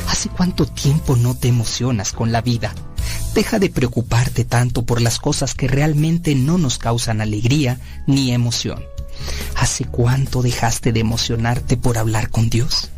¿Hace 0.08 0.30
cuánto 0.30 0.64
tiempo 0.64 1.14
no 1.14 1.36
te 1.36 1.48
emocionas 1.48 2.12
con 2.12 2.32
la 2.32 2.40
vida? 2.40 2.74
Deja 3.34 3.58
de 3.58 3.68
preocuparte 3.68 4.46
tanto 4.46 4.86
por 4.86 5.02
las 5.02 5.18
cosas 5.18 5.54
que 5.54 5.68
realmente 5.68 6.34
no 6.34 6.56
nos 6.56 6.78
causan 6.78 7.20
alegría 7.20 7.80
ni 8.06 8.32
emoción. 8.32 8.82
¿Hace 9.56 9.84
cuánto 9.84 10.40
dejaste 10.40 10.90
de 10.90 11.00
emocionarte 11.00 11.76
por 11.76 11.98
hablar 11.98 12.30
con 12.30 12.48
Dios? 12.48 12.88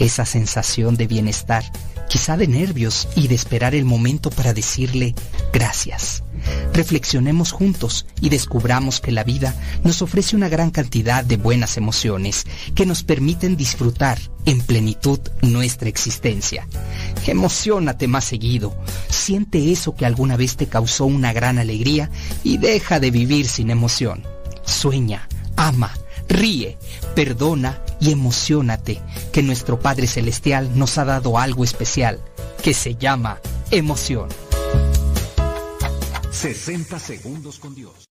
Esa 0.00 0.26
sensación 0.26 0.96
de 0.96 1.06
bienestar 1.06 1.70
quizá 2.10 2.36
de 2.36 2.48
nervios 2.48 3.06
y 3.14 3.28
de 3.28 3.36
esperar 3.36 3.74
el 3.74 3.84
momento 3.84 4.30
para 4.30 4.52
decirle 4.52 5.14
gracias. 5.52 6.24
Reflexionemos 6.74 7.52
juntos 7.52 8.04
y 8.20 8.30
descubramos 8.30 9.00
que 9.00 9.12
la 9.12 9.22
vida 9.22 9.54
nos 9.84 10.02
ofrece 10.02 10.34
una 10.34 10.48
gran 10.48 10.70
cantidad 10.70 11.24
de 11.24 11.36
buenas 11.36 11.76
emociones 11.76 12.46
que 12.74 12.84
nos 12.84 13.04
permiten 13.04 13.56
disfrutar 13.56 14.18
en 14.44 14.60
plenitud 14.60 15.20
nuestra 15.42 15.88
existencia. 15.88 16.66
Emocionate 17.26 18.08
más 18.08 18.24
seguido, 18.24 18.74
siente 19.08 19.70
eso 19.70 19.94
que 19.94 20.04
alguna 20.04 20.36
vez 20.36 20.56
te 20.56 20.66
causó 20.66 21.06
una 21.06 21.32
gran 21.32 21.58
alegría 21.58 22.10
y 22.42 22.58
deja 22.58 22.98
de 22.98 23.12
vivir 23.12 23.46
sin 23.46 23.70
emoción. 23.70 24.24
Sueña, 24.64 25.28
ama, 25.56 25.92
ríe, 26.30 26.78
perdona 27.14 27.82
y 28.00 28.12
emocionate 28.12 29.00
que 29.32 29.42
nuestro 29.42 29.78
Padre 29.78 30.06
Celestial 30.06 30.78
nos 30.78 30.96
ha 30.96 31.04
dado 31.04 31.36
algo 31.36 31.64
especial 31.64 32.20
que 32.62 32.72
se 32.72 32.94
llama 32.94 33.40
emoción. 33.70 34.28
60 36.30 36.98
segundos 36.98 37.58
con 37.58 37.74
Dios. 37.74 38.08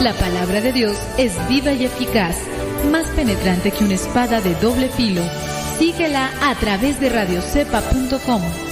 La 0.00 0.14
palabra 0.14 0.60
de 0.60 0.72
Dios 0.72 0.96
es 1.16 1.32
viva 1.48 1.72
y 1.72 1.84
eficaz, 1.84 2.36
más 2.90 3.06
penetrante 3.08 3.70
que 3.70 3.84
una 3.84 3.94
espada 3.94 4.40
de 4.40 4.54
doble 4.56 4.88
filo. 4.88 5.22
Síguela 5.78 6.28
a 6.42 6.56
través 6.56 6.98
de 6.98 7.08
radiocepa.com. 7.08 8.71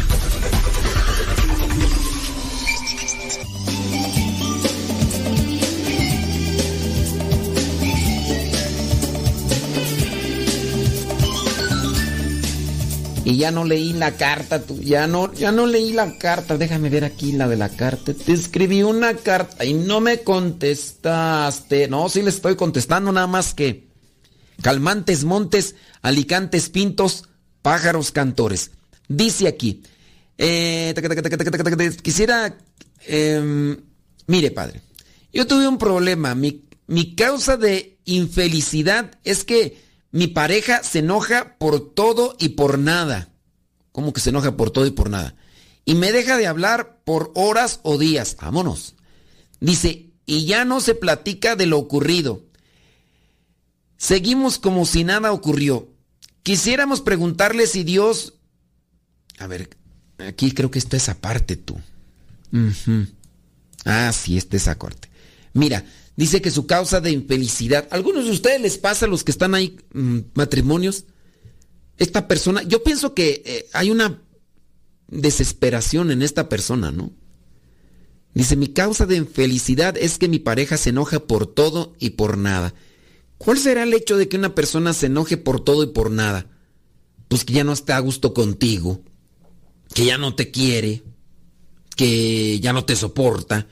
Y 13.23 13.37
ya 13.37 13.51
no 13.51 13.65
leí 13.65 13.93
la 13.93 14.17
carta, 14.17 14.63
tú, 14.63 14.81
ya 14.81 15.05
no, 15.05 15.31
ya 15.33 15.51
no 15.51 15.67
leí 15.67 15.93
la 15.93 16.17
carta. 16.17 16.57
Déjame 16.57 16.89
ver 16.89 17.05
aquí 17.05 17.33
la 17.33 17.47
de 17.47 17.55
la 17.55 17.69
carta. 17.69 18.13
Te 18.13 18.33
escribí 18.33 18.81
una 18.81 19.15
carta 19.15 19.63
y 19.63 19.73
no 19.73 20.01
me 20.01 20.21
contestaste. 20.23 21.87
No, 21.87 22.09
sí 22.09 22.23
le 22.23 22.31
estoy 22.31 22.55
contestando 22.55 23.11
nada 23.11 23.27
más 23.27 23.53
que 23.53 23.87
calmantes 24.63 25.23
montes, 25.23 25.75
alicantes 26.01 26.69
pintos, 26.69 27.25
pájaros 27.61 28.11
cantores. 28.11 28.71
Dice 29.07 29.47
aquí, 29.47 29.83
eh, 30.37 30.95
quisiera, 32.01 32.57
eh, 33.07 33.77
mire 34.25 34.51
padre, 34.51 34.81
yo 35.31 35.45
tuve 35.45 35.67
un 35.67 35.77
problema. 35.77 36.33
Mi, 36.33 36.65
mi 36.87 37.13
causa 37.13 37.55
de 37.57 37.99
infelicidad 38.05 39.11
es 39.23 39.43
que 39.43 39.90
mi 40.11 40.27
pareja 40.27 40.83
se 40.83 40.99
enoja 40.99 41.57
por 41.57 41.93
todo 41.93 42.35
y 42.39 42.49
por 42.49 42.77
nada. 42.77 43.29
¿Cómo 43.91 44.13
que 44.13 44.21
se 44.21 44.29
enoja 44.29 44.57
por 44.57 44.71
todo 44.71 44.85
y 44.85 44.91
por 44.91 45.09
nada? 45.09 45.35
Y 45.85 45.95
me 45.95 46.11
deja 46.11 46.37
de 46.37 46.47
hablar 46.47 46.99
por 47.03 47.31
horas 47.35 47.79
o 47.83 47.97
días. 47.97 48.37
Vámonos. 48.39 48.95
Dice, 49.59 50.11
y 50.25 50.45
ya 50.45 50.65
no 50.65 50.79
se 50.79 50.95
platica 50.95 51.55
de 51.55 51.65
lo 51.65 51.77
ocurrido. 51.77 52.43
Seguimos 53.97 54.59
como 54.59 54.85
si 54.85 55.03
nada 55.03 55.31
ocurrió. 55.31 55.89
Quisiéramos 56.43 57.01
preguntarle 57.01 57.67
si 57.67 57.83
Dios... 57.83 58.33
A 59.37 59.47
ver, 59.47 59.69
aquí 60.17 60.51
creo 60.51 60.71
que 60.71 60.79
está 60.79 60.97
esa 60.97 61.19
parte 61.19 61.55
tú. 61.55 61.79
Ah, 63.85 64.11
sí, 64.13 64.37
está 64.37 64.57
esa 64.57 64.77
corte. 64.77 65.09
Mira, 65.53 65.85
dice 66.15 66.41
que 66.41 66.51
su 66.51 66.67
causa 66.67 67.01
de 67.01 67.11
infelicidad. 67.11 67.87
¿Algunos 67.91 68.25
de 68.25 68.31
ustedes 68.31 68.61
les 68.61 68.77
pasa 68.77 69.05
a 69.05 69.09
los 69.09 69.23
que 69.23 69.31
están 69.31 69.55
ahí 69.55 69.77
mm, 69.93 70.19
matrimonios? 70.33 71.05
Esta 71.97 72.27
persona, 72.27 72.63
yo 72.63 72.83
pienso 72.83 73.13
que 73.13 73.41
eh, 73.45 73.69
hay 73.73 73.91
una 73.91 74.21
desesperación 75.07 76.11
en 76.11 76.21
esta 76.21 76.49
persona, 76.49 76.91
¿no? 76.91 77.11
Dice, 78.33 78.55
mi 78.55 78.69
causa 78.69 79.05
de 79.05 79.17
infelicidad 79.17 79.97
es 79.97 80.17
que 80.17 80.29
mi 80.29 80.39
pareja 80.39 80.77
se 80.77 80.91
enoja 80.91 81.19
por 81.19 81.47
todo 81.47 81.93
y 81.99 82.11
por 82.11 82.37
nada. 82.37 82.73
¿Cuál 83.37 83.57
será 83.57 83.83
el 83.83 83.93
hecho 83.93 84.17
de 84.17 84.29
que 84.29 84.37
una 84.37 84.55
persona 84.55 84.93
se 84.93 85.07
enoje 85.07 85.35
por 85.35 85.63
todo 85.63 85.83
y 85.83 85.87
por 85.87 86.11
nada? 86.11 86.47
Pues 87.27 87.43
que 87.43 87.53
ya 87.53 87.63
no 87.63 87.73
está 87.73 87.97
a 87.97 87.99
gusto 87.99 88.33
contigo, 88.33 89.01
que 89.93 90.05
ya 90.05 90.17
no 90.17 90.35
te 90.35 90.49
quiere, 90.49 91.03
que 91.95 92.59
ya 92.61 92.71
no 92.71 92.85
te 92.85 92.95
soporta, 92.95 93.67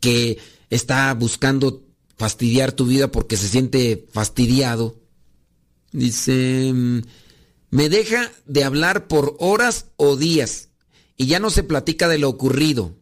que 0.00 0.38
está 0.72 1.12
buscando 1.12 1.84
fastidiar 2.16 2.72
tu 2.72 2.86
vida 2.86 3.10
porque 3.10 3.36
se 3.36 3.48
siente 3.48 4.06
fastidiado. 4.10 4.96
Dice, 5.92 6.72
mm, 6.72 7.00
me 7.70 7.90
deja 7.90 8.32
de 8.46 8.64
hablar 8.64 9.06
por 9.06 9.36
horas 9.38 9.86
o 9.96 10.16
días 10.16 10.70
y 11.18 11.26
ya 11.26 11.40
no 11.40 11.50
se 11.50 11.62
platica 11.62 12.08
de 12.08 12.18
lo 12.18 12.30
ocurrido. 12.30 12.94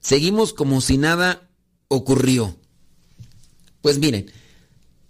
Seguimos 0.00 0.54
como 0.54 0.80
si 0.80 0.96
nada 0.96 1.50
ocurrió. 1.88 2.56
Pues 3.82 3.98
miren, 3.98 4.30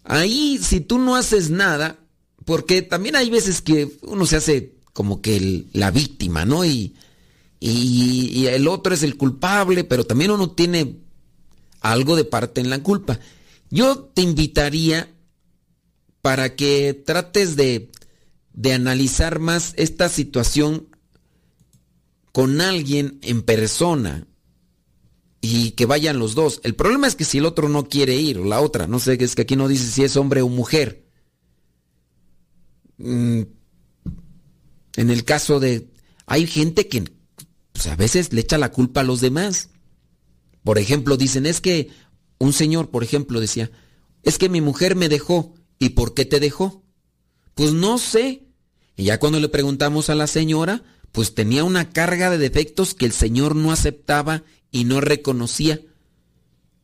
ahí 0.02 0.58
si 0.60 0.80
tú 0.80 0.98
no 0.98 1.14
haces 1.14 1.50
nada, 1.50 2.00
porque 2.44 2.82
también 2.82 3.14
hay 3.14 3.30
veces 3.30 3.62
que 3.62 3.96
uno 4.02 4.26
se 4.26 4.36
hace 4.36 4.74
como 4.92 5.22
que 5.22 5.66
la 5.72 5.92
víctima, 5.92 6.44
¿no? 6.44 6.64
Y, 6.64 6.96
y, 7.60 8.30
y 8.32 8.46
el 8.48 8.66
otro 8.66 8.92
es 8.92 9.04
el 9.04 9.16
culpable, 9.16 9.84
pero 9.84 10.04
también 10.04 10.32
uno 10.32 10.50
tiene 10.50 10.96
algo 11.80 12.16
de 12.16 12.24
parte 12.24 12.60
en 12.60 12.70
la 12.70 12.82
culpa. 12.82 13.18
Yo 13.70 13.98
te 13.98 14.22
invitaría 14.22 15.14
para 16.22 16.56
que 16.56 16.94
trates 16.94 17.56
de, 17.56 17.90
de 18.52 18.72
analizar 18.72 19.38
más 19.38 19.74
esta 19.76 20.08
situación 20.08 20.88
con 22.32 22.60
alguien 22.60 23.18
en 23.22 23.42
persona 23.42 24.26
y 25.40 25.72
que 25.72 25.86
vayan 25.86 26.18
los 26.18 26.34
dos. 26.34 26.60
El 26.64 26.74
problema 26.74 27.06
es 27.06 27.14
que 27.14 27.24
si 27.24 27.38
el 27.38 27.46
otro 27.46 27.68
no 27.68 27.88
quiere 27.88 28.16
ir 28.16 28.38
o 28.38 28.44
la 28.44 28.60
otra, 28.60 28.86
no 28.86 28.98
sé, 28.98 29.16
es 29.20 29.34
que 29.34 29.42
aquí 29.42 29.56
no 29.56 29.68
dice 29.68 29.86
si 29.86 30.04
es 30.04 30.16
hombre 30.16 30.42
o 30.42 30.48
mujer. 30.48 31.06
Mm, 32.98 33.42
En 34.96 35.10
el 35.10 35.24
caso 35.24 35.60
de... 35.60 35.88
Hay 36.26 36.46
gente 36.46 36.88
que 36.88 37.04
a 37.88 37.96
veces 37.96 38.32
le 38.32 38.40
echa 38.40 38.58
la 38.58 38.72
culpa 38.72 39.00
a 39.00 39.04
los 39.04 39.20
demás. 39.20 39.70
Por 40.68 40.78
ejemplo, 40.78 41.16
dicen, 41.16 41.46
es 41.46 41.62
que 41.62 41.88
un 42.36 42.52
señor, 42.52 42.90
por 42.90 43.02
ejemplo, 43.02 43.40
decía, 43.40 43.70
es 44.22 44.36
que 44.36 44.50
mi 44.50 44.60
mujer 44.60 44.96
me 44.96 45.08
dejó. 45.08 45.54
¿Y 45.78 45.88
por 45.88 46.12
qué 46.12 46.26
te 46.26 46.40
dejó? 46.40 46.82
Pues 47.54 47.72
no 47.72 47.96
sé. 47.96 48.42
Y 48.94 49.04
ya 49.04 49.18
cuando 49.18 49.40
le 49.40 49.48
preguntamos 49.48 50.10
a 50.10 50.14
la 50.14 50.26
señora, 50.26 50.82
pues 51.10 51.34
tenía 51.34 51.64
una 51.64 51.88
carga 51.88 52.28
de 52.28 52.36
defectos 52.36 52.92
que 52.92 53.06
el 53.06 53.12
señor 53.12 53.56
no 53.56 53.72
aceptaba 53.72 54.42
y 54.70 54.84
no 54.84 55.00
reconocía. 55.00 55.80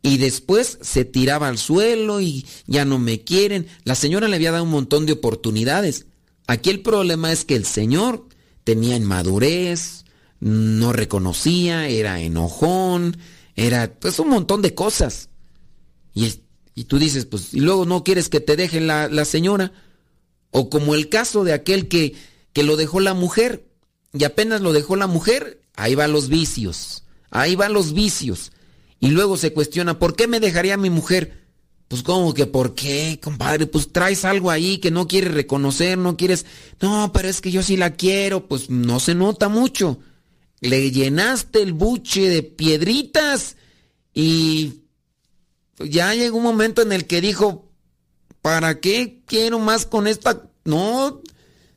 Y 0.00 0.16
después 0.16 0.78
se 0.80 1.04
tiraba 1.04 1.48
al 1.48 1.58
suelo 1.58 2.22
y 2.22 2.46
ya 2.66 2.86
no 2.86 2.98
me 2.98 3.20
quieren. 3.20 3.66
La 3.84 3.96
señora 3.96 4.28
le 4.28 4.36
había 4.36 4.52
dado 4.52 4.64
un 4.64 4.70
montón 4.70 5.04
de 5.04 5.12
oportunidades. 5.12 6.06
Aquí 6.46 6.70
el 6.70 6.80
problema 6.80 7.32
es 7.32 7.44
que 7.44 7.54
el 7.54 7.66
señor 7.66 8.28
tenía 8.64 8.96
inmadurez, 8.96 10.06
no 10.40 10.94
reconocía, 10.94 11.86
era 11.86 12.22
enojón, 12.22 13.18
era 13.56 13.92
pues 13.92 14.18
un 14.18 14.28
montón 14.28 14.62
de 14.62 14.74
cosas. 14.74 15.28
Y, 16.14 16.40
y 16.74 16.84
tú 16.84 16.98
dices, 16.98 17.26
pues, 17.26 17.54
y 17.54 17.60
luego 17.60 17.86
no 17.86 18.04
quieres 18.04 18.28
que 18.28 18.40
te 18.40 18.56
deje 18.56 18.80
la, 18.80 19.08
la 19.08 19.24
señora. 19.24 19.72
O 20.50 20.70
como 20.70 20.94
el 20.94 21.08
caso 21.08 21.44
de 21.44 21.52
aquel 21.52 21.88
que, 21.88 22.14
que 22.52 22.62
lo 22.62 22.76
dejó 22.76 23.00
la 23.00 23.14
mujer. 23.14 23.66
Y 24.12 24.24
apenas 24.24 24.60
lo 24.60 24.72
dejó 24.72 24.94
la 24.94 25.08
mujer, 25.08 25.60
ahí 25.74 25.96
van 25.96 26.12
los 26.12 26.28
vicios. 26.28 27.02
Ahí 27.30 27.56
van 27.56 27.72
los 27.72 27.92
vicios. 27.92 28.52
Y 29.00 29.08
luego 29.08 29.36
se 29.36 29.52
cuestiona, 29.52 29.98
¿por 29.98 30.14
qué 30.14 30.28
me 30.28 30.38
dejaría 30.38 30.76
mi 30.76 30.88
mujer? 30.88 31.44
Pues 31.88 32.02
como 32.02 32.32
que, 32.32 32.46
¿por 32.46 32.74
qué, 32.74 33.18
compadre? 33.22 33.66
Pues 33.66 33.92
traes 33.92 34.24
algo 34.24 34.50
ahí 34.50 34.78
que 34.78 34.90
no 34.90 35.06
quieres 35.08 35.34
reconocer, 35.34 35.98
no 35.98 36.16
quieres... 36.16 36.46
No, 36.80 37.10
pero 37.12 37.28
es 37.28 37.40
que 37.40 37.50
yo 37.50 37.62
sí 37.62 37.76
la 37.76 37.94
quiero. 37.94 38.46
Pues 38.46 38.70
no 38.70 39.00
se 39.00 39.14
nota 39.14 39.48
mucho. 39.48 39.98
Le 40.64 40.90
llenaste 40.90 41.60
el 41.60 41.74
buche 41.74 42.30
de 42.30 42.42
piedritas 42.42 43.56
y 44.14 44.84
ya 45.78 46.14
llegó 46.14 46.38
un 46.38 46.42
momento 46.42 46.80
en 46.80 46.92
el 46.92 47.06
que 47.06 47.20
dijo, 47.20 47.70
¿para 48.40 48.80
qué 48.80 49.22
quiero 49.26 49.58
más 49.58 49.84
con 49.84 50.06
esta? 50.06 50.48
No. 50.64 51.20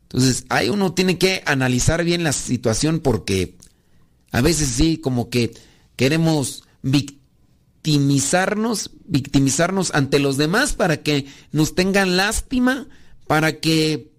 Entonces, 0.03 0.45
ahí 0.47 0.69
uno 0.69 0.93
tiene 0.93 1.17
que 1.17 1.43
analizar 1.45 2.05
bien 2.05 2.23
la 2.23 2.31
situación 2.31 3.01
porque 3.01 3.57
a 4.31 4.39
veces 4.39 4.69
sí, 4.69 4.97
como 4.97 5.29
que 5.29 5.51
queremos 5.97 6.63
victimizarnos, 6.81 8.91
victimizarnos 9.03 9.93
ante 9.93 10.19
los 10.19 10.38
demás 10.38 10.71
para 10.71 11.03
que 11.03 11.25
nos 11.51 11.75
tengan 11.75 12.15
lástima, 12.15 12.88
para 13.27 13.59
que 13.59 14.13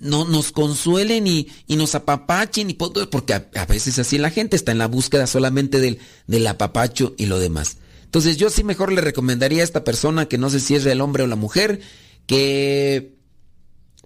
no, 0.00 0.24
nos 0.24 0.52
consuelen 0.52 1.26
y, 1.26 1.48
y 1.66 1.76
nos 1.76 1.94
apapachen, 1.94 2.70
y 2.70 2.74
po- 2.74 2.92
porque 3.10 3.34
a, 3.34 3.48
a 3.54 3.66
veces 3.66 3.98
así 3.98 4.18
la 4.18 4.30
gente 4.30 4.56
está 4.56 4.72
en 4.72 4.78
la 4.78 4.86
búsqueda 4.88 5.26
solamente 5.26 5.80
del, 5.80 5.98
del 6.26 6.46
apapacho 6.46 7.14
y 7.18 7.26
lo 7.26 7.38
demás. 7.38 7.78
Entonces 8.04 8.36
yo 8.36 8.48
sí 8.50 8.64
mejor 8.64 8.92
le 8.92 9.00
recomendaría 9.00 9.60
a 9.60 9.64
esta 9.64 9.84
persona, 9.84 10.26
que 10.26 10.38
no 10.38 10.50
sé 10.50 10.60
si 10.60 10.74
es 10.74 10.86
el 10.86 11.00
hombre 11.00 11.24
o 11.24 11.26
la 11.26 11.36
mujer, 11.36 11.80
que 12.26 13.16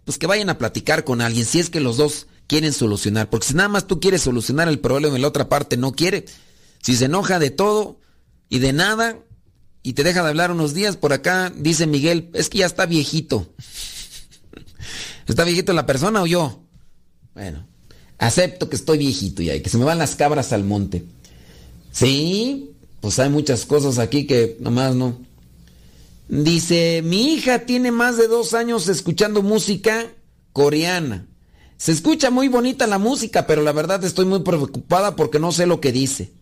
pues 0.04 0.18
que 0.18 0.26
vayan 0.26 0.50
a 0.50 0.58
platicar 0.58 1.04
con 1.04 1.20
alguien, 1.20 1.44
si 1.46 1.60
es 1.60 1.70
que 1.70 1.78
los 1.80 1.96
dos 1.96 2.26
quieren 2.48 2.72
solucionar, 2.72 3.30
porque 3.30 3.46
si 3.46 3.54
nada 3.54 3.68
más 3.68 3.86
tú 3.86 4.00
quieres 4.00 4.22
solucionar 4.22 4.68
el 4.68 4.80
problema 4.80 5.16
y 5.16 5.20
la 5.20 5.28
otra 5.28 5.48
parte 5.48 5.76
no 5.76 5.92
quiere, 5.92 6.24
si 6.82 6.96
se 6.96 7.04
enoja 7.04 7.38
de 7.38 7.50
todo 7.50 8.00
y 8.48 8.58
de 8.58 8.72
nada 8.72 9.20
y 9.84 9.92
te 9.92 10.02
deja 10.02 10.22
de 10.22 10.28
hablar 10.30 10.50
unos 10.50 10.74
días, 10.74 10.96
por 10.96 11.12
acá 11.12 11.52
dice 11.56 11.86
Miguel, 11.86 12.30
es 12.34 12.48
que 12.48 12.58
ya 12.58 12.66
está 12.66 12.86
viejito. 12.86 13.54
¿Está 15.26 15.44
viejito 15.44 15.72
la 15.72 15.86
persona 15.86 16.22
o 16.22 16.26
yo? 16.26 16.62
Bueno, 17.34 17.66
acepto 18.18 18.68
que 18.68 18.76
estoy 18.76 18.98
viejito 18.98 19.42
ya 19.42 19.54
y 19.54 19.60
que 19.60 19.70
se 19.70 19.78
me 19.78 19.84
van 19.84 19.98
las 19.98 20.16
cabras 20.16 20.52
al 20.52 20.64
monte. 20.64 21.04
Sí, 21.90 22.70
pues 23.00 23.18
hay 23.18 23.28
muchas 23.28 23.66
cosas 23.66 23.98
aquí 23.98 24.26
que 24.26 24.56
nomás 24.60 24.94
no. 24.94 25.18
Dice, 26.28 27.02
mi 27.04 27.34
hija 27.34 27.60
tiene 27.66 27.92
más 27.92 28.16
de 28.16 28.28
dos 28.28 28.54
años 28.54 28.88
escuchando 28.88 29.42
música 29.42 30.06
coreana. 30.52 31.26
Se 31.76 31.92
escucha 31.92 32.30
muy 32.30 32.48
bonita 32.48 32.86
la 32.86 32.98
música, 32.98 33.46
pero 33.46 33.62
la 33.62 33.72
verdad 33.72 34.02
estoy 34.04 34.24
muy 34.24 34.40
preocupada 34.40 35.16
porque 35.16 35.38
no 35.38 35.52
sé 35.52 35.66
lo 35.66 35.80
que 35.80 35.92
dice. 35.92 36.32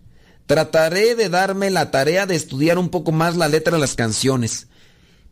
Trataré 0.47 1.15
de 1.15 1.29
darme 1.29 1.71
la 1.71 1.91
tarea 1.91 2.27
de 2.27 2.37
estudiar 2.37 2.79
un 2.79 2.91
poco 2.91 3.11
más 3.11 3.37
la 3.37 3.49
letra 3.49 3.73
de 3.73 3.81
las 3.81 3.95
canciones. 3.95 4.67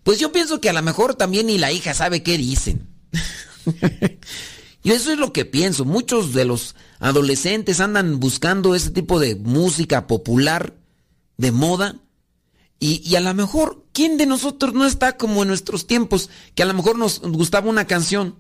Pues 0.03 0.19
yo 0.19 0.33
pienso 0.33 0.61
que 0.61 0.71
a 0.71 0.73
lo 0.73 0.83
mejor 0.83 1.15
también 1.15 1.47
ni 1.47 1.59
la 1.59 1.73
hija 1.73 1.93
sabe 1.93 2.23
qué 2.23 2.39
dicen. 2.39 2.88
Yo 4.85 4.95
eso 4.95 5.13
es 5.13 5.19
lo 5.19 5.33
que 5.33 5.45
pienso. 5.45 5.85
Muchos 5.85 6.33
de 6.33 6.45
los 6.45 6.75
adolescentes 6.99 7.81
andan 7.81 8.21
buscando 8.21 8.75
ese 8.75 8.91
tipo 8.91 9.19
de 9.21 9.35
música 9.35 10.07
popular, 10.07 10.75
de 11.37 11.53
moda. 11.53 11.97
Y, 12.81 13.03
y 13.09 13.17
a 13.17 13.21
lo 13.21 13.35
mejor, 13.35 13.85
¿quién 13.93 14.17
de 14.17 14.27
nosotros 14.27 14.73
no 14.73 14.87
está 14.87 15.17
como 15.17 15.43
en 15.43 15.49
nuestros 15.49 15.87
tiempos? 15.87 16.31
Que 16.55 16.63
a 16.63 16.67
lo 16.67 16.75
mejor 16.75 16.97
nos 16.97 17.21
gustaba 17.21 17.69
una 17.69 17.87
canción. 17.87 18.37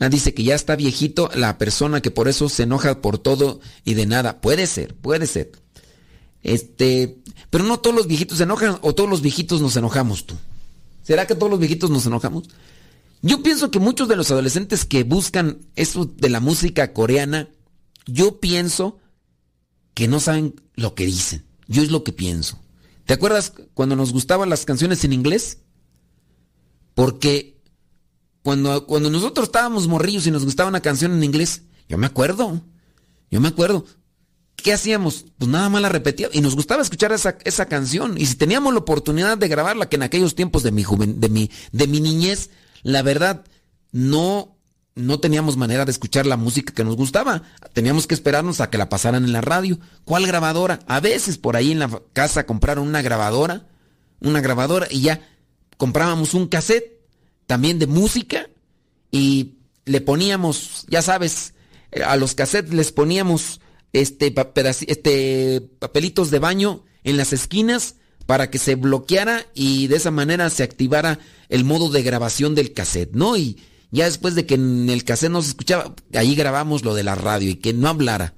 Ah, 0.00 0.08
dice 0.08 0.32
que 0.32 0.44
ya 0.44 0.54
está 0.54 0.76
viejito 0.76 1.28
la 1.34 1.58
persona 1.58 2.00
que 2.00 2.12
por 2.12 2.28
eso 2.28 2.48
se 2.48 2.62
enoja 2.62 3.00
por 3.00 3.18
todo 3.18 3.60
y 3.84 3.94
de 3.94 4.06
nada. 4.06 4.40
Puede 4.40 4.66
ser, 4.66 4.94
puede 4.94 5.26
ser. 5.26 5.50
Este, 6.42 7.18
pero 7.50 7.64
no 7.64 7.80
todos 7.80 7.96
los 7.96 8.06
viejitos 8.06 8.38
se 8.38 8.44
enojan 8.44 8.78
o 8.82 8.94
todos 8.94 9.10
los 9.10 9.22
viejitos 9.22 9.60
nos 9.60 9.76
enojamos 9.76 10.24
tú. 10.24 10.36
¿Será 11.08 11.26
que 11.26 11.34
todos 11.34 11.48
los 11.48 11.58
viejitos 11.58 11.88
nos 11.88 12.04
enojamos? 12.04 12.50
Yo 13.22 13.42
pienso 13.42 13.70
que 13.70 13.78
muchos 13.78 14.08
de 14.08 14.16
los 14.16 14.30
adolescentes 14.30 14.84
que 14.84 15.04
buscan 15.04 15.60
eso 15.74 16.04
de 16.04 16.28
la 16.28 16.38
música 16.38 16.92
coreana, 16.92 17.48
yo 18.04 18.40
pienso 18.40 18.98
que 19.94 20.06
no 20.06 20.20
saben 20.20 20.60
lo 20.74 20.94
que 20.94 21.06
dicen. 21.06 21.46
Yo 21.66 21.82
es 21.82 21.90
lo 21.90 22.04
que 22.04 22.12
pienso. 22.12 22.60
¿Te 23.06 23.14
acuerdas 23.14 23.54
cuando 23.72 23.96
nos 23.96 24.12
gustaban 24.12 24.50
las 24.50 24.66
canciones 24.66 25.02
en 25.02 25.14
inglés? 25.14 25.60
Porque 26.94 27.58
cuando, 28.42 28.84
cuando 28.86 29.08
nosotros 29.08 29.46
estábamos 29.46 29.88
morrillos 29.88 30.26
y 30.26 30.30
nos 30.30 30.44
gustaba 30.44 30.68
una 30.68 30.82
canción 30.82 31.14
en 31.14 31.24
inglés, 31.24 31.62
yo 31.88 31.96
me 31.96 32.06
acuerdo, 32.06 32.60
yo 33.30 33.40
me 33.40 33.48
acuerdo. 33.48 33.86
¿Qué 34.62 34.72
hacíamos? 34.72 35.24
Pues 35.38 35.48
nada 35.48 35.68
más 35.68 35.80
la 35.80 35.88
repetíamos 35.88 36.34
y 36.34 36.40
nos 36.40 36.56
gustaba 36.56 36.82
escuchar 36.82 37.12
esa, 37.12 37.38
esa 37.44 37.66
canción. 37.66 38.18
Y 38.18 38.26
si 38.26 38.34
teníamos 38.34 38.72
la 38.72 38.80
oportunidad 38.80 39.38
de 39.38 39.46
grabarla, 39.46 39.88
que 39.88 39.96
en 39.96 40.02
aquellos 40.02 40.34
tiempos 40.34 40.64
de 40.64 40.72
mi, 40.72 40.82
juven, 40.82 41.20
de 41.20 41.28
mi, 41.28 41.50
de 41.70 41.86
mi 41.86 42.00
niñez, 42.00 42.50
la 42.82 43.02
verdad, 43.02 43.44
no, 43.92 44.56
no 44.96 45.20
teníamos 45.20 45.56
manera 45.56 45.84
de 45.84 45.92
escuchar 45.92 46.26
la 46.26 46.36
música 46.36 46.74
que 46.74 46.82
nos 46.82 46.96
gustaba. 46.96 47.44
Teníamos 47.72 48.08
que 48.08 48.14
esperarnos 48.14 48.60
a 48.60 48.68
que 48.68 48.78
la 48.78 48.88
pasaran 48.88 49.24
en 49.24 49.32
la 49.32 49.42
radio. 49.42 49.78
¿Cuál 50.04 50.26
grabadora? 50.26 50.80
A 50.88 50.98
veces 50.98 51.38
por 51.38 51.56
ahí 51.56 51.70
en 51.70 51.78
la 51.78 52.02
casa 52.12 52.44
compraron 52.44 52.88
una 52.88 53.00
grabadora, 53.00 53.68
una 54.20 54.40
grabadora 54.40 54.88
y 54.90 55.02
ya 55.02 55.20
comprábamos 55.76 56.34
un 56.34 56.48
cassette 56.48 57.00
también 57.46 57.78
de 57.78 57.86
música 57.86 58.48
y 59.12 59.58
le 59.84 60.00
poníamos, 60.00 60.84
ya 60.88 61.00
sabes, 61.00 61.54
a 62.04 62.16
los 62.16 62.34
cassettes 62.34 62.74
les 62.74 62.90
poníamos 62.90 63.60
este, 63.92 64.34
este 64.86 65.60
papelitos 65.78 66.30
de 66.30 66.38
baño 66.38 66.84
en 67.04 67.16
las 67.16 67.32
esquinas 67.32 67.96
para 68.26 68.50
que 68.50 68.58
se 68.58 68.74
bloqueara 68.74 69.46
y 69.54 69.86
de 69.86 69.96
esa 69.96 70.10
manera 70.10 70.50
se 70.50 70.62
activara 70.62 71.18
el 71.48 71.64
modo 71.64 71.88
de 71.88 72.02
grabación 72.02 72.54
del 72.54 72.72
cassette, 72.74 73.14
¿no? 73.14 73.36
Y 73.36 73.58
ya 73.90 74.04
después 74.04 74.34
de 74.34 74.44
que 74.44 74.54
en 74.54 74.90
el 74.90 75.04
cassette 75.04 75.32
no 75.32 75.40
se 75.40 75.48
escuchaba, 75.48 75.94
ahí 76.12 76.34
grabamos 76.34 76.84
lo 76.84 76.94
de 76.94 77.04
la 77.04 77.14
radio 77.14 77.50
y 77.50 77.56
que 77.56 77.72
no 77.72 77.88
hablara. 77.88 78.34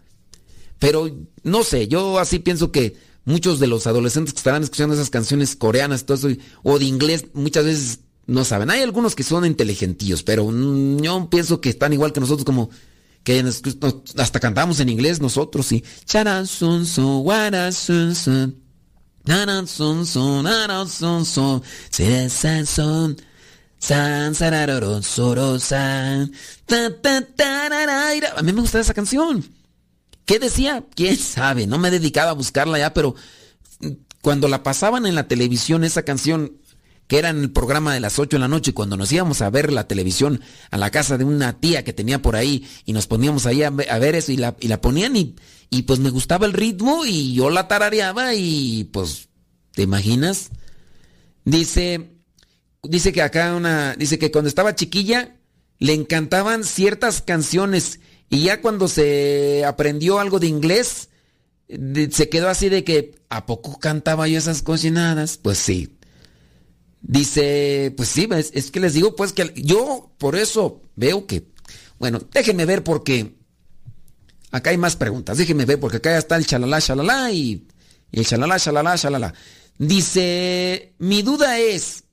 Pero 0.78 1.10
no 1.42 1.64
sé, 1.64 1.88
yo 1.88 2.18
así 2.20 2.38
pienso 2.38 2.70
que 2.70 2.96
muchos 3.24 3.58
de 3.58 3.66
los 3.66 3.86
adolescentes 3.86 4.32
que 4.32 4.38
estarán 4.38 4.62
escuchando 4.62 4.94
esas 4.94 5.10
canciones 5.10 5.56
coreanas 5.56 6.06
todo 6.06 6.16
eso, 6.16 6.40
o 6.62 6.78
de 6.78 6.84
inglés 6.84 7.26
muchas 7.32 7.64
veces 7.64 7.98
no 8.26 8.44
saben. 8.44 8.70
Hay 8.70 8.82
algunos 8.82 9.16
que 9.16 9.24
son 9.24 9.44
inteligentillos, 9.44 10.22
pero 10.22 10.50
yo 10.52 11.30
pienso 11.30 11.60
que 11.60 11.68
están 11.68 11.92
igual 11.92 12.12
que 12.12 12.20
nosotros 12.20 12.44
como 12.44 12.70
que 13.22 13.44
hasta 14.16 14.40
cantamos 14.40 14.80
en 14.80 14.88
inglés 14.88 15.20
nosotros 15.20 15.66
sí. 15.66 15.84
A 28.36 28.42
mí 28.42 28.52
me 28.52 28.60
gusta 28.60 28.80
esa 28.80 28.94
canción. 28.94 29.44
¿Qué 30.24 30.38
decía? 30.38 30.84
¿Quién 30.94 31.16
sabe? 31.16 31.66
No 31.66 31.78
me 31.78 31.88
he 31.88 31.90
dedicado 31.90 32.30
a 32.30 32.34
buscarla 32.34 32.78
ya, 32.78 32.94
pero 32.94 33.14
cuando 34.20 34.48
la 34.48 34.62
pasaban 34.62 35.06
en 35.06 35.14
la 35.14 35.28
televisión, 35.28 35.82
esa 35.82 36.02
canción, 36.02 36.52
que 37.10 37.18
era 37.18 37.30
en 37.30 37.40
el 37.40 37.50
programa 37.50 37.92
de 37.92 37.98
las 37.98 38.20
8 38.20 38.36
de 38.36 38.38
la 38.40 38.46
noche, 38.46 38.72
cuando 38.72 38.96
nos 38.96 39.10
íbamos 39.10 39.42
a 39.42 39.50
ver 39.50 39.72
la 39.72 39.88
televisión 39.88 40.40
a 40.70 40.78
la 40.78 40.92
casa 40.92 41.18
de 41.18 41.24
una 41.24 41.58
tía 41.58 41.82
que 41.82 41.92
tenía 41.92 42.22
por 42.22 42.36
ahí 42.36 42.64
y 42.84 42.92
nos 42.92 43.08
poníamos 43.08 43.46
ahí 43.46 43.64
a, 43.64 43.70
ver 43.70 44.14
eso 44.14 44.30
y 44.30 44.36
la, 44.36 44.54
y 44.60 44.68
la 44.68 44.80
ponían 44.80 45.16
y, 45.16 45.34
y 45.70 45.82
pues 45.82 45.98
me 45.98 46.10
gustaba 46.10 46.46
el 46.46 46.52
ritmo 46.52 47.04
y 47.04 47.34
yo 47.34 47.50
la 47.50 47.66
tarareaba 47.66 48.36
y 48.36 48.84
pues, 48.92 49.28
¿te 49.72 49.82
imaginas? 49.82 50.50
Dice, 51.44 52.12
dice 52.84 53.12
que 53.12 53.22
acá 53.22 53.56
una, 53.56 53.96
dice 53.96 54.16
que 54.20 54.30
cuando 54.30 54.46
estaba 54.46 54.76
chiquilla 54.76 55.34
le 55.80 55.94
encantaban 55.94 56.62
ciertas 56.62 57.22
canciones 57.22 57.98
y 58.28 58.44
ya 58.44 58.60
cuando 58.60 58.86
se 58.86 59.64
aprendió 59.64 60.20
algo 60.20 60.38
de 60.38 60.46
inglés, 60.46 61.08
se 61.66 62.28
quedó 62.28 62.48
así 62.48 62.68
de 62.68 62.84
que, 62.84 63.16
¿a 63.30 63.46
poco 63.46 63.80
cantaba 63.80 64.28
yo 64.28 64.38
esas 64.38 64.62
cocinadas? 64.62 65.38
Pues 65.38 65.58
sí. 65.58 65.96
Dice, 67.02 67.94
pues 67.96 68.08
sí, 68.08 68.28
es, 68.30 68.70
que 68.70 68.80
les 68.80 68.94
digo 68.94 69.16
pues 69.16 69.32
que 69.32 69.52
yo 69.56 70.12
por 70.18 70.36
eso 70.36 70.82
veo 70.96 71.26
que, 71.26 71.48
bueno, 71.98 72.20
déjenme 72.32 72.66
ver 72.66 72.84
porque 72.84 73.36
acá 74.50 74.70
hay 74.70 74.76
más 74.76 74.96
preguntas, 74.96 75.38
déjenme 75.38 75.64
ver 75.64 75.80
porque 75.80 75.96
acá 75.96 76.10
ya 76.10 76.18
está 76.18 76.36
el 76.36 76.46
chalala, 76.46 76.80
chalala 76.80 77.32
y, 77.32 77.66
y 78.12 78.18
el 78.20 78.26
chalala, 78.26 78.58
chalala, 78.58 78.98
chalala. 78.98 79.34
Dice, 79.78 80.94
mi 80.98 81.22
duda 81.22 81.58
es, 81.58 82.04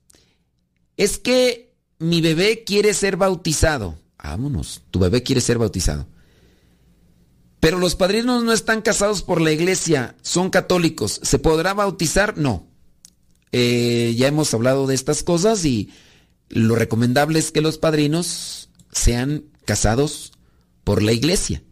es 0.96 1.18
que 1.18 1.76
mi 1.98 2.20
bebé 2.20 2.64
quiere 2.64 2.94
ser 2.94 3.16
bautizado. 3.16 3.98
Vámonos, 4.22 4.82
tu 4.90 4.98
bebé 4.98 5.22
quiere 5.22 5.40
ser 5.40 5.58
bautizado. 5.58 6.06
Pero 7.60 7.78
los 7.78 7.94
padrinos 7.94 8.44
no 8.44 8.52
están 8.52 8.82
casados 8.82 9.22
por 9.22 9.40
la 9.40 9.52
iglesia, 9.52 10.16
son 10.22 10.48
católicos. 10.50 11.20
¿Se 11.22 11.38
podrá 11.38 11.74
bautizar? 11.74 12.38
No. 12.38 12.67
Eh, 13.52 14.14
ya 14.16 14.28
hemos 14.28 14.52
hablado 14.54 14.86
de 14.86 14.94
estas 14.94 15.22
cosas 15.22 15.64
y 15.64 15.90
lo 16.48 16.74
recomendable 16.74 17.38
es 17.38 17.50
que 17.50 17.60
los 17.60 17.78
padrinos 17.78 18.70
sean 18.92 19.44
casados 19.64 20.32
por 20.84 21.02
la 21.02 21.12
iglesia. 21.12 21.62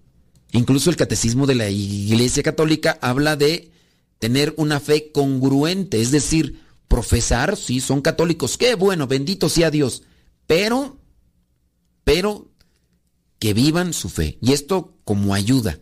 Incluso 0.53 0.91
el 0.91 0.97
catecismo 0.97 1.47
de 1.47 1.55
la 1.55 1.71
iglesia 1.71 2.43
católica 2.43 2.99
habla 3.01 3.37
de 3.37 3.71
tener 4.19 4.55
una 4.57 4.81
fe 4.81 5.11
congruente, 5.13 6.01
es 6.01 6.11
decir, 6.11 6.61
profesar, 6.89 7.57
sí, 7.57 7.81
son 7.81 8.01
católicos, 8.01 8.57
qué 8.57 8.75
bueno, 8.75 9.07
bendito 9.07 9.49
sea 9.49 9.71
Dios, 9.71 10.03
pero, 10.47 10.99
pero, 12.05 12.49
que 13.39 13.55
vivan 13.55 13.93
su 13.93 14.09
fe. 14.09 14.39
Y 14.41 14.53
esto 14.53 14.95
como 15.05 15.35
ayuda, 15.35 15.79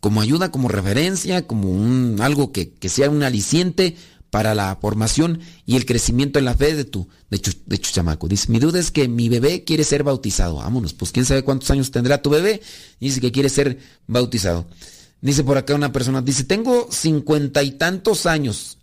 como 0.00 0.20
ayuda, 0.20 0.52
como 0.52 0.68
referencia, 0.68 1.46
como 1.46 1.70
un, 1.70 2.18
algo 2.20 2.52
que, 2.52 2.72
sea 2.88 3.10
un 3.10 3.22
aliciente 3.22 3.96
para 4.30 4.54
la 4.54 4.76
formación 4.80 5.40
y 5.64 5.76
el 5.76 5.86
crecimiento 5.86 6.38
en 6.38 6.44
la 6.44 6.54
fe 6.54 6.74
de 6.74 6.84
tu, 6.84 7.08
de, 7.30 7.40
de 7.66 7.78
chamaco. 7.78 8.28
Dice, 8.28 8.50
mi 8.50 8.58
duda 8.58 8.78
es 8.78 8.90
que 8.90 9.08
mi 9.08 9.28
bebé 9.28 9.64
quiere 9.64 9.84
ser 9.84 10.02
bautizado. 10.02 10.56
Vámonos, 10.56 10.94
pues 10.94 11.12
quién 11.12 11.24
sabe 11.24 11.44
cuántos 11.44 11.70
años 11.70 11.90
tendrá 11.90 12.22
tu 12.22 12.30
bebé. 12.30 12.60
Dice 13.00 13.20
que 13.20 13.32
quiere 13.32 13.48
ser 13.48 13.78
bautizado. 14.06 14.66
Dice 15.20 15.44
por 15.44 15.56
acá 15.56 15.74
una 15.74 15.92
persona, 15.92 16.22
dice, 16.22 16.44
tengo 16.44 16.88
cincuenta 16.90 17.62
y 17.62 17.72
tantos 17.72 18.26
años 18.26 18.78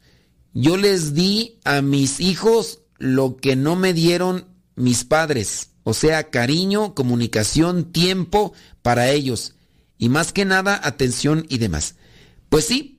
yo 0.55 0.77
les 0.77 1.13
di 1.13 1.59
a 1.65 1.81
mis 1.81 2.21
hijos 2.21 2.79
lo 2.97 3.35
que 3.35 3.57
no 3.57 3.75
me 3.75 3.93
dieron 3.93 4.47
mis 4.75 5.03
padres, 5.03 5.71
o 5.83 5.93
sea, 5.93 6.29
cariño, 6.29 6.95
comunicación, 6.95 7.91
tiempo 7.91 8.53
para 8.81 9.11
ellos 9.11 9.55
y 9.97 10.07
más 10.07 10.31
que 10.31 10.45
nada 10.45 10.79
atención 10.81 11.45
y 11.49 11.57
demás. 11.57 11.95
Pues 12.47 12.65
sí, 12.65 12.94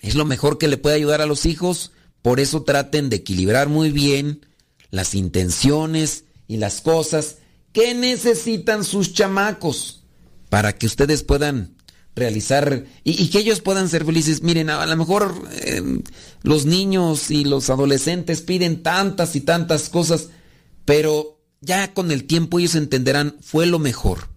es 0.00 0.14
lo 0.14 0.24
mejor 0.24 0.58
que 0.58 0.68
le 0.68 0.78
puede 0.78 0.96
ayudar 0.96 1.20
a 1.20 1.26
los 1.26 1.46
hijos, 1.46 1.92
por 2.22 2.40
eso 2.40 2.62
traten 2.62 3.10
de 3.10 3.16
equilibrar 3.16 3.68
muy 3.68 3.90
bien 3.90 4.46
las 4.90 5.14
intenciones 5.14 6.24
y 6.48 6.56
las 6.56 6.80
cosas 6.80 7.36
que 7.72 7.94
necesitan 7.94 8.84
sus 8.84 9.12
chamacos 9.12 10.02
para 10.48 10.76
que 10.76 10.86
ustedes 10.86 11.22
puedan 11.22 11.76
realizar 12.16 12.84
y, 13.04 13.28
que 13.28 13.38
ellos 13.38 13.60
puedan 13.60 13.88
ser 13.88 14.04
felices. 14.04 14.42
Miren, 14.42 14.70
a, 14.70 14.84
lo 14.84 14.96
mejor 14.96 15.48
em, 15.62 16.02
los 16.42 16.66
niños 16.66 17.30
y 17.30 17.44
los 17.44 17.70
adolescentes 17.70 18.42
piden 18.42 18.82
tantas 18.82 19.36
y 19.36 19.40
tantas 19.40 19.88
cosas, 19.88 20.28
pero 20.84 21.40
ya 21.60 21.94
con 21.94 22.10
el 22.10 22.24
tiempo 22.24 22.58
ellos 22.58 22.74
entenderán, 22.74 23.36
fue 23.40 23.66
lo 23.66 23.78
mejor. 23.78 24.28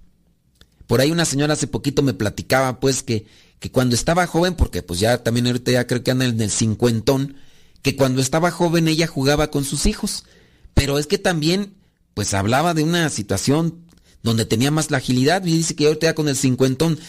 Por 0.88 1.02
ahí 1.02 1.12
una 1.12 1.26
señora 1.26 1.54
hace 1.54 1.68
poquito 1.68 2.04
me 2.04 2.14
platicaba 2.14 2.80
pues 2.80 3.02
que, 3.02 3.26
que 3.64 3.72
cuando 3.72 3.96
estaba 3.96 4.28
joven, 4.28 4.56
porque 4.56 4.84
pues 4.84 5.00
ya 5.00 5.24
también 5.24 5.48
ahorita 5.48 5.72
ya 5.72 5.88
creo 5.88 6.04
que 6.04 6.12
anda 6.12 6.26
en 6.26 6.42
el 6.42 6.52
cincuentón, 6.52 7.38
que 7.82 7.96
cuando 7.96 8.22
estaba 8.22 8.52
joven 8.52 8.90
ella 8.90 9.08
jugaba 9.08 9.52
con 9.52 9.64
sus 9.64 9.86
hijos, 9.86 10.26
pero 10.74 11.00
es 11.00 11.08
que 11.08 11.18
también 11.18 11.74
pues 12.14 12.34
hablaba 12.34 12.74
de 12.74 12.84
una 12.84 13.10
situación 13.10 13.86
donde 14.22 14.44
tenía 14.44 14.70
más 14.70 14.92
la 14.92 14.98
agilidad 14.98 15.46
y 15.46 15.56
dice 15.56 15.78
que 15.78 15.86
ahorita 15.86 16.08
ya 16.08 16.14
con 16.14 16.28
el 16.28 16.36
cincuentón. 16.36 17.00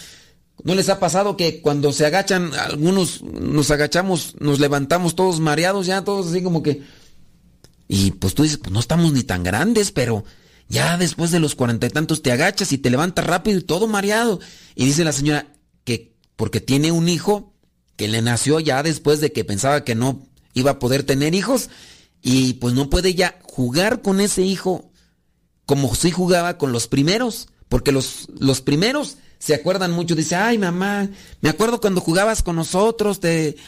¿No 0.63 0.77
les 0.77 0.89
ha 0.91 1.01
pasado 1.01 1.37
que 1.37 1.61
cuando 1.61 1.93
se 1.93 2.07
agachan, 2.07 2.55
algunos 2.55 3.23
nos 3.23 3.73
agachamos, 3.73 4.37
nos 4.39 4.61
levantamos 4.61 5.17
todos 5.17 5.41
mareados, 5.41 5.87
ya 5.87 6.05
todos 6.05 6.29
así 6.29 6.41
como 6.41 6.63
que... 6.63 6.83
Y 7.89 8.13
pues 8.13 8.35
tú 8.35 8.45
dices, 8.45 8.59
pues 8.59 8.71
no 8.71 8.79
estamos 8.79 9.13
ni 9.13 9.25
tan 9.25 9.43
grandes, 9.43 9.91
pero 9.91 10.25
ya 10.69 10.99
después 10.99 11.33
de 11.33 11.41
los 11.41 11.57
cuarenta 11.57 11.89
y 11.89 11.91
tantos 11.91 12.23
te 12.23 12.31
agachas 12.31 12.71
y 12.71 12.79
te 12.79 12.91
levantas 12.91 13.27
rápido 13.27 13.59
y 13.59 13.63
todo 13.63 13.89
mareado. 13.89 14.39
Y 14.77 14.87
dice 14.87 15.03
la 15.03 15.13
señora 15.13 15.49
porque 16.37 16.61
tiene 16.61 16.93
un 16.93 17.09
hijo 17.09 17.53
que 17.97 18.09
le 18.09 18.23
nació 18.23 18.61
ya 18.61 18.83
después 18.83 19.21
de 19.21 19.33
que 19.33 19.45
pensaba 19.45 19.85
que 19.85 19.95
no 19.95 20.27
iba 20.53 20.73
a 20.73 20.79
poder 20.79 21.05
tener 21.05 21.35
hijos 21.35 21.71
y 22.23 22.55
pues 22.55 22.75
no 22.75 22.91
puede 22.91 23.15
ya 23.15 23.39
jugar 23.43 24.03
con 24.03 24.21
ese 24.21 24.43
hijo 24.43 24.91
como 25.67 25.95
si 25.95 26.11
jugaba 26.11 26.59
con 26.59 26.73
los 26.73 26.89
primeros, 26.89 27.49
porque 27.69 27.93
los, 27.93 28.29
los 28.39 28.61
primeros 28.61 29.19
se 29.39 29.55
acuerdan 29.55 29.91
mucho, 29.91 30.15
dice, 30.15 30.37
ay 30.37 30.57
mamá, 30.57 31.09
me 31.43 31.51
acuerdo 31.51 31.81
cuando 31.81 32.01
jugabas 32.01 32.43
con 32.43 32.57
nosotros 32.57 33.21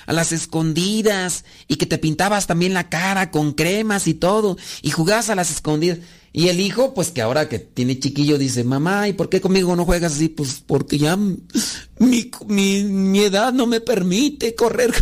a 0.07 0.13
las 0.13 0.33
escondidas 0.33 1.45
y 1.69 1.77
que 1.77 1.85
te 1.85 1.99
pintabas 1.99 2.47
también 2.47 2.73
la 2.73 2.89
cara 2.89 3.31
con 3.31 3.53
cremas 3.53 4.07
y 4.07 4.15
todo 4.15 4.57
y 4.81 4.91
jugabas 4.91 5.29
a 5.29 5.35
las 5.35 5.51
escondidas. 5.51 5.99
Y 6.37 6.51
el 6.51 6.61
hijo, 6.61 6.93
pues 6.93 7.13
que 7.13 7.23
ahora 7.23 7.49
que 7.49 7.59
tiene 7.59 7.99
chiquillo, 7.99 8.37
dice, 8.37 8.63
mamá, 8.63 9.09
¿y 9.09 9.15
por 9.15 9.31
qué 9.31 9.41
conmigo 9.41 9.75
no 9.75 9.87
juegas 9.87 10.17
así? 10.17 10.29
Pues 10.29 10.63
porque 10.67 10.99
ya 10.99 11.17
mi, 11.17 12.31
mi, 12.47 13.21
edad 13.21 13.55
no 13.55 13.67
me 13.67 13.81
permite 13.81 14.55
correr 14.55 14.93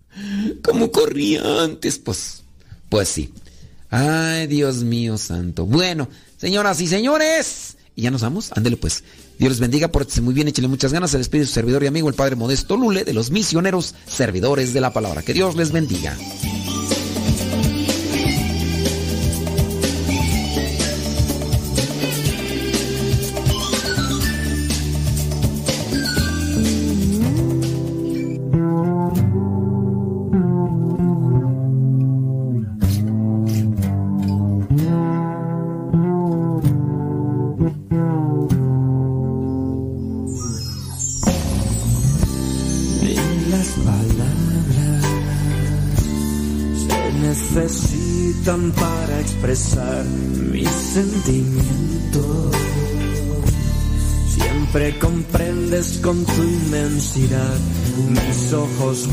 como 0.64 0.90
corría 0.90 1.42
antes. 1.64 1.98
Pues, 1.98 2.44
pues 2.88 3.10
sí. 3.10 3.30
Ay, 3.90 4.46
Dios 4.46 4.76
mío 4.76 5.18
santo. 5.18 5.66
Bueno, 5.66 6.08
señoras 6.38 6.80
y 6.80 6.86
señores, 6.86 7.76
y 7.94 8.00
ya 8.00 8.10
nos 8.10 8.22
vamos, 8.22 8.50
ándele 8.56 8.78
pues. 8.78 9.04
Dios 9.38 9.50
les 9.50 9.60
bendiga, 9.60 9.88
pórtense 9.88 10.22
muy 10.22 10.32
bien, 10.32 10.48
échale 10.48 10.68
muchas 10.68 10.94
ganas. 10.94 11.10
Se 11.10 11.18
despide 11.18 11.44
su 11.44 11.52
servidor 11.52 11.82
y 11.82 11.88
amigo, 11.88 12.08
el 12.08 12.14
Padre 12.14 12.36
Modesto 12.36 12.78
Lule, 12.78 13.04
de 13.04 13.12
los 13.12 13.30
misioneros 13.30 13.94
servidores 14.06 14.72
de 14.72 14.80
la 14.80 14.94
palabra. 14.94 15.20
Que 15.20 15.34
Dios 15.34 15.56
les 15.56 15.72
bendiga. 15.72 16.16
Necesitan 48.40 48.72
para 48.72 49.20
expresar 49.20 50.04
mis 50.04 50.68
sentimientos. 50.68 52.56
Siempre 54.28 54.98
comprendes 54.98 56.00
con 56.02 56.24
tu 56.24 56.42
inmensidad 56.42 57.58
mis 58.08 58.52
ojos 58.52 59.08